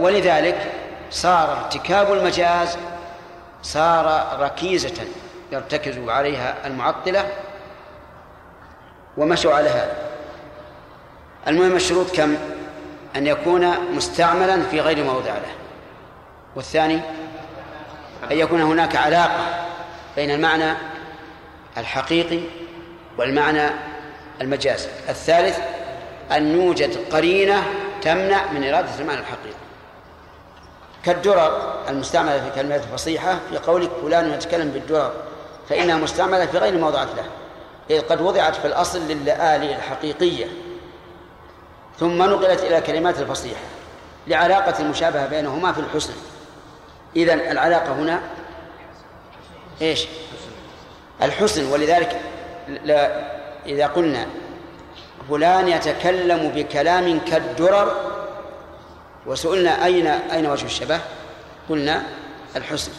ولذلك 0.00 0.72
صار 1.10 1.52
ارتكاب 1.52 2.12
المجاز 2.12 2.78
صار 3.62 4.36
ركيزة 4.40 5.04
يرتكز 5.52 5.98
عليها 6.08 6.66
المعطلة 6.66 7.24
ومشوا 9.16 9.54
على 9.54 9.68
هذا. 9.68 9.96
المهم 11.48 11.76
الشروط 11.76 12.16
كم؟ 12.16 12.36
أن 13.16 13.26
يكون 13.26 13.94
مستعملا 13.94 14.62
في 14.62 14.80
غير 14.80 15.04
موضع 15.04 15.32
له. 15.32 15.54
والثاني؟ 16.56 17.00
أن 18.30 18.36
يكون 18.36 18.62
هناك 18.62 18.96
علاقة 18.96 19.66
بين 20.16 20.30
المعنى 20.30 20.72
الحقيقي 21.78 22.40
والمعنى 23.18 23.70
المجازي. 24.40 24.88
الثالث؟ 25.08 25.58
أن 26.32 26.60
يوجد 26.60 27.12
قرينة 27.12 27.62
تمنع 28.02 28.52
من 28.52 28.64
إرادة 28.64 29.00
المعنى 29.00 29.20
الحقيقي. 29.20 29.58
كالدرر 31.04 31.74
المستعملة 31.88 32.40
في 32.40 32.50
كلمات 32.54 32.84
الفصيحة 32.84 33.38
في 33.50 33.58
قولك 33.58 33.90
فلان 34.02 34.32
يتكلم 34.32 34.68
بالدرر 34.68 35.12
فإنها 35.68 35.96
مستعملة 35.96 36.46
في 36.46 36.58
غير 36.58 36.78
موضعات 36.78 37.08
له. 37.16 37.24
إذ 37.90 38.00
قد 38.00 38.20
وضعت 38.20 38.56
في 38.56 38.66
الأصل 38.66 39.08
للآلي 39.08 39.76
الحقيقية. 39.76 40.46
ثم 41.98 42.22
نقلت 42.22 42.60
إلى 42.60 42.80
كلمات 42.80 43.18
الفصيحة 43.18 43.60
لعلاقة 44.26 44.82
المشابهة 44.82 45.26
بينهما 45.26 45.72
في 45.72 45.80
الحسن. 45.80 46.12
إذن 47.16 47.40
العلاقة 47.40 47.92
هنا 47.92 48.20
إيش؟ 49.82 50.06
الحسن. 51.22 51.72
ولذلك 51.72 52.20
لا 52.84 53.28
إذا 53.66 53.86
قلنا 53.86 54.26
فلان 55.28 55.68
يتكلم 55.68 56.52
بكلام 56.54 57.20
كالدرر. 57.20 57.96
وسئلنا 59.26 59.84
أين 59.84 60.06
أين 60.06 60.46
وجه 60.46 60.64
الشبه؟ 60.64 61.00
قلنا 61.68 62.02
الحسن. 62.56 62.92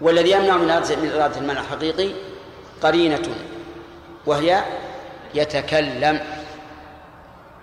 والذي 0.00 0.30
يمنع 0.30 0.56
من 0.56 0.70
إرادة 0.70 1.38
المعنى 1.38 1.60
الحقيقي 1.60 2.12
قرينة 2.82 3.28
وهي 4.26 4.64
يتكلم. 5.34 6.20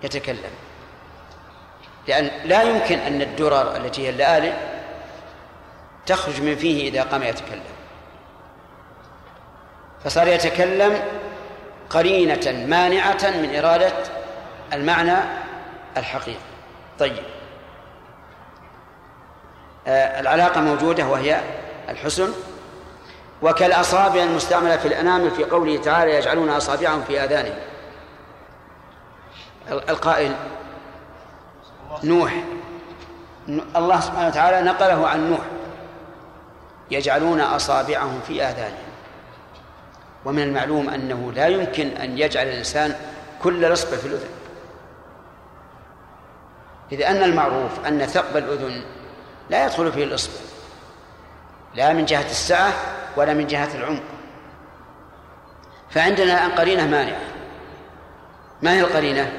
يتكلم. 0.03 0.51
لأن 2.07 2.31
لا 2.45 2.63
يمكن 2.63 2.99
أن 2.99 3.21
الدرر 3.21 3.75
التي 3.75 4.05
هي 4.05 4.09
اللآلئ 4.09 4.53
تخرج 6.05 6.41
من 6.41 6.55
فيه 6.55 6.89
إذا 6.89 7.03
قام 7.03 7.23
يتكلم. 7.23 7.63
فصار 10.03 10.27
يتكلم 10.27 11.01
قرينة 11.89 12.65
مانعة 12.67 13.23
من 13.23 13.55
إرادة 13.55 13.93
المعنى 14.73 15.17
الحقيقي. 15.97 16.39
طيب. 16.99 17.23
آه 19.87 20.19
العلاقة 20.19 20.61
موجودة 20.61 21.07
وهي 21.07 21.41
الحسن. 21.89 22.31
وكالأصابع 23.41 24.23
المستعملة 24.23 24.77
في 24.77 24.87
الأنامل 24.87 25.31
في 25.31 25.43
قوله 25.43 25.81
تعالى 25.81 26.15
يجعلون 26.15 26.49
أصابعهم 26.49 27.03
في 27.03 27.23
آذانهم. 27.23 27.57
القائل 29.71 30.35
نوح. 32.03 32.33
الله 33.75 33.99
سبحانه 33.99 34.27
وتعالى 34.27 34.61
نقله 34.61 35.07
عن 35.07 35.29
نوح. 35.29 35.45
يجعلون 36.91 37.41
أصابعهم 37.41 38.21
في 38.27 38.43
آذانهم. 38.43 38.86
ومن 40.27 40.43
المعلوم 40.43 40.89
أنه 40.89 41.31
لا 41.31 41.47
يمكن 41.47 41.87
أن 41.87 42.17
يجعل 42.17 42.47
الإنسان 42.47 42.95
كل 43.43 43.71
رصبة 43.71 43.97
في 43.97 44.05
الأذن. 44.07 44.29
إذ 46.91 47.01
أن 47.01 47.23
المعروف 47.23 47.85
أن 47.87 48.05
ثقب 48.05 48.37
الأذن 48.37 48.83
لا 49.49 49.65
يدخل 49.65 49.91
فيه 49.91 50.03
الإصبع 50.03 50.33
لا 51.75 51.93
من 51.93 52.05
جهة 52.05 52.25
السعة 52.25 52.73
ولا 53.17 53.33
من 53.33 53.47
جهة 53.47 53.75
العمق. 53.75 54.03
فعندنا 55.89 56.23
الآن 56.23 56.51
قرينة 56.51 56.87
مانعة. 56.87 57.21
ما 58.61 58.73
هي 58.73 58.81
القرينة؟ 58.81 59.31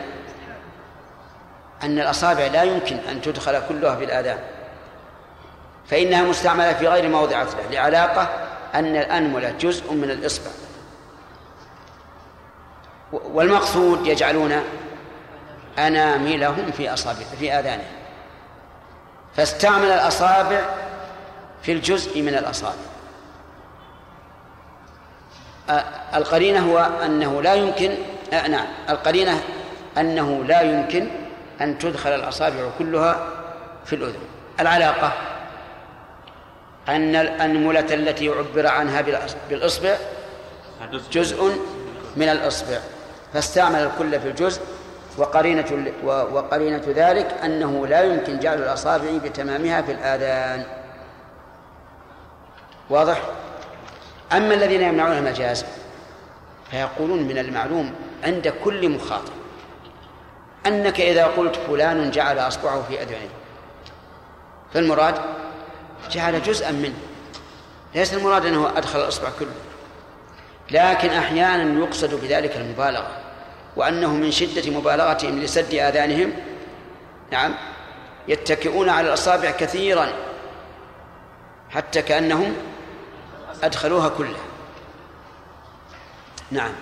أن 1.82 1.98
الأصابع 1.98 2.47
لا 2.47 2.62
يمكن 2.62 2.97
أن 2.97 3.20
تدخل 3.20 3.62
كلها 3.69 3.97
في 3.97 4.05
الآذان. 4.05 4.39
فإنها 5.86 6.23
مستعملة 6.23 6.73
في 6.73 6.89
غير 6.89 7.09
موضع 7.09 7.43
له 7.43 7.70
لعلاقة 7.70 8.28
أن 8.74 8.97
الأنملة 8.97 9.51
جزء 9.51 9.93
من 9.93 10.10
الإصبع. 10.10 10.68
والمقصود 13.12 14.06
يجعلون 14.06 14.62
أناملهم 15.78 16.70
في 16.70 16.93
أصابع 16.93 17.24
في 17.39 17.52
آذانهم. 17.52 17.98
فاستعمل 19.36 19.86
الأصابع 19.86 20.60
في 21.62 21.72
الجزء 21.72 22.22
من 22.22 22.35
الأصابع. 22.35 22.74
القرينة 26.14 26.72
هو 26.72 26.78
أنه 27.05 27.43
لا 27.43 27.55
يمكن 27.55 27.94
نعم 28.32 28.66
القرينة 28.90 29.43
أنه 29.98 30.44
لا 30.44 30.62
يمكن 30.62 31.09
أن 31.60 31.78
تدخل 31.78 32.10
الأصابع 32.10 32.70
كلها 32.78 33.26
في 33.85 33.97
الأذن. 33.97 34.20
العلاقة 34.60 35.12
أن 36.89 37.16
الأنملة 37.16 37.94
التي 37.94 38.28
عبر 38.28 38.66
عنها 38.66 39.05
بالإصبع 39.51 39.97
جزء 41.12 41.59
من 42.16 42.28
الإصبع. 42.28 42.78
فاستعمل 43.34 43.78
الكل 43.78 44.20
في 44.20 44.28
الجزء 44.28 44.62
وقرينة 45.18 45.92
وقرينة 46.05 46.82
ذلك 46.86 47.34
أنه 47.44 47.86
لا 47.86 48.02
يمكن 48.02 48.38
جعل 48.38 48.59
الأصابع 48.59 49.16
بتمامها 49.24 49.82
في 49.82 49.92
الآذان. 49.92 50.64
واضح؟ 52.90 53.22
أما 54.32 54.55
الذين 54.55 54.82
يمنعون 54.82 55.12
المجاز 55.12 55.64
فيقولون 56.70 57.22
من 57.22 57.38
المعلوم 57.38 57.94
عند 58.24 58.48
كل 58.64 58.88
مخاطب 58.88 59.32
أنك 60.66 61.00
إذا 61.00 61.24
قلت 61.24 61.56
فلان 61.56 62.10
جعل 62.10 62.38
أصبعه 62.38 62.82
في 62.82 63.02
أذنه 63.02 63.28
فالمراد 64.74 65.14
جعل 66.10 66.42
جزءا 66.42 66.70
منه. 66.70 66.98
ليس 67.94 68.14
المراد 68.14 68.46
أنه 68.46 68.78
أدخل 68.78 69.00
الأصبع 69.00 69.28
كله. 69.38 69.68
لكن 70.70 71.11
أحيانا 71.11 71.81
يقصد 71.81 72.15
بذلك 72.15 72.57
المبالغة 72.57 73.11
وأنه 73.77 74.15
من 74.15 74.31
شدة 74.31 74.70
مبالغتهم 74.70 75.39
لسد 75.39 75.74
آذانهم 75.74 76.32
نعم 77.32 77.55
يتكئون 78.28 78.89
على 78.89 79.09
الأصابع 79.09 79.51
كثيرا 79.51 80.09
حتى 81.70 82.03
كأنهم 82.03 82.57
أدخلوها 83.62 84.09
كلها. 84.09 84.45
نعم. 86.51 86.73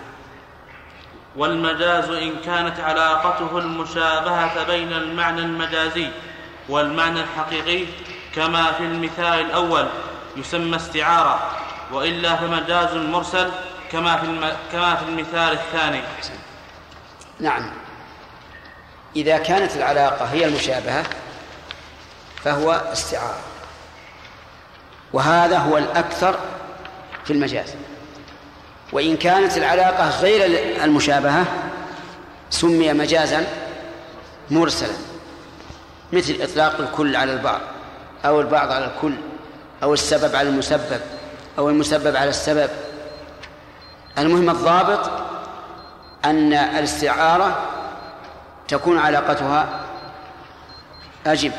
والمجاز 1.37 2.11
إن 2.11 2.33
كانت 2.45 2.81
علاقته 2.81 3.59
المشابهة 3.59 4.65
بين 4.65 4.93
المعنى 4.93 5.41
المجازي 5.41 6.09
والمعنى 6.69 7.21
الحقيقي 7.21 7.87
كما 8.35 8.73
في 8.73 8.85
المثال 8.85 9.41
الأول 9.41 9.87
يسمى 10.37 10.77
استعارة 10.77 11.51
وإلا 11.93 12.37
فمجاز 12.37 12.95
مرسل 12.95 13.51
كما 13.93 14.17
في 14.17 14.25
الم... 14.25 14.53
كما 14.73 14.97
في 14.97 15.03
المثال 15.03 15.53
الثاني. 15.53 16.01
نعم. 17.41 17.71
إذا 19.17 19.39
كانت 19.39 19.77
العلاقة 19.77 20.25
هي 20.25 20.45
المشابهة 20.45 21.05
فهو 22.45 22.73
استعارة. 22.73 23.41
وهذا 25.13 25.59
هو 25.59 25.79
الأكثر 25.79 26.39
في 27.25 27.33
المجاز. 27.33 27.75
وإن 28.93 29.17
كانت 29.17 29.57
العلاقة 29.57 30.21
غير 30.21 30.45
المشابهة 30.85 31.45
سمي 32.51 32.93
مجازا 32.93 33.47
مرسلا. 34.51 34.95
مثل 36.13 36.37
إطلاق 36.41 36.81
الكل 36.81 37.17
على 37.17 37.33
البعض 37.33 37.61
أو 38.25 38.41
البعض 38.41 38.73
على 38.73 38.85
الكل 38.85 39.15
أو 39.83 39.95
السبب 39.95 40.37
على 40.37 40.49
المسبب 40.49 41.01
أو 41.59 41.69
المسبب 41.71 42.17
على 42.17 42.31
السبب. 42.31 42.71
المهم 44.19 44.51
الضابط 44.51 45.11
أن 46.25 46.53
الاستعارة 46.53 47.57
تكون 48.69 48.99
علاقتها 48.99 49.69
أجب 51.27 51.53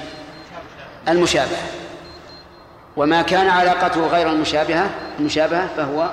المشابهة. 1.08 1.68
وما 2.98 3.22
كان 3.22 3.50
علاقته 3.50 4.08
غير 4.08 4.30
المشابهة 4.30 4.90
المشابهة 5.20 5.68
فهو 5.78 6.10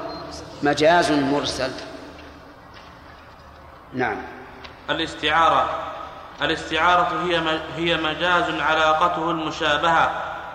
مجاز 0.62 1.12
مرسل. 1.12 1.70
نعم. 3.94 4.16
الاستعارة 4.90 5.68
الاستعارة 6.42 7.24
هي 7.24 7.60
هي 7.76 7.96
مجاز 7.96 8.60
علاقته 8.60 9.30
المشابهة 9.30 10.10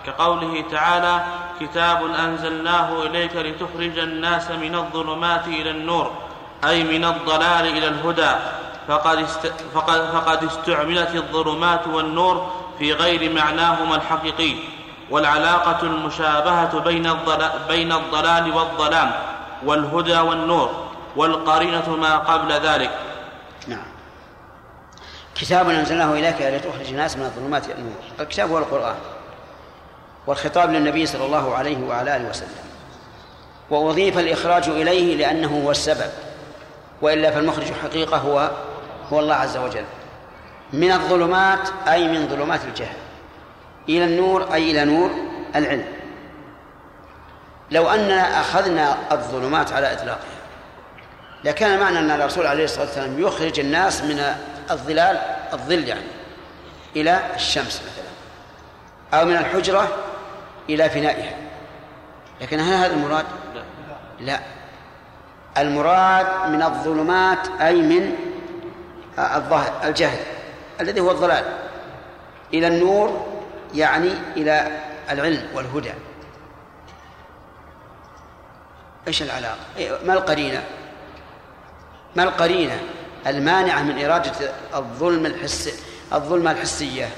كقوله 0.05 0.63
تعالى 0.71 1.23
كتاب 1.60 2.06
أنزلناه 2.06 3.03
إليك 3.03 3.36
لتخرج 3.36 3.99
الناس 3.99 4.52
من 4.52 4.76
الظلمات 4.76 5.48
إلى 5.48 5.72
النور 5.72 6.11
أي 6.68 6.84
من 6.84 7.06
الضلال 7.06 7.68
إلى 7.77 7.88
الهدى. 7.88 8.31
فقد, 8.88 9.18
است 9.18 9.53
فقد, 9.73 10.02
فقد 10.02 10.44
استعملت 10.44 11.15
الظلمات 11.15 11.88
والنور 11.88 12.52
في 12.80 12.94
غير 12.94 13.34
معناهما 13.34 13.95
الحقيقي. 13.95 14.56
والعلاقة 15.10 15.84
المشابهة 15.84 16.80
بين 16.80 17.06
الضلال, 17.06 17.52
بين 17.68 17.91
الضلال 17.91 18.53
والظلام 18.56 19.11
والهدى 19.65 20.19
والنور. 20.19 20.69
والقرينة 21.15 21.95
ما 21.95 22.18
قبل 22.18 22.52
ذلك. 22.52 22.91
نعم. 23.68 23.88
كتاب 25.36 25.69
أنزلناه 25.69 26.14
إليك 26.14 26.41
لتخرج 26.41 26.88
الناس 26.90 27.18
من 27.18 27.23
الظلمات 27.23 27.65
إلى 27.65 27.73
النور. 27.73 28.02
الكتاب 28.19 28.49
هو 28.49 28.57
القرآن. 28.57 28.95
والخطاب 30.30 30.72
للنبي 30.72 31.06
صلى 31.06 31.26
الله 31.26 31.56
عليه 31.56 31.77
وعلى 31.88 32.15
آله 32.15 32.30
وسلم. 32.30 32.49
وأضيف 33.69 34.18
الإخراج 34.18 34.69
إليه 34.69 35.15
لأنه 35.15 35.61
هو 35.65 35.72
السبب 35.72 36.10
وإلا 37.01 37.31
فالمخرج 37.31 37.65
حقيقة 37.84 38.18
هو 38.18 38.51
هو 39.14 39.19
الله 39.19 39.35
عز 39.35 39.57
وجل. 39.57 39.84
من 40.73 40.91
الظلمات 40.91 41.69
أي 41.88 42.07
من 42.07 42.27
ظلمات 42.27 42.60
الجهل. 42.65 42.95
إلى 43.89 44.03
النور 44.03 44.53
أي 44.53 44.72
إلى 44.72 44.85
نور 44.85 45.11
العلم. 45.56 45.85
لو 47.72 47.89
أننا 47.89 48.41
أخذنا 48.41 48.97
الظلمات 49.11 49.73
على 49.73 49.93
إطلاقها 49.93 50.39
لكان 51.43 51.80
معنى 51.80 51.99
أن 51.99 52.11
الرسول 52.11 52.47
عليه 52.47 52.64
الصلاة 52.64 52.85
والسلام 52.85 53.19
يخرج 53.19 53.60
الناس 53.60 54.01
من 54.01 54.35
الظلال 54.72 55.19
الظل 55.53 55.88
يعني 55.88 56.06
إلى 56.95 57.19
الشمس 57.35 57.81
مثلا 57.81 58.10
أو 59.19 59.26
من 59.26 59.35
الحجرة 59.38 60.09
إلى 60.69 60.89
فنائها 60.89 61.35
لكن 62.41 62.59
هل 62.59 62.73
هذا 62.73 62.93
المراد؟ 62.93 63.25
لا 64.19 64.39
المراد 65.57 66.49
من 66.49 66.63
الظلمات 66.63 67.47
أي 67.61 67.81
من 67.81 68.15
الجهل 69.83 70.19
الذي 70.81 70.99
هو 71.01 71.11
الضلال 71.11 71.45
إلى 72.53 72.67
النور 72.67 73.27
يعني 73.75 74.11
إلى 74.37 74.81
العلم 75.09 75.47
والهدى 75.53 75.91
إيش 79.07 79.21
العلاقة؟ 79.21 79.57
ما 80.05 80.13
القرينة؟ 80.13 80.63
ما 82.15 82.23
القرينة 82.23 82.79
المانعة 83.27 83.81
من 83.81 84.05
إرادة 84.05 84.51
الظلم 84.75 85.25
الحس 85.25 85.83
الظلمة 86.13 86.51
الحسية؟ 86.51 87.09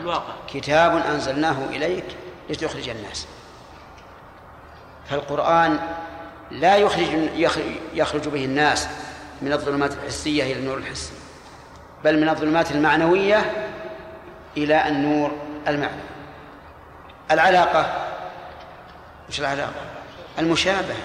الواقع. 0.00 0.32
كتاب 0.48 0.96
أنزلناه 0.96 1.56
إليك 1.70 2.04
لتخرج 2.50 2.88
الناس. 2.88 3.26
فالقرآن 5.10 5.78
لا 6.50 6.76
يخرج 6.76 7.06
يخرج 7.94 8.28
به 8.28 8.44
الناس 8.44 8.88
من 9.42 9.52
الظلمات 9.52 9.92
الحسية 9.92 10.42
إلى 10.42 10.52
النور 10.52 10.78
الحسي 10.78 11.12
بل 12.04 12.20
من 12.20 12.28
الظلمات 12.28 12.70
المعنوية 12.70 13.68
إلى 14.56 14.88
النور 14.88 15.32
المعنوي. 15.68 16.00
العلاقة 17.30 18.06
مش 19.28 19.40
العلاقة؟ 19.40 19.82
المشابهة 20.38 20.96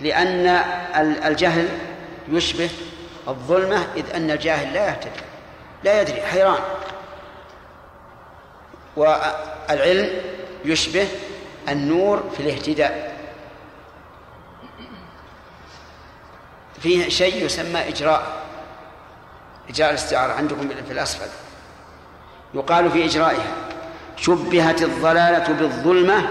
لأن 0.00 0.46
الجهل 1.26 1.68
يشبه 2.28 2.70
الظلمة 3.28 3.86
إذ 3.96 4.14
أن 4.14 4.30
الجاهل 4.30 4.74
لا 4.74 4.86
يهتدي 4.88 5.20
لا 5.84 6.00
يدري 6.00 6.22
حيران. 6.22 6.62
والعلم 8.96 10.10
يشبه 10.64 11.08
النور 11.68 12.30
في 12.36 12.40
الاهتداء. 12.42 13.14
فيه 16.80 17.08
شيء 17.08 17.44
يسمى 17.44 17.88
إجراء 17.88 18.44
إجراء 19.68 19.90
الاستعارة 19.90 20.32
عندكم 20.32 20.68
في 20.68 20.92
الأسفل. 20.92 21.28
يقال 22.54 22.90
في 22.90 23.04
إجرائها 23.04 23.54
شبهت 24.16 24.82
الضلالة 24.82 25.52
بالظلمة. 25.52 26.28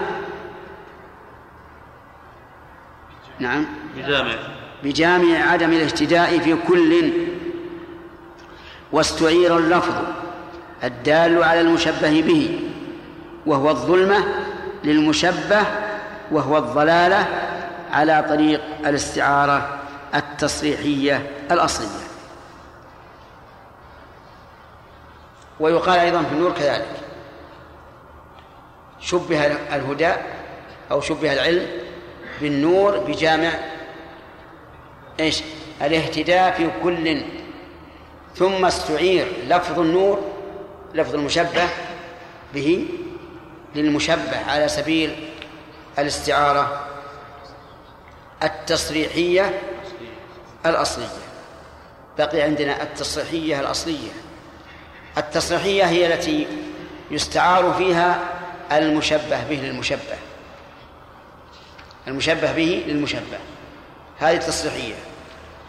نعم. 3.40 3.66
بجامع. 3.96 4.36
بجامع 4.84 5.52
عدم 5.52 5.74
الاهتداء 5.74 6.40
في 6.40 6.56
كل 6.68 7.14
واستعير 8.92 9.58
اللفظ. 9.58 9.96
الدال 10.84 11.44
على 11.44 11.62
المشبه 11.62 12.22
به 12.22 12.60
وهو 13.46 13.70
الظلمة 13.70 14.26
للمشبه 14.84 15.64
وهو 16.32 16.58
الضلالة 16.58 17.28
على 17.92 18.26
طريق 18.30 18.62
الاستعارة 18.86 19.80
التصريحية 20.16 21.32
الأصلية. 21.52 22.04
ويقال 25.60 26.00
أيضا 26.00 26.24
في 26.24 26.32
النور 26.32 26.52
كذلك 26.52 26.86
شبه 29.00 29.46
الهدى 29.46 30.14
أو 30.92 31.02
شبه 31.02 31.34
العلم 31.34 31.68
بالنور 32.42 32.98
بجامع 32.98 33.50
إيش؟ 35.20 35.44
الاهتداء 35.82 36.52
في 36.52 36.70
كل 36.84 37.22
ثم 38.36 38.66
استعير 38.66 39.28
لفظ 39.48 39.80
النور 39.80 40.33
لفظ 40.94 41.16
المشبه 41.16 41.70
به 42.54 42.88
للمشبه 43.76 44.46
على 44.48 44.68
سبيل 44.68 45.30
الاستعارة 46.00 46.88
التصريحية 48.44 49.62
الأصلية. 50.66 51.08
بقي 52.18 52.42
عندنا 52.42 52.84
التصريحية 52.84 53.60
الأصلية. 53.60 54.12
التصريحية 55.18 55.84
هي 55.84 56.14
التي 56.14 56.48
يستعار 57.12 57.74
فيها 57.74 58.20
المشبه 58.72 59.44
به 59.50 59.56
للمشبه. 59.56 60.18
المشبه 62.08 62.52
به 62.52 62.84
للمشبه. 62.88 63.40
هذه 64.20 64.36
التصريحية. 64.36 64.96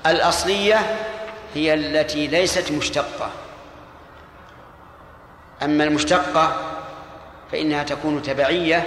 الأصلية 0.06 0.96
هي 1.54 1.74
التي 1.74 2.26
ليست 2.26 2.72
مشتقة. 2.72 3.30
أما 5.64 5.84
المشتقة 5.84 6.56
فإنها 7.52 7.82
تكون 7.82 8.22
تبعية 8.22 8.86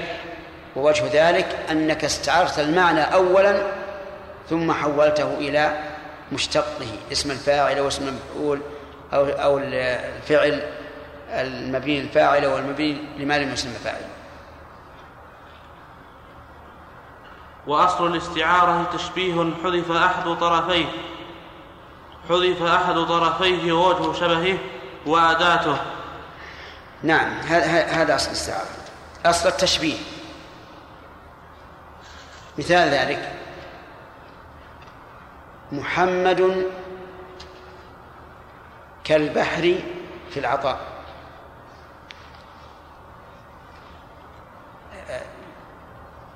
ووجه 0.75 1.03
ذلك 1.13 1.57
أنك 1.71 2.03
استعرت 2.03 2.59
المعنى 2.59 3.01
أولا 3.01 3.61
ثم 4.49 4.71
حولته 4.71 5.37
إلى 5.37 5.79
مشتقه 6.31 6.87
اسم 7.11 7.31
الفاعل 7.31 7.79
واسم 7.79 8.07
المفعول 8.07 8.61
أو 9.13 9.25
أو 9.25 9.57
الفعل 9.57 10.61
المبني 11.29 12.01
للفاعل 12.01 12.45
والمبني 12.45 12.97
لما 13.17 13.37
لم 13.37 13.53
يسمى 13.53 13.73
فاعل 13.73 14.01
وأصل 17.67 18.07
الاستعارة 18.07 18.89
تشبيه 18.93 19.53
حذف 19.63 19.91
أحد 19.91 20.23
طرفيه 20.23 20.85
حذف 22.29 22.63
أحد 22.63 22.95
طرفيه 22.95 23.73
ووجه 23.73 24.19
شبهه 24.19 24.57
وأداته. 25.05 25.77
نعم 27.03 27.39
هذا 27.39 28.15
أصل 28.15 28.27
الاستعارة 28.27 28.67
أصل 29.25 29.49
التشبيه. 29.49 29.97
مثال 32.57 32.89
ذلك. 32.89 33.33
محمد 35.71 36.65
كالبحر 39.03 39.75
في 40.29 40.39
العطاء. 40.39 40.79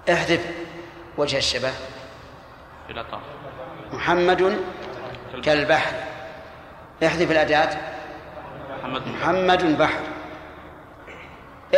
احذف 0.10 0.46
وجه 1.18 1.38
الشبه. 1.38 1.72
في 2.88 2.94
العطاء. 2.94 3.22
محمد 3.94 4.60
كالبحر. 5.44 5.94
احذف 7.06 7.32
الأداة. 7.32 7.78
محمد 8.80 9.08
محمد 9.08 9.78
بحر. 9.78 10.02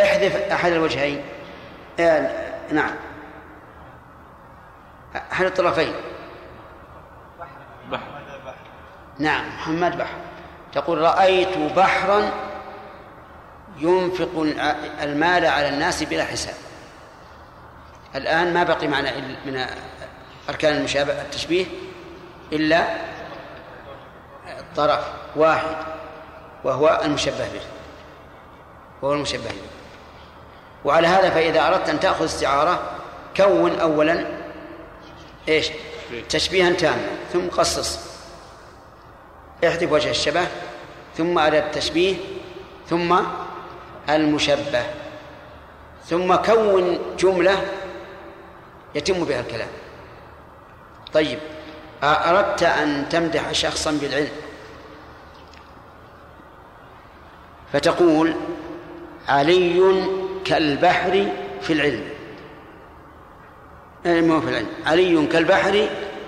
احذف 0.02 0.36
أحد 0.52 0.72
الوجهين. 0.72 1.22
آه 1.99 2.53
نعم. 2.72 2.95
أحد 5.32 5.45
الطرفين. 5.45 5.94
بحر. 7.91 8.02
نعم 9.20 9.48
محمد 9.48 9.98
بحر. 9.98 10.18
تقول 10.74 11.02
رأيت 11.02 11.57
بحرا 11.57 12.32
ينفق 13.78 14.53
المال 15.02 15.45
على 15.45 15.70
الناس 15.70 16.03
بلا 16.03 16.24
حساب. 16.24 16.56
الآن 18.15 18.53
ما 18.53 18.64
بقي 18.64 18.88
معنا 18.88 19.11
من 19.45 19.65
أركان 20.49 20.76
المشابه 20.76 21.22
التشبيه 21.22 21.65
إلا 22.52 22.88
طرف 24.76 25.07
واحد 25.36 25.76
وهو 26.64 27.02
المشبه 27.03 27.53
به. 27.53 27.61
وهو 29.02 29.14
المشبه 29.14 29.49
به. 29.49 29.73
وعلى 30.86 31.08
هذا 31.08 31.30
فإذا 31.30 31.68
أردت 31.68 31.90
أن 31.90 32.00
تأخذ 32.00 32.26
استعارة 32.26 32.82
كون 33.38 33.80
أولا 33.80 34.26
إيش؟ 35.48 35.70
تشبيها 36.30 36.70
تاما 36.70 37.08
ثم 37.34 37.48
قصص 37.48 38.00
احذف 39.68 39.92
وجه 39.92 40.10
الشبه 40.10 40.48
ثم 41.18 41.40
أداة 41.40 41.60
التشبيه 41.60 42.16
ثم 42.90 43.20
المشبه 44.10 44.84
ثم 46.06 46.36
كون 46.36 47.00
جملة 47.20 47.62
يتم 48.96 49.26
بها 49.26 49.40
الكلام. 49.40 49.68
طيب 51.14 51.40
أردت 52.04 52.64
أن 52.64 53.10
تمدح 53.10 53.52
شخصا 53.52 53.92
بالعلم. 53.92 54.32
فتقول 57.74 58.36
علي 59.28 59.80
كالبحر 60.45 61.28
في 61.61 61.74
العلم. 61.74 62.10
آه، 64.06 64.22
مو 64.22 64.41
في 64.41 64.49
العلم. 64.49 64.68
علي 64.86 65.28
كالبحر 65.28 65.72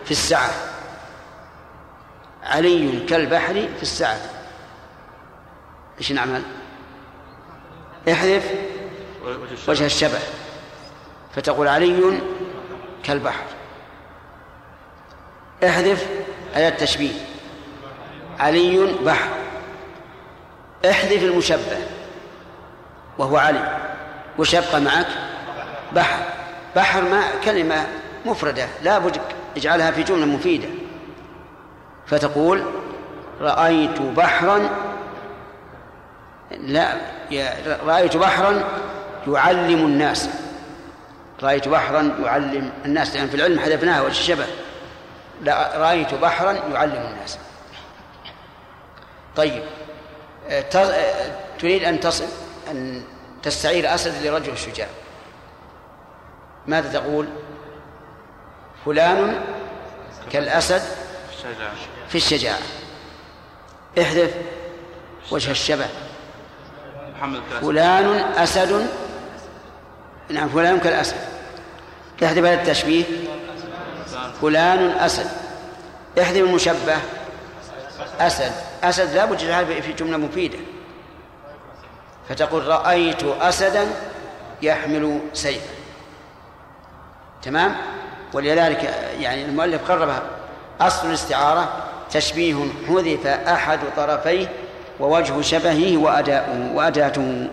في 0.05 0.11
السعة. 0.11 0.49
علي 2.43 3.05
كالبحر 3.09 3.53
في 3.53 3.81
السعة. 3.81 4.17
إيش 5.99 6.11
نعمل؟ 6.11 6.41
احذف 8.11 8.51
وجه 9.67 9.85
الشبه. 9.85 10.19
فتقول 11.35 11.67
علي 11.67 12.19
كالبحر. 13.03 13.45
احذف 15.65 16.09
أداة 16.55 16.69
التشبيه. 16.69 17.13
علي 18.39 18.95
بحر. 19.05 19.29
احذف 20.89 21.23
المشبه. 21.23 21.77
وهو 23.17 23.37
علي. 23.37 23.84
وش 24.39 24.53
يبقى 24.53 24.81
معك؟ 24.81 25.07
بحر. 25.95 26.19
بحر 26.75 27.01
ما 27.01 27.23
كلمة 27.43 27.85
مفردة 28.25 28.67
لا 28.83 28.97
بد 28.99 29.17
اجعلها 29.57 29.91
في 29.91 30.03
جملة 30.03 30.25
مفيدة. 30.25 30.67
فتقول 32.07 32.63
رأيت 33.41 34.01
بحرا 34.01 34.69
لا 36.51 36.93
رأيت 37.85 38.17
بحرا 38.17 38.63
يعلم 39.27 39.85
الناس. 39.85 40.29
رأيت 41.43 41.67
بحرا 41.67 42.15
يعلم 42.23 42.71
الناس 42.85 43.15
لأن 43.15 43.27
في 43.27 43.35
العلم 43.35 43.59
حذفناها 43.59 44.01
والشبه 44.01 44.45
لا 45.41 45.71
رأيت 45.77 46.13
بحرا 46.13 46.51
يعلم 46.51 47.05
الناس. 47.13 47.37
طيب 49.35 49.63
ت- 50.49 50.75
آه، 50.75 51.31
تريد 51.59 51.83
أن 51.83 51.99
تصل 51.99 52.25
أن 52.71 53.03
تستعير 53.45 53.95
أسد 53.95 54.25
لرجل 54.25 54.57
شجاع. 54.57 54.87
ماذا 56.67 56.99
تقول؟ 56.99 57.27
فلان 58.85 59.41
كالأسد 60.31 60.81
في 62.09 62.15
الشجاعة. 62.15 62.59
احذف 64.01 64.33
وجه 65.31 65.51
الشبه. 65.51 65.87
فلان 67.61 68.19
أسد. 68.37 68.87
نعم 70.29 70.49
فلان 70.49 70.79
كالأسد. 70.79 71.17
احذف 72.23 72.37
هذا 72.37 72.53
التشبيه. 72.53 73.03
فلان 74.41 74.89
أسد. 74.89 75.27
احذف 76.21 76.37
المشبه. 76.37 76.97
أسد. 78.19 78.51
أسد 78.83 79.13
لا 79.13 79.25
بد 79.25 79.37
في 79.81 79.93
جملة 79.93 80.17
مفيدة. 80.17 80.57
فتقول 82.29 82.67
رأيت 82.67 83.23
أسدا 83.23 83.87
يحمل 84.61 85.19
سيفا. 85.33 85.73
تمام؟ 87.41 87.75
ولذلك 88.33 88.83
يعني 89.19 89.45
المؤلف 89.45 89.91
قربها 89.91 90.21
أصل 90.81 91.07
الاستعارة 91.07 91.69
تشبيه 92.11 92.55
حذف 92.87 93.27
أحد 93.27 93.79
طرفيه 93.97 94.47
ووجه 94.99 95.41
شبهه 95.41 95.97
وأداؤه 95.97 96.71
وأداته. 96.73 97.49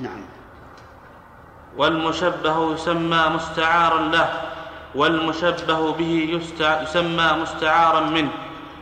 نعم. 0.00 0.22
والمشبه 1.76 2.74
يسمى 2.74 3.24
مستعارا 3.34 4.00
له 4.00 4.28
والمشبه 4.94 5.92
به. 5.92 6.40
يسمى 6.60 7.32
مستعارا 7.42 8.00
منه. 8.00 8.30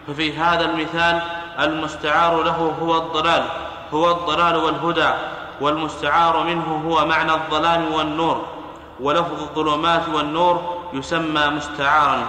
ففي 0.06 0.36
هذا 0.36 0.64
المثال 0.64 1.22
المستعار 1.60 2.42
له 2.42 2.76
هو 2.82 2.96
الضلال 2.96 3.44
هو 3.94 4.10
الضلال 4.10 4.56
والهدى 4.56 5.10
والمستعار 5.60 6.44
منه 6.44 6.82
هو 6.88 7.06
معنى 7.06 7.32
الظلام 7.32 7.92
والنور. 7.92 8.44
ولفظ 9.00 9.42
الظلمات 9.42 10.08
والنور 10.08 10.78
يسمى 10.92 11.46
مستعارا. 11.46 12.26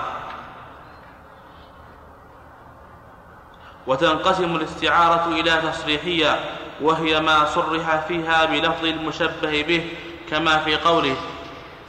وتنقسم 3.88 4.56
الاستعارة 4.56 5.28
إلى 5.28 5.62
تصريحية 5.62 6.40
وهي 6.82 7.20
ما 7.20 7.46
صرح 7.46 7.96
فيها 8.08 8.46
بلفظ 8.46 8.86
المشبه 8.86 9.62
به 9.62 9.94
كما 10.30 10.58
في 10.58 10.76
قوله 10.76 11.16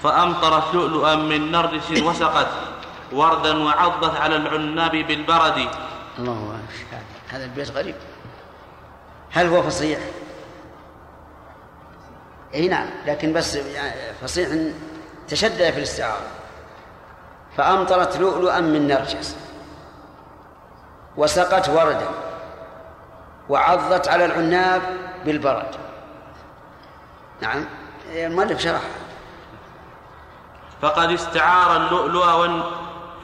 فأمطرت 0.03 0.75
لؤلؤا 0.75 1.15
من 1.15 1.53
نرجس 1.53 2.03
وسقت 2.03 2.49
وردا 3.13 3.65
وعضت 3.65 4.17
على 4.21 4.37
العناب 4.37 4.91
بالبرد. 4.91 5.69
الله 6.19 6.59
أكبر. 6.59 7.20
هذا 7.31 7.45
البيت 7.45 7.71
غريب. 7.71 7.95
هل 9.31 9.47
هو 9.47 9.63
فصيح؟ 9.63 10.01
إي 12.55 12.69
نعم 12.69 12.87
لكن 13.07 13.33
بس 13.33 13.55
يعني 13.55 14.15
فصيح 14.23 14.49
تشدد 15.29 15.71
في 15.71 15.79
الاستعارة 15.79 16.27
فأمطرت 17.57 18.17
لؤلؤا 18.17 18.61
من 18.61 18.89
نرجس 18.89 19.37
وسقت 21.17 21.69
وردا 21.69 22.09
وعضت 23.49 24.09
على 24.09 24.25
العناب 24.25 24.83
بالبرد. 25.25 25.75
نعم 27.41 27.65
المؤلف 28.13 28.61
شرح. 28.61 28.83
فقد 30.83 31.11
استعار 31.11 31.77
اللؤلؤ 31.77 32.63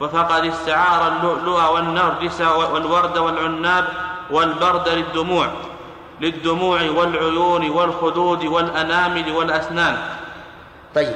وال... 0.01 0.09
فقد 0.09 0.45
استعار 0.45 1.07
اللؤلؤ 1.07 1.73
والنرجس 1.73 2.41
والورد 2.41 3.17
والعناب 3.17 3.87
والبرد 4.31 4.89
للدموع 4.89 5.47
للدموع 6.21 6.81
والعيون 6.81 7.69
والخدود 7.69 8.43
والأنامل 8.43 9.31
والأسنان. 9.31 9.97
طيب 10.95 11.15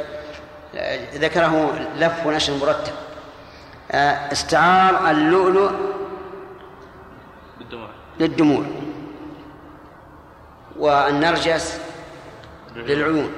ذكره 1.13 1.71
لف 1.95 2.25
ونشر 2.25 2.53
مرتب. 2.53 2.93
استعار 4.31 5.11
اللؤلؤ 5.11 5.71
بالدموع. 7.59 7.89
للدموع. 8.19 8.65
والنرجس 10.77 11.81
للعيون. 12.75 13.31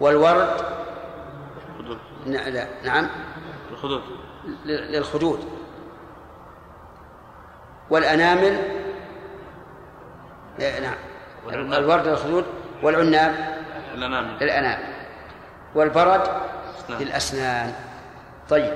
والورد 0.00 0.48
لا، 2.26 2.66
نعم. 2.84 3.08
الخدود 3.76 4.02
للخدود. 4.66 5.48
والأنامل 7.90 8.58
نعم. 10.58 10.94
الورد 11.72 12.08
للخدود 12.08 12.44
والعناب. 12.82 13.56
الأنامل. 13.94 14.36
للأنام 14.40 14.78
والبرد 15.74 16.20
أسنان. 16.78 17.00
للأسنان. 17.02 17.72
طيب. 18.48 18.74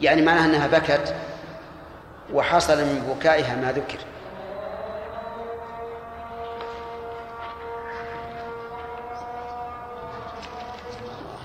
يعني 0.00 0.22
معناها 0.22 0.44
أنها 0.44 0.66
بكت 0.78 1.14
وحصل 2.32 2.76
من 2.78 3.14
بكائها 3.18 3.56
ما 3.56 3.72
ذكر 3.72 3.98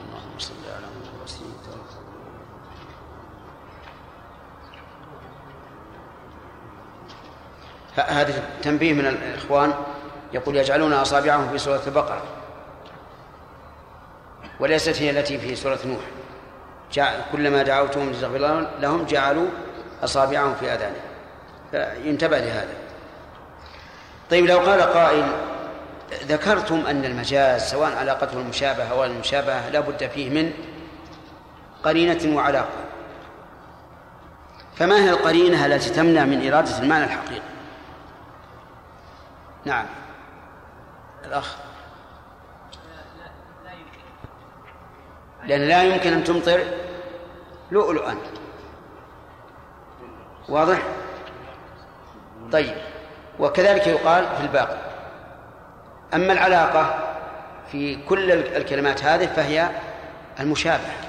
اللهم 0.02 0.40
صل 0.40 0.54
على 0.76 0.86
محمد 0.86 1.24
وسلم 1.24 1.54
ه- 1.66 1.94
هذا 7.96 8.44
تنبيه 8.62 8.94
من 8.94 9.06
الإخوان 9.06 9.74
يقول 10.34 10.56
يجعلون 10.56 10.94
أصابعهم 10.94 11.50
في 11.52 11.58
سورة 11.58 11.82
البقرة. 11.88 12.24
وليست 14.60 15.02
هي 15.02 15.10
التي 15.10 15.38
في 15.38 15.56
سورة 15.56 15.80
نوح. 15.86 16.02
كلما 17.32 17.64
دعوتهم 17.64 18.12
لتغفر 18.12 18.68
لهم 18.80 19.06
جعلوا 19.06 19.48
أصابعهم 20.04 20.56
في 20.56 20.74
آذانهم. 20.74 21.02
فينتبه 21.72 22.38
لهذا. 22.38 22.74
طيب 24.32 24.46
لو 24.46 24.60
قال 24.60 24.82
قائل 24.82 25.26
ذكرتم 26.24 26.86
أن 26.86 27.06
المجاز 27.06 27.62
سواء 27.62 27.98
علاقته 27.98 28.38
المشابهة 28.38 28.92
أو 28.92 29.04
المشابهة 29.04 29.70
لا 29.70 29.80
بد 29.80 30.08
فيه 30.08 30.30
من 30.30 30.54
قرينة 31.84 32.36
وعلاقة. 32.36 32.84
فما 34.76 34.96
هي 34.96 35.10
القرينة 35.10 35.66
التي 35.66 35.90
تمنع 35.90 36.26
من 36.26 36.54
إرادة 36.54 36.80
المعنى 36.80 37.04
الحقيقي؟ 37.04 37.53
نعم. 39.66 39.86
الأخ. 41.26 41.58
لأن 45.44 45.62
لا 45.62 45.84
يمكن 45.84 46.14
أن 46.14 46.24
تمطر. 46.24 46.64
لؤلؤا. 47.72 48.16
واضح؟ 50.50 50.82
طيب. 52.52 52.76
وكذلك 53.40 53.88
يقال 53.88 54.26
في 54.36 54.42
الباقي. 54.42 54.78
أما 56.14 56.34
العلاقة 56.34 57.16
في 57.72 58.04
كل 58.06 58.32
الكلمات 58.32 59.04
هذه 59.04 59.26
فهي 59.26 59.70
المشابهة. 60.40 61.04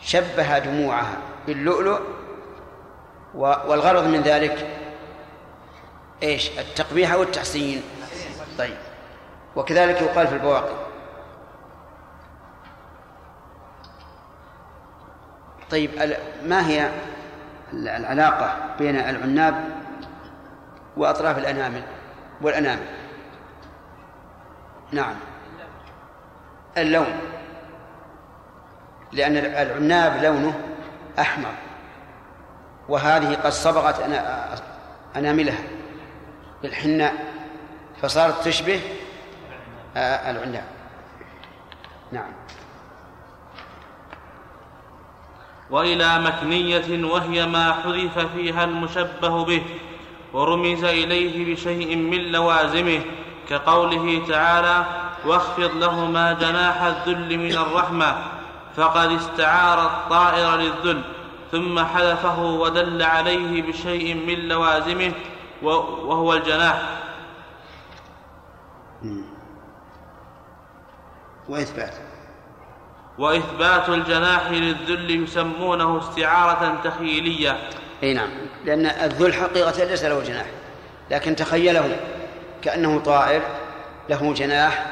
شبه 0.00 0.58
دموعها 0.58 1.16
باللؤلؤ 1.46 2.00
والغرض 3.34 4.04
من 4.04 4.22
ذلك 4.22 4.66
إيش؟ 6.22 6.58
التقبيح 6.58 7.12
أو 7.12 7.22
التحسين. 7.22 7.82
طيب. 8.58 8.76
وكذلك 9.56 10.02
يقال 10.02 10.26
في 10.26 10.34
البواقي. 10.34 10.74
طيب 15.70 15.90
ما 16.44 16.68
هي 16.68 16.90
العلاقة 17.72 18.76
بين 18.78 18.96
العناب 18.96 19.64
وأطراف 20.96 21.38
الأنامل 21.38 21.82
والأنامل؟ 22.42 22.86
نعم. 24.92 25.14
اللون. 26.76 27.20
لأن 29.12 29.36
العناب 29.36 30.24
لونه 30.24 30.60
أحمر 31.18 31.54
وهذه 32.88 33.34
قد 33.34 33.52
صبغت 33.52 34.00
أناملها. 35.16 35.79
بالحناء 36.62 37.34
فصارت 38.02 38.44
تشبه 38.44 38.80
آه، 39.96 40.30
العناب. 40.30 40.64
نعم. 42.12 42.32
وإلى 45.70 46.18
مكنية 46.18 47.04
وهي 47.04 47.46
ما 47.46 47.72
حذف 47.72 48.18
فيها 48.18 48.64
المشبه 48.64 49.44
به 49.44 49.62
ورمز 50.32 50.84
إليه 50.84 51.54
بشيء 51.54 51.96
من 51.96 52.32
لوازمه 52.32 53.00
كقوله 53.48 54.26
تعالى 54.28 54.84
واخفض 55.26 55.76
لهما 55.76 56.32
جناح 56.32 56.82
الذل 56.82 57.38
من 57.38 57.52
الرحمة 57.52 58.16
فقد 58.76 59.12
استعار 59.12 59.86
الطائر 59.86 60.56
للذل 60.56 61.02
ثم 61.52 61.84
حذفه 61.84 62.42
ودل 62.42 63.02
عليه 63.02 63.62
بشيء 63.62 64.14
من 64.14 64.48
لوازمه 64.48 65.12
وهو 65.62 66.34
الجناح. 66.34 67.00
وإثبات. 71.48 71.94
وإثبات 73.18 73.88
الجناح 73.88 74.50
للذل 74.50 75.22
يسمونه 75.24 75.98
استعارة 75.98 76.80
تخيلية. 76.84 77.68
أي 78.02 78.14
نعم. 78.14 78.30
لأن 78.64 78.86
الذل 78.86 79.34
حقيقة 79.34 79.84
ليس 79.84 80.04
له 80.04 80.22
جناح 80.22 80.46
لكن 81.10 81.36
تخيله 81.36 81.96
كأنه 82.62 83.00
طائر 83.00 83.42
له 84.08 84.34
جناح 84.34 84.86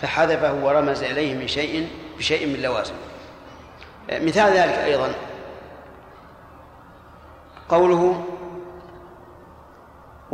فحذفه 0.00 0.64
ورمز 0.64 1.02
إليه 1.02 1.34
من 1.34 1.48
شيء 1.48 1.88
بشيء 2.18 2.46
من 2.46 2.62
لوازم. 2.62 2.94
مثال 4.10 4.52
ذلك 4.52 4.74
أيضا. 4.74 5.14
قوله 7.68 8.24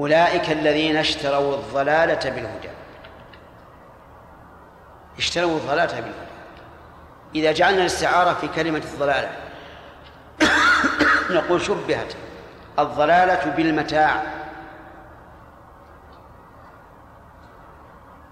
أولئك 0.00 0.50
الذين 0.50 0.96
اشتروا 0.96 1.54
الضلالة 1.54 2.30
بالهدى. 2.30 2.70
اشتروا 5.18 5.56
الضلالة 5.56 6.00
بالهدى. 6.00 6.30
إذا 7.34 7.52
جعلنا 7.52 7.80
الاستعارة 7.80 8.34
في 8.34 8.48
كلمة 8.48 8.82
الضلالة 8.94 9.30
نقول 11.36 11.62
شبهت 11.62 12.14
الضلالة 12.78 13.50
بالمتاع. 13.50 14.22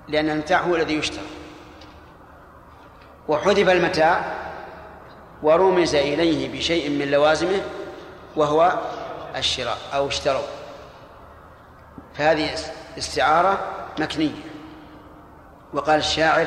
لأن 0.09 0.31
المتاع 0.31 0.61
هو 0.61 0.77
الذي 0.77 0.95
يشترى. 0.95 1.27
وحذف 3.29 3.69
المتاع 3.69 4.35
ورمز 5.43 5.95
إليه 5.95 6.59
بشيء 6.59 6.91
من 6.91 7.11
لوازمه 7.11 7.61
وهو 8.37 8.79
الشراء 9.37 9.79
أو 9.95 10.09
اشتروا. 10.09 10.58
فهذه 12.19 12.51
استعارة 12.99 13.59
مكنية 13.99 14.49
وقال 15.75 15.99
الشاعر 15.99 16.47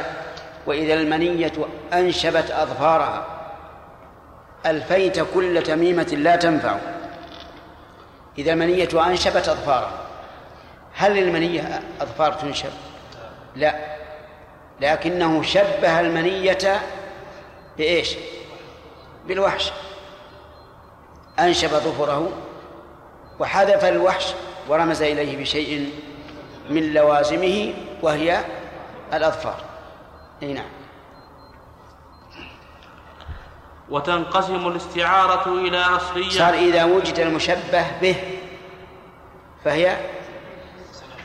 وإذا 0.67 0.93
المنية 0.93 1.51
أنشبت 1.93 2.51
أظفارها 2.51 3.25
ألفيت 4.65 5.19
كل 5.33 5.63
تميمة 5.63 6.03
لا 6.03 6.35
تنفع 6.35 6.77
إذا 8.37 8.53
المنية 8.53 9.07
أنشبت 9.07 9.49
أظفارها 9.49 9.97
هل 10.95 11.15
للمنية 11.15 11.81
أظفار 12.01 12.33
تنشب؟ 12.33 12.69
لا 13.55 13.75
لكنه 14.81 15.43
شبه 15.43 15.99
المنية 15.99 16.81
بإيش؟ 17.77 18.15
بالوحش 19.27 19.71
أنشب 21.39 21.69
ظفره 21.69 22.29
وحذف 23.39 23.85
الوحش 23.85 24.33
ورمز 24.71 25.01
إليه 25.01 25.37
بشيء 25.37 25.89
من 26.69 26.93
لوازمه 26.93 27.73
وهي 28.01 28.45
الأظفار. 29.13 29.63
أي 30.43 30.53
نعم. 30.53 30.69
وتنقسم 33.89 34.67
الاستعارة 34.67 35.53
إلى 35.53 35.77
أصلية. 35.77 36.29
صار 36.29 36.53
إذا 36.53 36.83
وجد 36.83 37.19
المشبه 37.19 37.85
به 38.01 38.15
فهي 39.65 39.97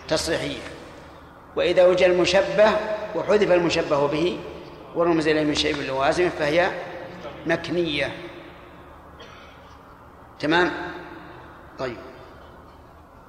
تصريحية. 0.08 0.62
وإذا 1.56 1.86
وجد 1.86 2.02
المشبه 2.02 2.76
وحذف 3.14 3.50
المشبه 3.52 4.06
به 4.06 4.38
ورمز 4.94 5.28
إليه 5.28 5.44
من 5.44 5.54
شيء 5.54 5.76
من 5.76 5.86
لوازمه 5.86 6.28
فهي 6.28 6.70
مكنية. 7.46 8.12
تمام؟ 10.38 10.72
طيب. 11.78 12.15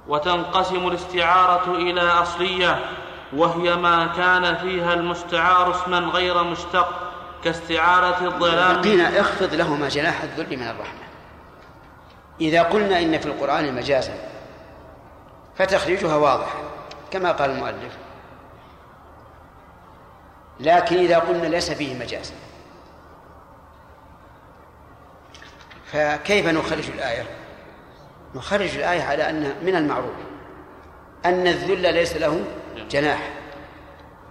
وتنقسم 0.08 0.88
الاستعارة 0.88 1.74
إلى 1.74 2.00
أصلية 2.00 2.84
وهي 3.32 3.76
ما 3.76 4.06
كان 4.06 4.56
فيها 4.56 4.94
المستعار 4.94 5.74
اسما 5.74 5.98
غير 5.98 6.44
مشتق 6.44 7.12
كاستعارة 7.44 8.24
الظلام 8.26 8.80
بقينا 8.80 9.20
اخفض 9.20 9.54
لهما 9.54 9.88
جناح 9.88 10.22
الذل 10.22 10.56
من 10.56 10.68
الرحمة. 10.68 11.08
إذا 12.40 12.62
قلنا 12.62 12.98
إن 12.98 13.18
في 13.18 13.26
القرآن 13.26 13.74
مجازا 13.74 14.14
فتخريجها 15.56 16.16
واضح 16.16 16.54
كما 17.10 17.32
قال 17.32 17.50
المؤلف. 17.50 17.96
لكن 20.60 20.96
إذا 20.96 21.18
قلنا 21.18 21.46
ليس 21.46 21.70
فيه 21.70 21.98
مجاز 21.98 22.32
فكيف 25.92 26.46
نخرج 26.46 26.90
الآية؟ 26.90 27.26
نخرج 28.34 28.76
الآية 28.76 29.02
على 29.02 29.30
أن 29.30 29.54
من 29.62 29.76
المعروف 29.76 30.14
أن 31.24 31.46
الذل 31.46 31.94
ليس 31.94 32.16
له 32.16 32.44
جناح. 32.90 33.30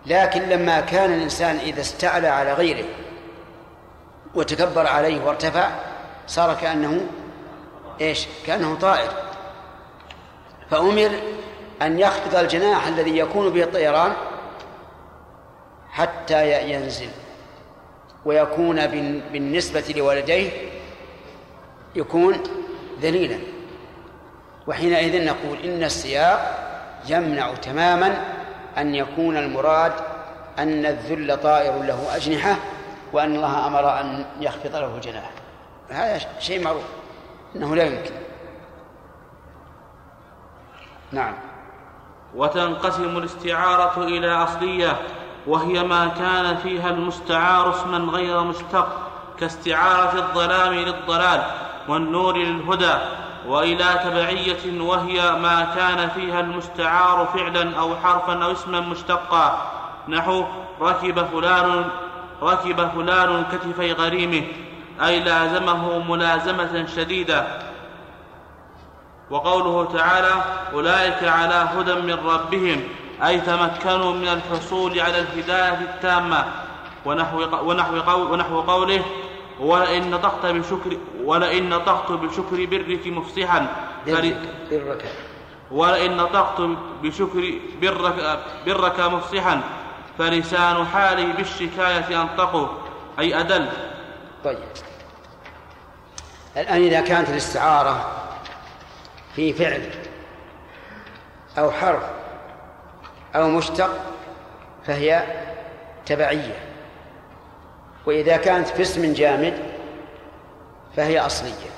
لكن 0.06 0.42
لما 0.42 0.80
كان 0.80 1.14
الإنسان 1.14 1.56
إذا 1.56 1.82
استعلى 1.82 2.28
على 2.28 2.54
غيره 2.54 2.86
وتكبر 4.36 4.88
عليه 4.88 5.24
وارتفع 5.26 5.70
صار 6.28 6.54
كأنه 6.54 7.02
إيش؟ 8.02 8.28
كأنه 8.46 8.76
طائر. 8.76 9.12
فأمر 10.70 11.12
أن 11.82 12.00
يخفض 12.00 12.36
الجناح 12.36 12.88
الذي 12.88 13.18
يكون 13.18 13.50
به 13.50 13.64
الطيران 13.64 14.14
حتى 15.90 16.72
ينزل 16.72 17.10
ويكون 18.26 18.88
بالنسبة 19.32 19.94
لوالديه 19.98 20.50
يكون 21.96 22.44
ذليلا. 23.02 23.57
وحينئذ 24.68 25.26
نقول 25.26 25.58
إن 25.64 25.84
السياق 25.84 26.68
يمنع 27.10 27.54
تماما 27.54 28.26
أن 28.78 28.96
يكون 28.96 29.38
المراد 29.38 29.94
أن 30.60 30.86
الذل 30.86 31.38
طائر 31.38 31.84
له 31.84 32.16
أجنحة 32.16 32.56
وأن 33.14 33.36
الله 33.36 33.68
أمر 33.68 34.00
أن 34.00 34.26
يخفض 34.40 34.76
له 34.76 35.00
جناح 35.04 35.32
هذا 35.90 36.20
شيء 36.40 36.64
معروف 36.64 36.84
أنه 37.56 37.76
لا 37.76 37.84
يمكن. 37.84 38.12
نعم. 41.12 41.34
وتنقسم 42.36 43.18
الاستعارة 43.18 44.04
إلى 44.04 44.32
أصلية 44.32 44.98
وهي 45.48 45.84
ما 45.84 46.08
كان 46.08 46.58
فيها 46.58 46.90
المستعار 46.90 47.70
اسما 47.70 47.98
غير 47.98 48.42
مشتق 48.42 48.88
كاستعارة 49.40 50.18
الظلام 50.18 50.74
للضلال 50.74 51.44
والنور 51.88 52.38
للهدى. 52.38 52.94
وإلى 53.48 54.00
تبعية 54.04 54.82
وهي 54.82 55.32
ما 55.32 55.68
كان 55.76 56.10
فيها 56.10 56.40
المستعار 56.40 57.28
فعلا 57.34 57.80
أو 57.80 57.96
حرفا 57.96 58.44
أو 58.44 58.52
اسما 58.52 58.80
مشتقا. 58.80 59.72
نحو 60.08 60.46
ركب 60.82 61.26
فلان 61.26 61.86
ركب 62.42 62.90
فلان 62.96 63.46
كتفي 63.52 63.92
غريمه 63.94 64.44
أي 65.06 65.20
لازمه 65.20 66.00
ملازمة 66.00 66.88
شديدة. 66.96 67.48
وقوله 69.30 69.86
تعالى 69.94 70.34
أولئك 70.74 71.24
على 71.24 71.70
هدى 71.78 71.94
من 71.94 72.18
ربهم 72.26 72.84
أي 73.26 73.40
تمكنوا 73.40 74.14
من 74.14 74.28
الحصول 74.28 75.00
على 75.00 75.20
الهداية 75.20 75.80
التامة. 75.82 76.46
ونحو 77.06 77.38
ونحو 77.64 78.34
ونحو 78.34 78.62
قوله 78.62 79.02
ولئن 79.60 80.12
نطقت 80.12 80.46
بشكر 80.46 80.98
ولئن 81.24 81.70
نطقت 81.70 82.12
بشكر 82.12 82.66
برك 82.66 83.08
مفصحا. 83.08 83.68
برك. 84.08 85.06
ولئن 85.72 86.18
نطقت 86.18 86.62
بشكر 87.04 87.54
برك, 87.82 88.40
برك 88.66 89.00
مفصحا. 89.00 89.62
فلسان 90.18 90.86
حالي 90.86 91.26
بالشكاية 91.26 92.22
أنطقه 92.22 92.78
أي 93.20 93.40
أدل. 93.40 93.70
طيب. 94.44 94.60
الآن 96.58 96.84
إذا 96.84 97.02
كانت 97.02 97.30
الاستعارة 97.30 98.12
في 99.36 99.54
فعل 99.54 99.90
أو 101.58 101.72
حرف 101.72 102.04
أو 103.36 103.50
مشتق 103.50 103.90
فهي 104.86 105.24
تبعية. 106.06 106.67
وإذا 108.08 108.38
كانت 108.38 108.68
في 108.68 108.82
اسم 108.82 109.14
جامد 109.14 109.54
فهي 110.96 111.20
أصلية. 111.20 111.70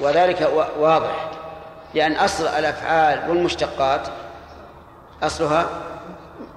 وذلك 0.00 0.50
واضح. 0.78 1.30
لأن 1.94 2.12
أصل 2.12 2.46
الأفعال 2.46 3.30
والمشتقات 3.30 4.08
أصلها 5.22 5.68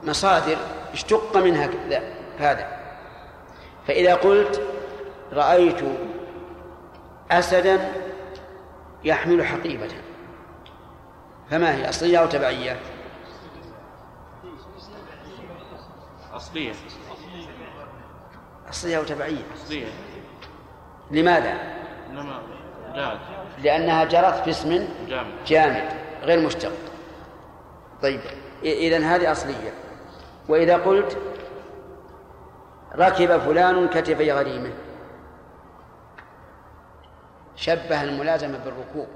مصادر 0.04 0.58
اشتق 0.94 1.38
منها 1.38 1.70
هذا. 2.40 2.68
فإذا 3.88 4.16
قلت 4.16 4.62
رأيت 5.34 5.84
أسدا 7.32 7.92
يحمل 9.04 9.46
حقيبة 9.46 9.90
فما 11.52 11.76
هي؟ 11.76 11.90
أصلية 11.90 12.18
أو 12.18 12.26
تبعية؟ 12.26 12.80
أصلية. 16.34 16.74
أصلية 18.70 18.98
أو 18.98 19.04
تبعية؟ 19.04 19.44
أصلية 19.56 19.86
لماذا؟ 21.12 21.54
إنما 22.10 22.42
جاد 22.96 23.20
لأنها 23.64 24.04
جرت 24.04 24.44
في 24.44 24.50
اسم 24.50 24.88
جامد. 25.08 25.44
جامد 25.48 25.90
غير 26.24 26.46
مشتق. 26.46 26.72
طيب 28.02 28.22
إذن 28.64 29.04
هذه 29.04 29.32
أصلية. 29.32 29.74
وإذا 30.50 30.78
قلت 30.78 31.18
ركب 32.96 33.38
فلان 33.38 33.88
كتفي 33.88 34.32
غريمه. 34.32 34.72
شبه 37.56 38.04
الملازمة 38.04 38.58
بالركوب. 38.58 39.08